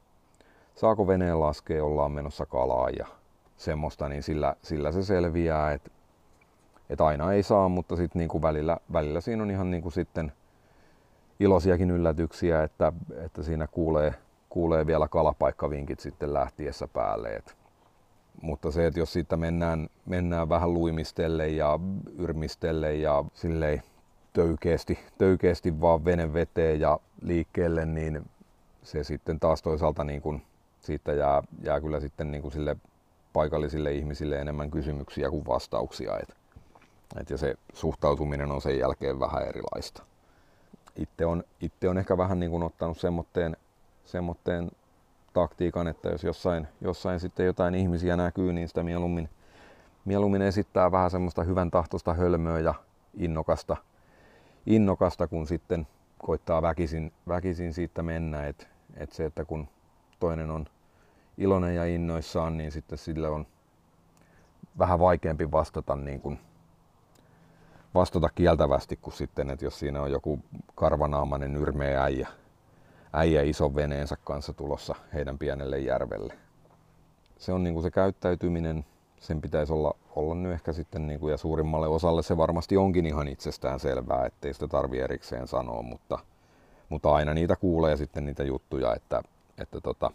saako 0.75 1.07
veneen 1.07 1.41
laskea, 1.41 1.85
ollaan 1.85 2.13
menossa 2.13 2.47
kalaan 2.47 2.93
ja 2.99 3.07
semmoista, 3.57 4.09
niin 4.09 4.23
sillä, 4.23 4.57
sillä 4.63 4.93
se 4.93 5.03
selviää, 5.03 5.73
että, 5.73 5.91
että 6.91 7.07
aina 7.07 7.33
ei 7.33 7.43
saa, 7.43 7.69
mutta 7.69 7.97
sitten 7.97 8.19
niin 8.19 8.43
välillä, 8.43 8.77
välillä 8.93 9.21
siinä 9.21 9.43
on 9.43 9.51
ihan 9.51 9.71
niin 9.71 9.83
kuin 9.83 9.93
sitten 9.93 10.33
iloisiakin 11.41 11.91
yllätyksiä, 11.91 12.63
että, 12.63 12.93
että 13.25 13.43
siinä 13.43 13.67
kuulee, 13.67 14.15
kuulee 14.49 14.87
vielä 14.87 15.09
kalapaikkavinkit 15.09 16.01
sitten 16.01 16.35
lähtiessä 16.35 16.89
päälle. 16.89 17.29
Et, 17.29 17.57
mutta 18.43 18.71
se, 18.71 18.87
että 18.87 19.01
jos 19.01 19.13
siitä 19.13 19.37
mennään, 19.37 19.89
mennään 20.07 20.49
vähän 20.49 20.75
luimistelle 20.75 21.49
ja 21.49 21.79
yrmistelle 22.19 22.95
ja 22.95 23.25
silleen 23.35 23.83
töykeästi, 24.33 24.99
töykeästi 25.19 25.81
vaan 25.81 26.05
vene 26.05 26.33
veteen 26.33 26.81
ja 26.81 27.01
liikkeelle, 27.23 27.85
niin 27.85 28.31
se 28.83 29.05
sitten 29.05 29.41
taas 29.41 29.63
toisaalta 29.63 30.05
niin 30.05 30.23
kuin 30.23 30.43
siitä 30.81 31.13
jää, 31.13 31.43
jää 31.63 31.81
kyllä 31.81 32.01
sitten 32.01 32.31
niin 32.31 32.43
kuin 32.43 32.53
sille 32.53 32.77
paikallisille 33.33 33.93
ihmisille 33.93 34.39
enemmän 34.39 34.71
kysymyksiä 34.71 35.31
kuin 35.31 35.47
vastauksia. 35.47 36.19
Et, 36.19 36.35
et 37.21 37.31
ja 37.31 37.39
se 37.39 37.55
suhtautuminen 37.73 38.51
on 38.53 38.63
sen 38.63 38.79
jälkeen 38.79 39.21
vähän 39.21 39.49
erilaista 39.49 40.03
itse 40.97 41.27
on, 41.27 41.45
itse 41.61 41.89
on 41.89 41.99
ehkä 41.99 42.19
vähän 42.19 42.41
niin 42.41 42.51
kuin 42.51 42.63
ottanut 42.63 42.99
semmoitteen, 42.99 43.57
semmoitteen 44.05 44.71
taktiikan, 45.33 45.89
että 45.89 46.09
jos 46.09 46.25
jossain, 46.25 46.69
jossain 46.81 47.21
sitten 47.21 47.47
jotain 47.47 47.75
ihmisiä 47.75 48.17
näkyy, 48.17 48.53
niin 48.53 48.69
sitä 48.69 48.83
mieluummin, 48.83 49.29
mieluummin 50.05 50.43
esittää 50.43 50.93
vähän 50.93 51.11
semmoista 51.11 51.43
hyvän 51.43 51.71
tahtoista 51.71 52.15
hölmöä 52.15 52.59
ja 52.59 52.75
innokasta, 53.15 53.77
innokasta 54.67 55.27
kun 55.27 55.47
sitten 55.47 55.87
koittaa 56.19 56.63
väkisin, 56.63 57.13
väkisin 57.29 57.75
siitä 57.75 58.03
mennä. 58.03 58.47
Et, 58.47 58.69
et 58.97 59.13
se, 59.13 59.25
että 59.25 59.45
kun 59.45 59.69
toinen 60.21 60.51
on 60.51 60.67
iloinen 61.39 61.75
ja 61.75 61.85
innoissaan, 61.85 62.57
niin 62.57 62.73
sitten 62.73 62.99
sille 62.99 63.29
on 63.29 63.47
vähän 64.79 64.99
vaikeampi 64.99 65.51
vastata 65.51 65.97
niin 65.97 66.21
kuin 66.21 66.39
vastata 67.97 68.29
kieltävästi 68.35 68.97
kuin 68.97 69.15
sitten, 69.15 69.51
että 69.51 69.65
jos 69.65 69.79
siinä 69.79 70.03
on 70.03 70.11
joku 70.11 70.39
karvanaamainen 70.75 71.53
nyrmeä 71.53 72.03
äijä, 72.03 72.29
äijä 73.13 73.43
ison 73.43 73.75
veneensä 73.75 74.17
kanssa 74.25 74.53
tulossa 74.53 74.95
heidän 75.15 75.39
pienelle 75.39 75.79
järvelle. 75.79 76.35
Se 77.39 77.53
on 77.53 77.65
niin 77.65 77.75
kuin 77.75 77.83
se 77.83 77.91
käyttäytyminen, 77.91 78.85
sen 79.21 79.41
pitäisi 79.41 79.73
olla, 79.73 79.95
olla 80.17 80.35
nyt 80.35 80.53
ehkä 80.53 80.73
sitten, 80.73 81.07
niin 81.07 81.21
kuin, 81.21 81.31
ja 81.31 81.37
suurimmalle 81.37 81.89
osalle 81.89 82.23
se 82.23 82.37
varmasti 82.37 82.77
onkin 82.77 83.07
ihan 83.07 83.29
itsestään 83.29 83.81
selvää, 83.81 84.27
ettei 84.27 84.55
sitä 84.55 84.69
tarvi 84.69 84.99
erikseen 84.99 85.49
sanoa, 85.49 85.83
mutta, 85.83 86.19
mutta 86.89 87.15
aina 87.15 87.35
niitä 87.35 87.57
kuulee 87.57 87.97
sitten 87.97 88.27
niitä 88.27 88.45
juttuja, 88.45 88.95
että, 88.95 89.23
että 89.59 89.81
tota, 89.81 90.11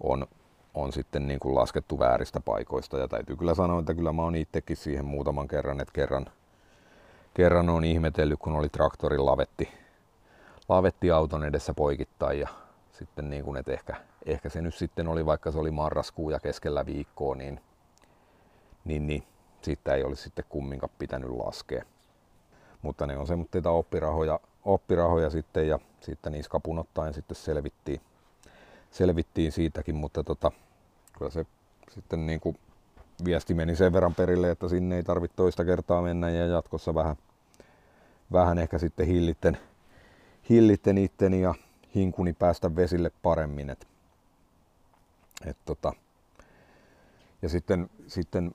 on, 0.00 0.26
on 0.74 0.92
sitten 0.92 1.28
niin 1.28 1.40
kuin 1.40 1.54
laskettu 1.54 1.98
vääristä 1.98 2.40
paikoista. 2.40 2.98
Ja 2.98 3.08
täytyy 3.08 3.36
kyllä 3.36 3.54
sanoa, 3.54 3.80
että 3.80 3.94
kyllä 3.94 4.12
mä 4.12 4.22
oon 4.22 4.36
itsekin 4.36 4.76
siihen 4.76 5.04
muutaman 5.04 5.48
kerran, 5.48 5.80
että 5.80 5.92
kerran, 5.92 6.26
kerran 7.38 7.68
on 7.68 7.84
ihmetellyt, 7.84 8.38
kun 8.38 8.56
oli 8.56 8.68
traktorin 8.68 9.26
lavetti, 9.26 9.68
lavetti 10.68 11.10
auton 11.10 11.44
edessä 11.44 11.74
poikittain 11.74 12.40
ja 12.40 12.48
sitten 12.92 13.30
niin 13.30 13.44
kuin, 13.44 13.56
että 13.56 13.72
ehkä, 13.72 13.96
ehkä 14.26 14.48
se 14.48 14.62
nyt 14.62 14.74
sitten 14.74 15.08
oli, 15.08 15.26
vaikka 15.26 15.52
se 15.52 15.58
oli 15.58 15.70
marraskuu 15.70 16.30
ja 16.30 16.40
keskellä 16.40 16.86
viikkoa, 16.86 17.34
niin, 17.34 17.60
niin, 18.84 19.06
niin 19.06 19.22
siitä 19.62 19.94
ei 19.94 20.04
olisi 20.04 20.22
sitten 20.22 20.44
kumminkaan 20.48 20.92
pitänyt 20.98 21.30
laskea. 21.30 21.84
Mutta 22.82 23.06
ne 23.06 23.16
on 23.16 23.26
semmoisia 23.26 23.70
oppirahoja, 23.70 24.40
oppirahoja 24.64 25.30
sitten 25.30 25.68
ja 25.68 25.78
sitten 26.00 26.32
niiskapun 26.32 26.78
ottaen 26.78 27.14
sitten 27.14 27.36
selvittiin, 27.36 28.00
selvittiin 28.90 29.52
siitäkin, 29.52 29.94
mutta 29.94 30.24
tota, 30.24 30.52
kyllä 31.18 31.30
se 31.30 31.46
sitten 31.90 32.26
niin 32.26 32.40
kuin 32.40 32.58
viesti 33.24 33.54
meni 33.54 33.76
sen 33.76 33.92
verran 33.92 34.14
perille, 34.14 34.50
että 34.50 34.68
sinne 34.68 34.96
ei 34.96 35.02
tarvitse 35.02 35.36
toista 35.36 35.64
kertaa 35.64 36.02
mennä 36.02 36.30
ja 36.30 36.46
jatkossa 36.46 36.94
vähän, 36.94 37.16
vähän 38.32 38.58
ehkä 38.58 38.78
sitten 38.78 39.06
hillitten, 39.06 39.58
hillitten 40.50 40.98
itteni 40.98 41.40
ja 41.40 41.54
hinkuni 41.94 42.32
päästä 42.32 42.76
vesille 42.76 43.10
paremmin. 43.22 43.70
Et, 43.70 43.86
et 45.46 45.56
tota. 45.64 45.92
Ja 47.42 47.48
sitten, 47.48 47.90
sitten 48.06 48.54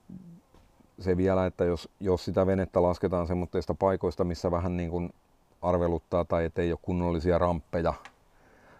se 1.00 1.18
vielä, 1.18 1.46
että 1.46 1.66
jos, 1.66 1.90
jos 2.00 2.26
sitä 2.26 2.46
venettä 2.46 2.82
lasketaan 2.82 3.28
semmoista 3.28 3.74
paikoista, 3.74 4.24
missä 4.24 4.52
vähän 4.52 4.78
niin 4.78 4.90
kuin 4.90 5.14
arveluttaa 5.62 6.26
tai 6.26 6.46
ettei 6.46 6.72
ole 6.72 6.80
kunnollisia 6.82 7.38
ramppeja, 7.38 7.94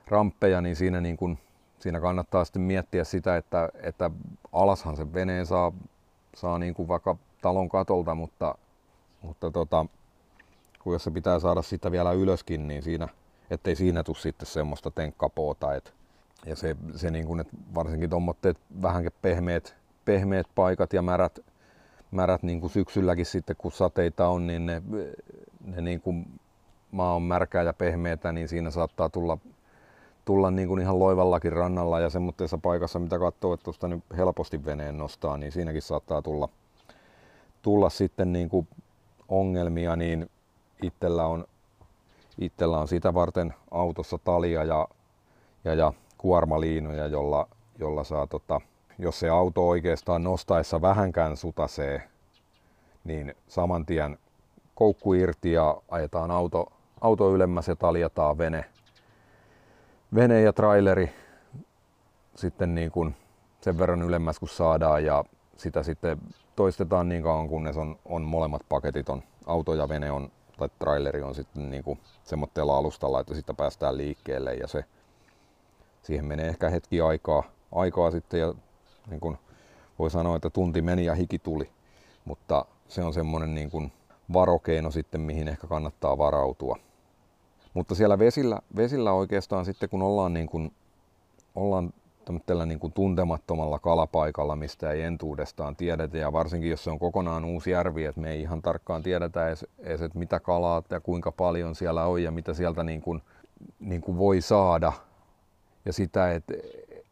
ramppeja 0.08 0.62
niin 0.62 0.76
siinä, 0.76 1.02
niin 1.02 1.18
kuin, 1.18 1.40
siinä 1.80 2.00
kannattaa 2.00 2.46
sitten 2.46 2.62
miettiä 2.62 3.04
sitä, 3.04 3.38
että, 3.38 3.70
että 3.82 4.12
alashan 4.54 4.98
se 4.98 5.14
veneen 5.14 5.46
saa, 5.46 5.72
saa 6.36 6.60
niin 6.60 6.74
kuin 6.74 6.88
vaikka 6.88 7.16
talon 7.42 7.70
katolta, 7.70 8.16
mutta, 8.16 8.56
mutta 9.22 9.52
tota, 9.52 9.86
kun 10.84 10.94
jos 10.94 11.04
se 11.04 11.12
pitää 11.12 11.40
saada 11.40 11.62
sitä 11.62 11.92
vielä 11.92 12.12
ylöskin, 12.12 12.68
niin 12.68 12.84
siinä, 12.84 13.08
ettei 13.50 13.76
siinä 13.76 14.04
tule 14.04 14.18
sitten 14.18 14.46
semmoista 14.46 14.92
tenkkapoota. 14.92 15.76
Et, 15.76 15.94
ja 16.46 16.56
se, 16.56 16.76
se 16.96 17.12
niin 17.12 17.26
kuin, 17.26 17.40
että 17.40 17.58
varsinkin 17.76 18.10
tuommoitteet 18.10 18.58
vähänkin 18.82 19.12
pehmeät, 19.22 19.76
pehmeät 20.06 20.48
paikat 20.56 20.94
ja 20.94 21.02
märät, 21.02 21.40
märät 22.12 22.44
niin 22.44 22.60
kuin 22.62 22.70
syksylläkin 22.70 23.26
sitten, 23.26 23.56
kun 23.56 23.72
sateita 23.72 24.28
on, 24.28 24.48
niin 24.48 24.66
ne, 24.66 24.82
ne 25.66 25.82
niin 25.82 26.02
kuin 26.02 26.40
maa 26.92 27.16
on 27.16 27.22
märkää 27.22 27.64
ja 27.64 27.74
pehmeätä, 27.74 28.32
niin 28.32 28.48
siinä 28.48 28.72
saattaa 28.72 29.10
tulla, 29.10 29.38
tulla 30.26 30.52
niin 30.52 30.68
kuin 30.68 30.82
ihan 30.82 31.00
loivallakin 31.00 31.54
rannalla 31.54 32.00
ja 32.00 32.10
semmoisessa 32.10 32.58
paikassa, 32.58 33.00
mitä 33.00 33.20
katsoo, 33.20 33.54
että 33.54 33.64
tuosta 33.64 33.88
nyt 33.88 34.04
helposti 34.18 34.66
veneen 34.66 34.98
nostaa, 34.98 35.38
niin 35.38 35.52
siinäkin 35.52 35.82
saattaa 35.82 36.22
tulla, 36.22 36.50
tulla 37.62 37.90
sitten 37.90 38.34
niin 38.34 38.50
kuin 38.50 38.68
ongelmia, 39.30 39.96
niin 39.96 40.30
itsellä 40.84 41.26
on, 41.26 41.46
itsellä 42.38 42.80
on 42.80 42.88
sitä 42.88 43.14
varten 43.14 43.54
autossa 43.72 44.18
talia 44.18 44.64
ja, 44.64 44.88
ja, 45.64 45.74
ja 45.74 45.94
kuormaliinoja, 46.18 47.08
jolla, 47.08 47.48
jolla 47.80 48.04
saa 48.04 48.28
tota, 48.28 48.62
jos 49.00 49.20
se 49.20 49.30
auto 49.30 49.68
oikeastaan 49.68 50.24
nostaessa 50.24 50.82
vähänkään 50.82 51.38
sutasee, 51.38 52.10
niin 53.04 53.36
saman 53.48 53.86
tien 53.86 54.18
koukku 54.76 55.14
irti 55.14 55.52
ja 55.52 55.78
ajetaan 55.90 56.32
auto, 56.32 56.72
auto 57.02 57.36
ylemmäs 57.36 57.68
ja 57.68 57.76
taljataan 57.76 58.38
vene, 58.38 58.66
vene 60.16 60.42
ja 60.42 60.54
traileri 60.54 61.10
sitten 62.36 62.76
niin 62.76 62.92
kuin 62.92 63.16
sen 63.62 63.78
verran 63.78 64.02
ylemmäs 64.02 64.40
kuin 64.40 64.50
saadaan 64.50 65.06
ja 65.06 65.24
sitä 65.58 65.84
sitten 65.84 66.18
toistetaan 66.56 67.10
niin 67.10 67.24
kauan 67.24 67.48
kunnes 67.48 67.78
on, 67.78 68.00
on 68.06 68.22
molemmat 68.22 68.62
paketit 68.70 69.10
on, 69.10 69.24
auto 69.46 69.74
ja 69.74 69.90
vene 69.90 70.12
on, 70.12 70.32
tai 70.58 70.70
traileri 70.80 71.22
on 71.22 71.36
sitten 71.36 71.70
niin 71.70 71.84
kuin 71.84 72.00
semmoitteella 72.24 72.78
alustalla, 72.78 73.20
että 73.20 73.36
sitä 73.36 73.54
päästään 73.54 73.98
liikkeelle 73.98 74.54
ja 74.54 74.68
se, 74.68 74.86
siihen 76.02 76.26
menee 76.26 76.48
ehkä 76.48 76.70
hetki 76.70 77.02
aikaa, 77.02 77.44
aikaa 77.72 78.12
sitten 78.12 78.40
ja 78.40 78.54
niin 79.10 79.20
kuin 79.20 79.38
voi 80.00 80.12
sanoa, 80.12 80.36
että 80.36 80.50
tunti 80.50 80.82
meni 80.82 81.06
ja 81.06 81.16
hiki 81.16 81.40
tuli, 81.40 81.70
mutta 82.26 82.66
se 82.88 83.04
on 83.04 83.14
semmoinen 83.14 83.56
niin 83.56 83.72
kuin 83.72 83.92
varokeino 84.34 84.92
sitten, 84.92 85.22
mihin 85.22 85.48
ehkä 85.48 85.68
kannattaa 85.68 86.18
varautua. 86.18 86.78
Mutta 87.74 87.96
siellä 87.96 88.20
vesillä, 88.20 88.60
vesillä 88.76 89.14
oikeastaan 89.14 89.66
sitten 89.66 89.90
kun 89.90 90.02
ollaan, 90.02 90.34
niin 90.34 90.48
kuin, 90.48 90.74
ollaan 91.56 91.94
tällä 92.46 92.66
niin 92.66 92.80
kuin 92.80 92.94
tuntemattomalla 92.94 93.80
kalapaikalla, 93.80 94.56
mistä 94.56 94.92
ei 94.92 95.02
entuudestaan 95.02 95.76
tiedetä 95.76 96.18
ja 96.18 96.34
varsinkin 96.34 96.70
jos 96.70 96.84
se 96.84 96.90
on 96.90 97.00
kokonaan 97.00 97.46
uusi 97.46 97.72
järvi, 97.72 98.06
että 98.06 98.22
me 98.22 98.32
ei 98.32 98.42
ihan 98.42 98.62
tarkkaan 98.62 99.04
tiedetä 99.04 99.48
edes, 99.48 99.66
edes 99.80 100.02
että 100.02 100.20
mitä 100.20 100.40
kalaa 100.40 100.84
ja 100.90 101.00
kuinka 101.00 101.32
paljon 101.32 101.76
siellä 101.76 102.06
on 102.06 102.24
ja 102.24 102.32
mitä 102.32 102.54
sieltä 102.54 102.84
niin 102.84 103.02
kuin, 103.02 103.22
niin 103.80 104.02
kuin 104.02 104.18
voi 104.18 104.42
saada 104.42 104.94
ja 105.86 105.94
sitä, 105.94 106.32
että, 106.32 106.54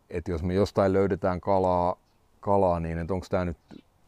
että 0.09 0.31
jos 0.31 0.43
me 0.43 0.53
jostain 0.53 0.93
löydetään 0.93 1.41
kalaa, 1.41 1.95
kalaa 2.39 2.79
niin 2.79 2.97
että 2.97 3.13
onko 3.13 3.25
tämä 3.29 3.45
nyt, 3.45 3.57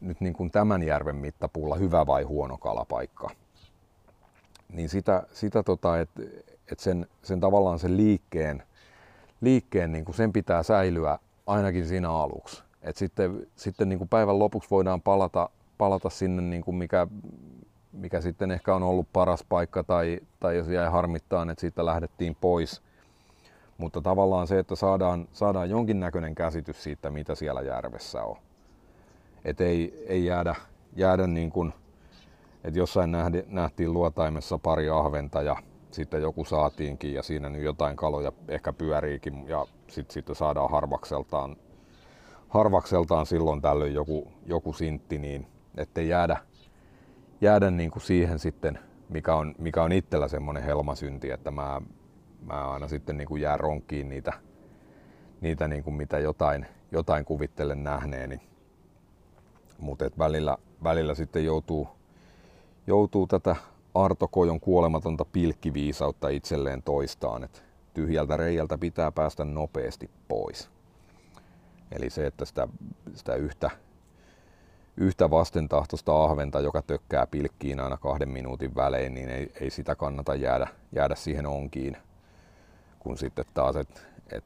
nyt 0.00 0.20
niin 0.20 0.34
kuin 0.34 0.50
tämän 0.50 0.82
järven 0.82 1.16
mittapuulla 1.16 1.76
hyvä 1.76 2.06
vai 2.06 2.22
huono 2.22 2.58
kalapaikka. 2.58 3.30
Niin 4.72 4.88
sitä, 4.88 5.22
sitä 5.32 5.62
tota, 5.62 6.00
että 6.00 6.22
et 6.72 6.80
sen, 6.80 7.06
sen 7.22 7.40
tavallaan 7.40 7.78
sen 7.78 7.96
liikkeen, 7.96 8.62
liikkeen 9.44 9.92
niin 9.92 10.04
kuin 10.04 10.14
sen 10.14 10.32
pitää 10.32 10.62
säilyä 10.62 11.18
ainakin 11.46 11.86
siinä 11.86 12.10
aluksi. 12.10 12.62
Et 12.82 12.96
sitten 12.96 13.46
sitten 13.56 13.88
niin 13.88 13.98
kuin 13.98 14.08
päivän 14.08 14.38
lopuksi 14.38 14.70
voidaan 14.70 15.02
palata, 15.02 15.50
palata 15.78 16.10
sinne, 16.10 16.42
niin 16.42 16.62
kuin 16.62 16.74
mikä, 16.74 17.06
mikä 17.92 18.20
sitten 18.20 18.50
ehkä 18.50 18.74
on 18.74 18.82
ollut 18.82 19.06
paras 19.12 19.44
paikka 19.48 19.84
tai, 19.84 20.20
tai 20.40 20.56
jos 20.56 20.68
jäi 20.68 20.90
harmittaa, 20.90 21.46
että 21.50 21.60
siitä 21.60 21.86
lähdettiin 21.86 22.36
pois– 22.40 22.82
mutta 23.78 24.00
tavallaan 24.00 24.46
se, 24.46 24.58
että 24.58 24.76
saadaan, 24.76 25.28
saadaan 25.32 25.70
jonkinnäköinen 25.70 26.34
käsitys 26.34 26.82
siitä, 26.82 27.10
mitä 27.10 27.34
siellä 27.34 27.62
järvessä 27.62 28.22
on. 28.22 28.36
Että 29.44 29.64
ei, 29.64 30.04
ei 30.08 30.24
jäädä, 30.24 30.54
jäädä 30.96 31.26
niin 31.26 31.50
kuin, 31.50 31.72
että 32.64 32.78
jossain 32.78 33.12
nähtiin 33.46 33.92
luotaimessa 33.92 34.58
pari 34.58 34.88
ahventa 34.88 35.42
ja 35.42 35.56
sitten 35.94 36.22
joku 36.22 36.44
saatiinkin 36.44 37.14
ja 37.14 37.22
siinä 37.22 37.48
nyt 37.48 37.62
jotain 37.62 37.96
kaloja 37.96 38.32
ehkä 38.48 38.72
pyöriikin 38.72 39.48
ja 39.48 39.66
sitten 39.88 40.14
sit 40.14 40.26
saadaan 40.36 40.70
harvakseltaan, 40.70 41.56
harvakseltaan 42.48 43.26
silloin 43.26 43.60
tällöin 43.60 43.94
joku, 43.94 44.32
joku 44.46 44.72
sintti, 44.72 45.18
niin 45.18 45.46
ettei 45.76 46.08
jäädä, 46.08 46.36
jäädä 47.40 47.70
niin 47.70 47.90
kuin 47.90 48.02
siihen 48.02 48.38
sitten, 48.38 48.78
mikä 49.08 49.34
on, 49.34 49.54
mikä 49.58 49.82
on 49.82 49.92
itsellä 49.92 50.28
semmoinen 50.28 50.62
helmasynti, 50.62 51.30
että 51.30 51.50
mä 51.50 51.80
mä 52.44 52.70
aina 52.72 52.88
sitten 52.88 53.16
niin 53.16 53.28
kuin 53.28 53.42
jää 53.42 53.56
ronkiin 53.56 54.08
niitä, 54.08 54.32
niitä 55.40 55.68
niin 55.68 55.84
kuin 55.84 55.94
mitä 55.94 56.18
jotain, 56.18 56.66
jotain 56.92 57.24
kuvittelen 57.24 57.84
nähneeni. 57.84 58.40
Mutta 59.78 60.10
välillä, 60.18 60.58
välillä 60.84 61.14
sitten 61.14 61.44
joutuu, 61.44 61.88
joutuu 62.86 63.26
tätä 63.26 63.56
Arto 63.94 64.28
Kojon 64.28 64.60
kuolematonta 64.60 65.24
pilkkiviisautta 65.24 66.28
itselleen 66.28 66.82
toistaan, 66.82 67.44
että 67.44 67.60
tyhjältä 67.94 68.36
reijältä 68.36 68.78
pitää 68.78 69.12
päästä 69.12 69.44
nopeasti 69.44 70.10
pois. 70.28 70.70
Eli 71.92 72.10
se, 72.10 72.26
että 72.26 72.44
sitä, 72.44 72.68
sitä 73.14 73.34
yhtä, 73.34 73.70
yhtä 74.96 75.30
vastentahtoista 75.30 76.24
ahventa, 76.24 76.60
joka 76.60 76.82
tökkää 76.82 77.26
pilkkiin 77.26 77.80
aina 77.80 77.96
kahden 77.96 78.28
minuutin 78.28 78.74
välein, 78.74 79.14
niin 79.14 79.28
ei, 79.28 79.52
ei 79.60 79.70
sitä 79.70 79.94
kannata 79.94 80.34
jäädä, 80.34 80.66
jäädä 80.92 81.14
siihen 81.14 81.46
onkiin 81.46 81.96
kun 83.04 83.18
sitten 83.18 83.44
taas, 83.54 83.76
että 83.76 84.00
et, 84.32 84.44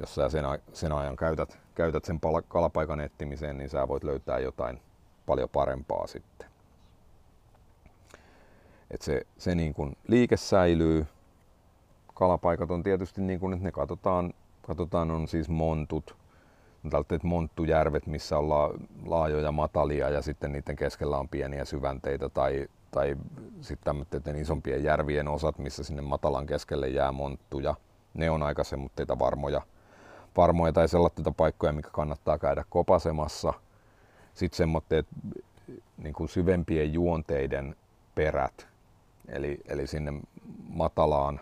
jos 0.00 0.14
sä 0.14 0.28
sen, 0.28 0.44
sen 0.72 0.92
ajan 0.92 1.16
käytät, 1.16 1.58
käytät 1.74 2.04
sen 2.04 2.20
kalapaikan 2.48 3.00
etsimiseen, 3.00 3.58
niin 3.58 3.70
sä 3.70 3.88
voit 3.88 4.04
löytää 4.04 4.38
jotain 4.38 4.80
paljon 5.26 5.48
parempaa 5.48 6.06
sitten. 6.06 6.51
Et 8.92 9.02
se, 9.02 9.22
se 9.38 9.54
niin 9.54 9.74
kun 9.74 9.96
liike 10.08 10.36
säilyy. 10.36 11.06
Kalapaikat 12.14 12.70
on 12.70 12.82
tietysti 12.82 13.20
niin 13.20 13.40
kun, 13.40 13.52
että 13.52 13.64
ne 13.64 13.72
katsotaan, 13.72 14.34
katsotaan 14.62 15.10
on 15.10 15.28
siis 15.28 15.48
montut, 15.48 16.16
tällaiset 16.90 17.22
monttujärvet, 17.22 18.06
missä 18.06 18.38
on 18.38 18.48
laajoja 19.06 19.52
matalia 19.52 20.08
ja 20.08 20.22
sitten 20.22 20.52
niiden 20.52 20.76
keskellä 20.76 21.18
on 21.18 21.28
pieniä 21.28 21.64
syvänteitä 21.64 22.28
tai, 22.28 22.68
tai 22.90 23.16
sitten 23.60 24.36
isompien 24.36 24.84
järvien 24.84 25.28
osat, 25.28 25.58
missä 25.58 25.84
sinne 25.84 26.02
matalan 26.02 26.46
keskelle 26.46 26.88
jää 26.88 27.12
monttuja. 27.12 27.74
Ne 28.14 28.30
on 28.30 28.42
aika 28.42 28.64
semmoitteita 28.64 29.18
varmoja, 29.18 29.62
varmoja 30.36 30.72
tai 30.72 30.88
sellaisia 30.88 31.32
paikkoja, 31.36 31.72
mikä 31.72 31.90
kannattaa 31.92 32.38
käydä 32.38 32.64
kopasemassa. 32.68 33.52
Sitten 34.34 34.56
semmoitteet 34.56 35.06
niin 35.96 36.14
kuin 36.14 36.28
syvempien 36.28 36.92
juonteiden 36.92 37.76
perät, 38.14 38.71
eli, 39.28 39.58
eli 39.68 39.86
sinne 39.86 40.12
matalaan, 40.68 41.40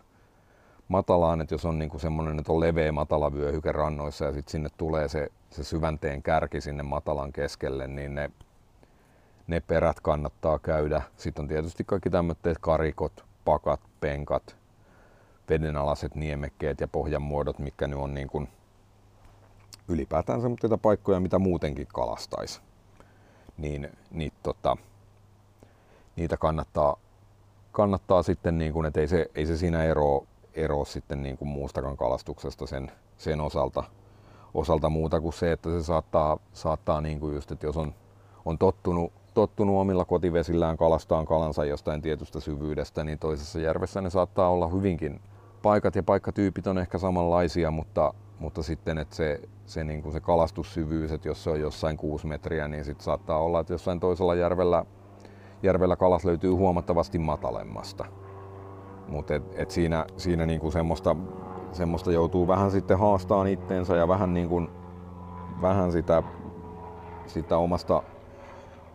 matalaan, 0.88 1.40
että 1.40 1.54
jos 1.54 1.64
on 1.64 1.78
niin 1.78 1.90
kuin 1.90 2.00
semmoinen, 2.00 2.38
että 2.38 2.52
on 2.52 2.60
leveä 2.60 2.92
matala 2.92 3.32
vyöhyke 3.32 3.72
rannoissa 3.72 4.24
ja 4.24 4.32
sitten 4.32 4.52
sinne 4.52 4.68
tulee 4.76 5.08
se, 5.08 5.28
se 5.50 5.64
syvänteen 5.64 6.22
kärki 6.22 6.60
sinne 6.60 6.82
matalan 6.82 7.32
keskelle, 7.32 7.88
niin 7.88 8.14
ne 8.14 8.30
ne 9.50 9.60
perät 9.60 10.00
kannattaa 10.00 10.58
käydä. 10.58 11.02
Sitten 11.16 11.42
on 11.42 11.48
tietysti 11.48 11.84
kaikki 11.84 12.10
tämmöiset 12.10 12.58
karikot, 12.60 13.24
pakat, 13.44 13.80
penkat, 14.00 14.56
vedenalaiset 15.48 16.14
niemekkeet 16.14 16.80
ja 16.80 16.88
pohjanmuodot, 16.88 17.58
mitkä 17.58 17.86
nyt 17.86 17.98
on 17.98 18.14
niin 18.14 18.28
kuin 18.28 18.48
ylipäätään 19.88 20.40
semmoisia 20.40 20.78
paikkoja, 20.78 21.20
mitä 21.20 21.38
muutenkin 21.38 21.86
kalastaisi. 21.86 22.60
Niin, 23.58 23.90
niin 24.10 24.32
tota, 24.42 24.76
niitä 26.16 26.36
kannattaa, 26.36 26.96
kannattaa 27.72 28.22
sitten, 28.22 28.58
niin 28.58 28.72
kuin, 28.72 28.86
että 28.86 29.00
ei 29.00 29.08
se, 29.08 29.26
ei 29.34 29.46
se 29.46 29.56
siinä 29.56 29.84
ero, 29.84 30.24
ero 30.54 30.84
sitten 30.84 31.22
niin 31.22 31.38
kuin 31.38 31.48
muustakaan 31.48 31.96
kalastuksesta 31.96 32.66
sen, 32.66 32.92
sen 33.16 33.40
osalta. 33.40 33.84
osalta 34.54 34.90
muuta 34.90 35.20
kuin 35.20 35.32
se, 35.32 35.52
että 35.52 35.70
se 35.70 35.82
saattaa, 35.82 36.38
saattaa 36.52 37.00
niin 37.00 37.20
kuin 37.20 37.34
just, 37.34 37.52
että 37.52 37.66
jos 37.66 37.76
on, 37.76 37.94
on 38.44 38.58
tottunut, 38.58 39.12
tottunut 39.34 39.80
omilla 39.80 40.04
kotivesillään 40.04 40.76
kalastaan 40.76 41.26
kalansa 41.26 41.64
jostain 41.64 42.02
tietystä 42.02 42.40
syvyydestä, 42.40 43.04
niin 43.04 43.18
toisessa 43.18 43.60
järvessä 43.60 44.00
ne 44.00 44.10
saattaa 44.10 44.50
olla 44.50 44.68
hyvinkin, 44.68 45.20
paikat 45.62 45.96
ja 45.96 46.02
paikkatyypit 46.02 46.66
on 46.66 46.78
ehkä 46.78 46.98
samanlaisia, 46.98 47.70
mutta, 47.70 48.14
mutta 48.38 48.62
sitten 48.62 48.98
että 48.98 49.16
se, 49.16 49.40
se, 49.66 49.84
niin 49.84 50.02
kuin 50.02 50.12
se 50.12 50.20
kalastussyvyys, 50.20 51.12
että 51.12 51.28
jos 51.28 51.44
se 51.44 51.50
on 51.50 51.60
jossain 51.60 51.96
6 51.96 52.26
metriä, 52.26 52.68
niin 52.68 52.84
sitten 52.84 53.04
saattaa 53.04 53.38
olla, 53.38 53.60
että 53.60 53.72
jossain 53.72 54.00
toisella 54.00 54.34
järvellä, 54.34 54.84
järvellä 55.62 55.96
kalas 55.96 56.24
löytyy 56.24 56.50
huomattavasti 56.50 57.18
matalemmasta. 57.18 58.04
Mutta 59.08 59.34
et, 59.34 59.42
et 59.54 59.70
siinä, 59.70 60.06
siinä 60.16 60.46
niinku 60.46 60.70
semmoista, 60.70 61.16
semmoista 61.72 62.12
joutuu 62.12 62.48
vähän 62.48 62.70
sitten 62.70 62.98
haastaan 62.98 63.46
itteensä 63.46 63.96
ja 63.96 64.08
vähän, 64.08 64.34
niinku, 64.34 64.62
vähän 65.62 65.92
sitä, 65.92 66.22
sitä 67.26 67.56
omasta, 67.56 68.02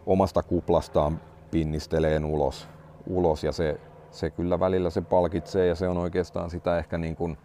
omasta 0.05 0.43
kuplastaan 0.43 1.20
pinnisteleen 1.51 2.26
ulos, 2.26 2.68
ulos 3.07 3.43
ja 3.43 3.51
se, 3.51 3.80
se 4.11 4.30
kyllä 4.30 4.59
välillä 4.59 4.89
se 4.89 5.01
palkitsee 5.01 5.68
ja 5.68 5.76
se 5.76 5.88
on 5.88 5.97
oikeastaan 5.97 6.49
sitä 6.49 6.78
ehkä 6.78 6.97
niin 6.97 7.16
kuin, 7.16 7.38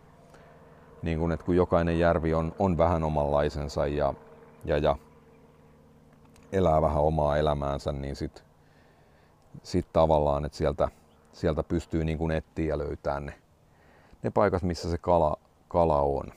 niin 1.02 1.18
kuin, 1.18 1.32
että 1.32 1.46
kun 1.46 1.56
jokainen 1.56 1.98
järvi 1.98 2.34
on, 2.34 2.52
on 2.58 2.78
vähän 2.78 3.04
omanlaisensa 3.04 3.86
ja, 3.86 4.14
ja, 4.64 4.78
ja 4.78 4.96
elää 6.52 6.82
vähän 6.82 7.02
omaa 7.02 7.36
elämäänsä, 7.36 7.92
niin 7.92 8.16
sitten 8.16 8.49
sit 9.62 9.86
tavallaan, 9.92 10.44
että 10.44 10.58
sieltä, 10.58 10.88
sieltä 11.32 11.62
pystyy 11.62 12.04
niin 12.04 12.18
kuin 12.18 12.30
etsiä 12.30 12.64
ja 12.64 12.78
löytää 12.78 13.20
ne, 13.20 13.34
ne 14.22 14.30
paikat, 14.30 14.62
missä 14.62 14.90
se 14.90 14.98
kala, 14.98 15.36
kala 15.68 16.00
on. 16.00 16.32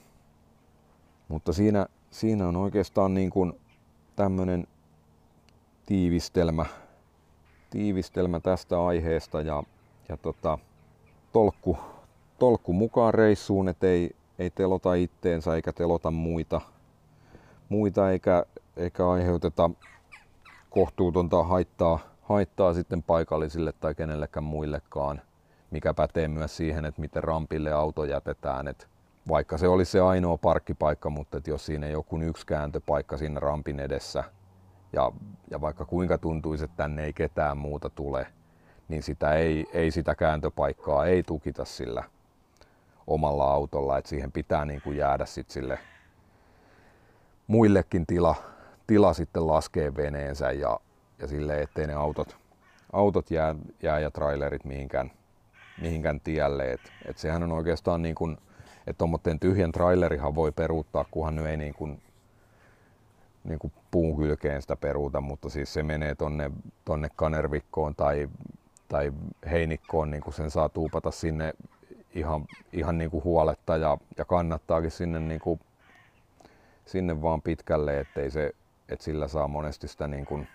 Mutta 1.28 1.54
siinä, 1.54 1.86
siinä 2.12 2.48
on 2.48 2.56
oikeastaan 2.56 3.14
niin 3.14 3.30
kuin 3.30 3.54
tämmöinen 4.16 4.68
tiivistelmä, 5.86 6.66
tiivistelmä 7.70 8.40
tästä 8.40 8.86
aiheesta 8.86 9.42
ja, 9.42 9.64
ja 10.10 10.18
tota, 10.18 10.58
tolkku, 11.32 11.78
tolkku 12.40 12.74
mukaan 12.74 13.14
reissuun, 13.14 13.70
että 13.70 13.88
ei, 13.88 14.16
ei 14.40 14.50
telota 14.50 14.94
itteensä 14.94 15.56
eikä 15.56 15.74
telota 15.74 16.12
muita, 16.12 16.62
muita 17.70 18.12
eikä, 18.12 18.46
eikä 18.78 19.10
aiheuteta 19.10 19.70
kohtuutonta 20.70 21.44
haittaa, 21.44 22.00
haittaa 22.34 22.74
sitten 22.74 23.04
paikallisille 23.04 23.74
tai 23.80 23.96
kenellekään 23.96 24.44
muillekaan, 24.44 25.22
mikä 25.72 25.94
pätee 25.94 26.28
myös 26.28 26.58
siihen, 26.58 26.86
että 26.86 27.02
miten 27.02 27.24
rampille 27.24 27.72
auto 27.72 28.06
jätetään. 28.06 28.68
Et 28.68 28.88
vaikka 29.28 29.58
se 29.58 29.68
olisi 29.68 29.92
se 29.92 30.00
ainoa 30.00 30.38
parkkipaikka, 30.38 31.10
mutta 31.10 31.38
et 31.38 31.48
jos 31.48 31.66
siinä 31.66 31.88
kuin 32.06 32.22
yksi 32.22 32.46
kääntöpaikka 32.46 33.18
siinä 33.18 33.40
rampin 33.40 33.80
edessä, 33.80 34.24
ja, 34.94 35.12
ja 35.52 35.62
vaikka 35.62 35.86
kuinka 35.86 36.18
tuntuisi, 36.18 36.64
että 36.64 36.78
tänne 36.78 37.04
ei 37.04 37.14
ketään 37.14 37.58
muuta 37.58 37.90
tule, 37.90 38.28
niin 38.88 39.04
sitä 39.04 39.34
ei, 39.34 39.66
ei 39.74 39.92
sitä 39.92 40.16
kääntöpaikkaa 40.16 41.06
ei 41.06 41.24
tukita 41.24 41.66
sillä 41.66 42.04
omalla 43.08 43.52
autolla, 43.52 43.98
että 43.98 44.10
siihen 44.10 44.32
pitää 44.32 44.66
niin 44.66 44.82
kuin 44.82 44.98
jäädä 44.98 45.26
sit 45.26 45.50
sille 45.50 45.80
muillekin 47.48 48.06
tila, 48.06 48.36
tila 48.88 49.14
sitten 49.14 49.48
laskee 49.48 49.96
veneensä 49.96 50.52
ja, 50.52 50.80
ja 51.24 51.28
sille, 51.28 51.62
ettei 51.62 51.88
ne 51.88 51.94
autot, 51.94 52.38
autot 52.94 53.32
jää, 53.32 53.56
jää 53.82 54.00
ja 54.00 54.12
trailerit 54.12 54.66
mihinkään, 54.66 55.12
mihinkään 55.82 56.20
tielle. 56.20 56.72
Et, 56.72 56.82
et 57.06 57.18
sehän 57.18 57.44
on 57.44 57.52
oikeastaan 57.52 58.02
niin 58.02 58.16
kuin, 58.16 58.38
että 58.88 58.98
tuommoinen 58.98 59.40
tyhjän 59.40 59.72
trailerihan 59.72 60.36
voi 60.36 60.52
peruuttaa, 60.52 61.06
kunhan 61.12 61.36
nyt 61.36 61.46
ei 61.46 61.58
niin 61.58 61.74
kuin, 61.74 62.02
niin 63.44 63.60
kuin 63.60 63.74
puun 63.92 64.18
kylkeen 64.18 64.62
sitä 64.62 64.76
peruuta, 64.76 65.22
mutta 65.22 65.50
siis 65.50 65.74
se 65.74 65.84
menee 65.84 66.16
tonne, 66.16 66.52
tonne 66.86 67.10
kanervikkoon 67.16 67.96
tai, 67.96 68.30
tai 68.88 69.14
heinikkoon, 69.52 70.12
niin 70.12 70.24
kuin 70.24 70.34
sen 70.34 70.52
saa 70.52 70.70
tuupata 70.70 71.12
sinne 71.12 71.54
ihan, 72.16 72.46
ihan 72.74 72.98
niin 72.98 73.12
kuin 73.12 73.24
huoletta 73.24 73.78
ja, 73.78 73.98
ja 74.18 74.26
kannattaakin 74.26 74.92
sinne, 74.92 75.20
niin 75.20 75.42
kuin, 75.42 75.60
sinne 76.86 77.22
vaan 77.22 77.42
pitkälle, 77.42 78.00
ettei 78.00 78.32
se, 78.32 78.56
että 78.90 79.06
sillä 79.06 79.28
saa 79.28 79.48
monesti 79.48 79.88
sitä 79.88 80.08
niin 80.08 80.26
kuin, 80.26 80.48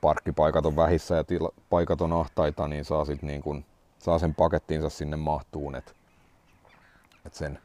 parkkipaikat 0.00 0.66
on 0.66 0.76
vähissä 0.76 1.16
ja 1.16 1.24
tila, 1.24 1.52
paikat 1.70 2.00
on 2.00 2.12
ahtaita, 2.12 2.68
niin 2.68 2.84
saa, 2.84 3.04
sit 3.04 3.22
niin 3.22 3.42
kuin, 3.42 3.64
saa 3.98 4.18
sen 4.18 4.34
pakettiinsa 4.34 4.88
sinne 4.90 5.16
mahtuun, 5.16 5.74
että 5.74 5.92
et 7.26 7.34
sen 7.34 7.58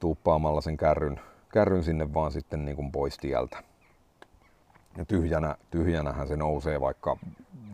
tuuppaamalla 0.00 0.60
sen 0.60 0.76
kärryn, 0.76 1.20
kärryn 1.52 1.84
sinne 1.84 2.14
vaan 2.14 2.32
sitten 2.32 2.64
niin 2.64 2.76
kuin 2.76 2.92
pois 2.92 3.16
tieltä. 3.18 3.62
Ja 4.96 5.04
tyhjänä, 5.04 5.56
tyhjänähän 5.70 6.28
se 6.28 6.36
nousee 6.36 6.80
vaikka, 6.80 7.16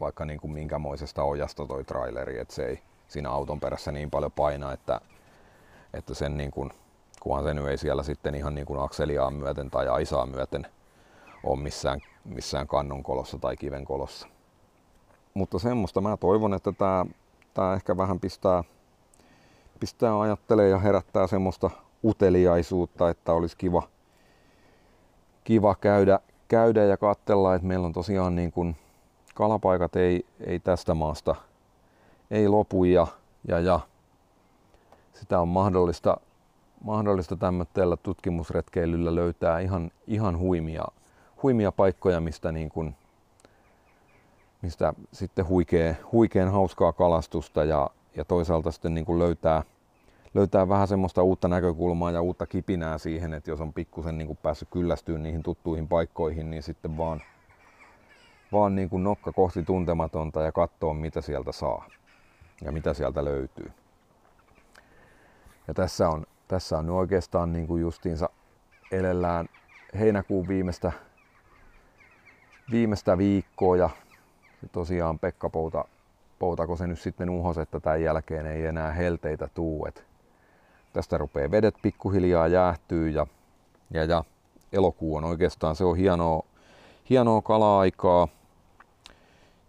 vaikka 0.01 0.25
niin 0.25 0.41
kuin 0.41 0.51
minkämoisesta 0.51 1.23
ojasta 1.23 1.67
toi 1.67 1.85
traileri, 1.85 2.39
että 2.39 2.55
se 2.55 2.67
ei, 2.67 2.83
siinä 3.09 3.31
auton 3.31 3.61
perässä 3.61 3.93
niin 3.93 4.11
paljon 4.11 4.33
painaa, 4.33 4.73
että, 4.73 5.01
että 5.95 6.15
sen 6.15 6.37
niin 6.37 6.51
kuin, 6.51 6.71
kunhan 7.21 7.45
se 7.45 7.55
nyt 7.55 7.67
ei 7.67 7.79
siellä 7.79 8.03
sitten 8.03 8.35
ihan 8.35 8.55
niin 8.55 8.67
kuin 8.67 8.81
akseliaan 8.81 9.35
myöten 9.35 9.71
tai 9.71 9.89
aisaa 9.89 10.27
myöten 10.27 10.67
ole 11.45 11.61
missään, 11.61 12.01
missään 12.25 12.67
kannonkolossa 12.67 13.39
tai 13.39 13.57
kivenkolossa. 13.57 14.29
Mutta 15.35 15.59
semmoista 15.59 16.01
mä 16.01 16.17
toivon, 16.17 16.55
että 16.55 16.73
tämä, 16.73 17.07
tämä 17.55 17.75
ehkä 17.75 17.97
vähän 17.97 18.21
pistää, 18.21 18.65
pistää 19.81 20.21
ajattelee 20.21 20.69
ja 20.69 20.79
herättää 20.79 21.27
semmoista 21.27 21.71
uteliaisuutta, 22.05 23.11
että 23.11 23.33
olisi 23.33 23.57
kiva, 23.57 23.83
kiva 25.45 25.75
käydä, 25.75 26.21
käydä 26.49 26.85
ja 26.85 26.97
katsella, 26.97 27.55
että 27.55 27.69
meillä 27.69 27.87
on 27.87 27.93
tosiaan 27.93 28.37
niin 28.37 28.53
kuin 28.53 28.77
kalapaikat 29.35 29.97
ei, 29.97 30.27
ei 30.47 30.61
tästä 30.61 30.95
maasta 30.95 31.35
ei 32.31 32.49
lopu 32.49 32.85
ja, 32.85 33.07
ja, 33.49 33.59
ja 33.59 33.81
sitä 35.13 35.41
on 35.41 35.49
mahdollista, 35.49 36.17
mahdollista 36.85 37.37
tämmöisellä 37.37 37.97
tutkimusretkeilyllä 37.97 39.15
löytää 39.15 39.61
ihan, 39.61 39.91
ihan 40.07 40.39
huimia, 40.39 40.85
huimia 41.43 41.73
paikkoja, 41.73 42.21
mistä, 42.21 42.53
niin 42.53 42.69
kuin, 42.69 42.97
mistä 44.63 44.95
sitten 45.13 45.49
huikee, 45.49 45.97
huikeen 46.13 46.51
hauskaa 46.51 46.93
kalastusta 46.93 47.65
ja, 47.65 47.91
ja 48.17 48.25
toisaalta 48.25 48.71
sitten 48.71 48.95
niin 48.95 49.05
kuin 49.05 49.19
löytää, 49.19 49.63
löytää 50.35 50.69
vähän 50.69 50.89
semmoista 50.89 51.23
uutta 51.23 51.49
näkökulmaa 51.49 52.11
ja 52.11 52.23
uutta 52.23 52.47
kipinää 52.47 52.99
siihen, 52.99 53.35
että 53.35 53.51
jos 53.51 53.61
on 53.61 53.73
pikkusen 53.73 54.19
niin 54.19 54.27
kuin 54.27 54.39
päässyt 54.43 54.69
kyllästyyn 54.71 55.23
niihin 55.23 55.43
tuttuihin 55.43 55.89
paikkoihin, 55.89 56.51
niin 56.51 56.63
sitten 56.63 56.97
vaan, 56.97 57.23
vaan 58.53 58.75
niin 58.75 58.91
kuin 58.91 59.05
nokka 59.05 59.33
kohti 59.33 59.63
tuntematonta 59.63 60.43
ja 60.43 60.53
katsoa 60.53 60.95
mitä 60.95 61.21
sieltä 61.21 61.53
saa 61.53 61.89
ja 62.65 62.73
mitä 62.73 62.95
sieltä 62.95 63.25
löytyy. 63.25 63.73
Ja 65.69 65.75
tässä 65.75 66.09
on, 66.09 66.27
tässä 66.49 66.79
on 66.79 66.91
oikeastaan 66.91 67.53
niin 67.53 67.67
kuin 67.67 67.83
justiinsa 67.83 68.29
elellään 68.93 69.49
heinäkuun 69.99 70.49
viimeistä, 70.49 70.93
viimeistä 72.71 73.19
viikkoa 73.19 73.77
ja 73.77 73.91
tosiaan 74.73 75.19
Pekka 75.19 75.51
Pouta, 75.51 75.85
Poutako 76.39 76.77
se 76.77 76.87
nyt 76.87 77.01
sitten 77.01 77.31
uhos, 77.31 77.59
että 77.59 77.81
tämän 77.81 78.03
jälkeen 78.03 78.47
ei 78.47 78.67
enää 78.67 78.93
helteitä 78.93 79.49
tuu. 79.55 79.87
Et 79.87 80.05
tästä 80.93 81.19
rupeaa 81.19 81.51
vedet 81.51 81.75
pikkuhiljaa 81.83 82.49
jäähtyy 82.49 83.09
ja, 83.09 83.27
ja, 83.91 84.05
ja 84.05 84.25
elokuu 84.73 85.17
on 85.17 85.25
oikeastaan 85.25 85.77
se 85.77 85.85
on 85.85 85.97
hienoa, 85.97 86.43
hienoa 87.11 87.43
kala-aikaa. 87.43 88.29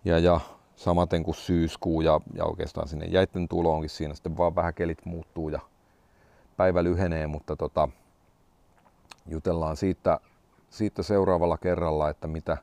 Ja, 0.06 0.20
ja 0.20 0.39
samaten 0.76 1.24
kuin 1.24 1.36
syyskuu 1.36 2.02
ja, 2.02 2.22
ja 2.34 2.45
oikeastaan 2.45 2.88
sinne 2.88 3.06
jäitten 3.06 3.47
tuloonkin 3.47 3.89
siinä 3.89 4.14
sitten 4.14 4.38
vaan 4.38 4.56
vähän 4.56 4.74
kelit 4.74 5.06
muuttuu 5.06 5.49
ja 5.49 5.60
päivä 6.58 6.84
lyhenee, 6.84 7.28
mutta 7.28 7.56
tota, 7.56 7.89
jutellaan 9.28 9.78
siitä, 9.78 10.20
siitä 10.70 11.04
seuraavalla 11.04 11.58
kerralla, 11.58 12.10
että 12.10 12.28
mitä, 12.28 12.58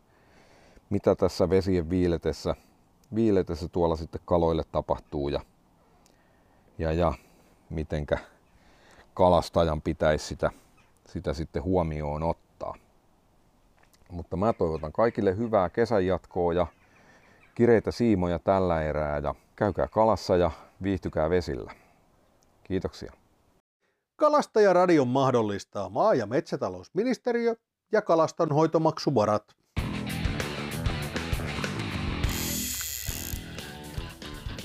mitä 0.90 1.14
tässä 1.14 1.50
vesien 1.50 1.90
viiletessä, 1.90 2.54
viiletessä 3.14 3.68
tuolla 3.68 3.96
sitten 3.96 4.20
kaloille 4.24 4.64
tapahtuu 4.72 5.28
ja, 5.28 5.40
ja, 6.78 6.92
ja 6.92 7.12
mitenkä 7.70 8.18
kalastajan 9.14 9.82
pitäisi 9.82 10.26
sitä, 10.26 10.50
sitä 11.06 11.34
sitten 11.34 11.62
huomioon 11.62 12.22
ottaa. 12.22 12.74
Mutta 14.10 14.36
mä 14.36 14.52
toivotan 14.52 14.92
kaikille 14.92 15.36
hyvää 15.36 15.70
kesän 15.70 16.06
jatkoa 16.06 16.52
ja 16.52 16.66
kireitä 17.54 17.90
siimoja 17.90 18.38
tällä 18.38 18.82
erää 18.82 19.18
ja 19.18 19.34
käykää 19.56 19.88
kalassa 19.88 20.36
ja 20.36 20.50
viihtykää 20.82 21.30
vesillä. 21.30 21.72
Kiitoksia. 22.64 23.12
Kalastajaradion 24.16 25.08
mahdollistaa 25.08 25.88
maa- 25.88 26.14
ja 26.14 26.26
metsätalousministeriö 26.26 27.54
ja 27.92 28.02
kalastonhoitomaksuvarat. 28.02 29.56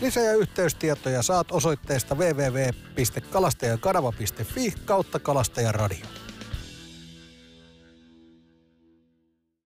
Lisä- 0.03 0.21
ja 0.21 0.33
yhteystietoja 0.33 1.21
saat 1.21 1.51
osoitteesta 1.51 2.15
www.kalastajakanava.fi 2.15 4.73
kautta 4.85 5.19
kalastajaradio. 5.19 6.05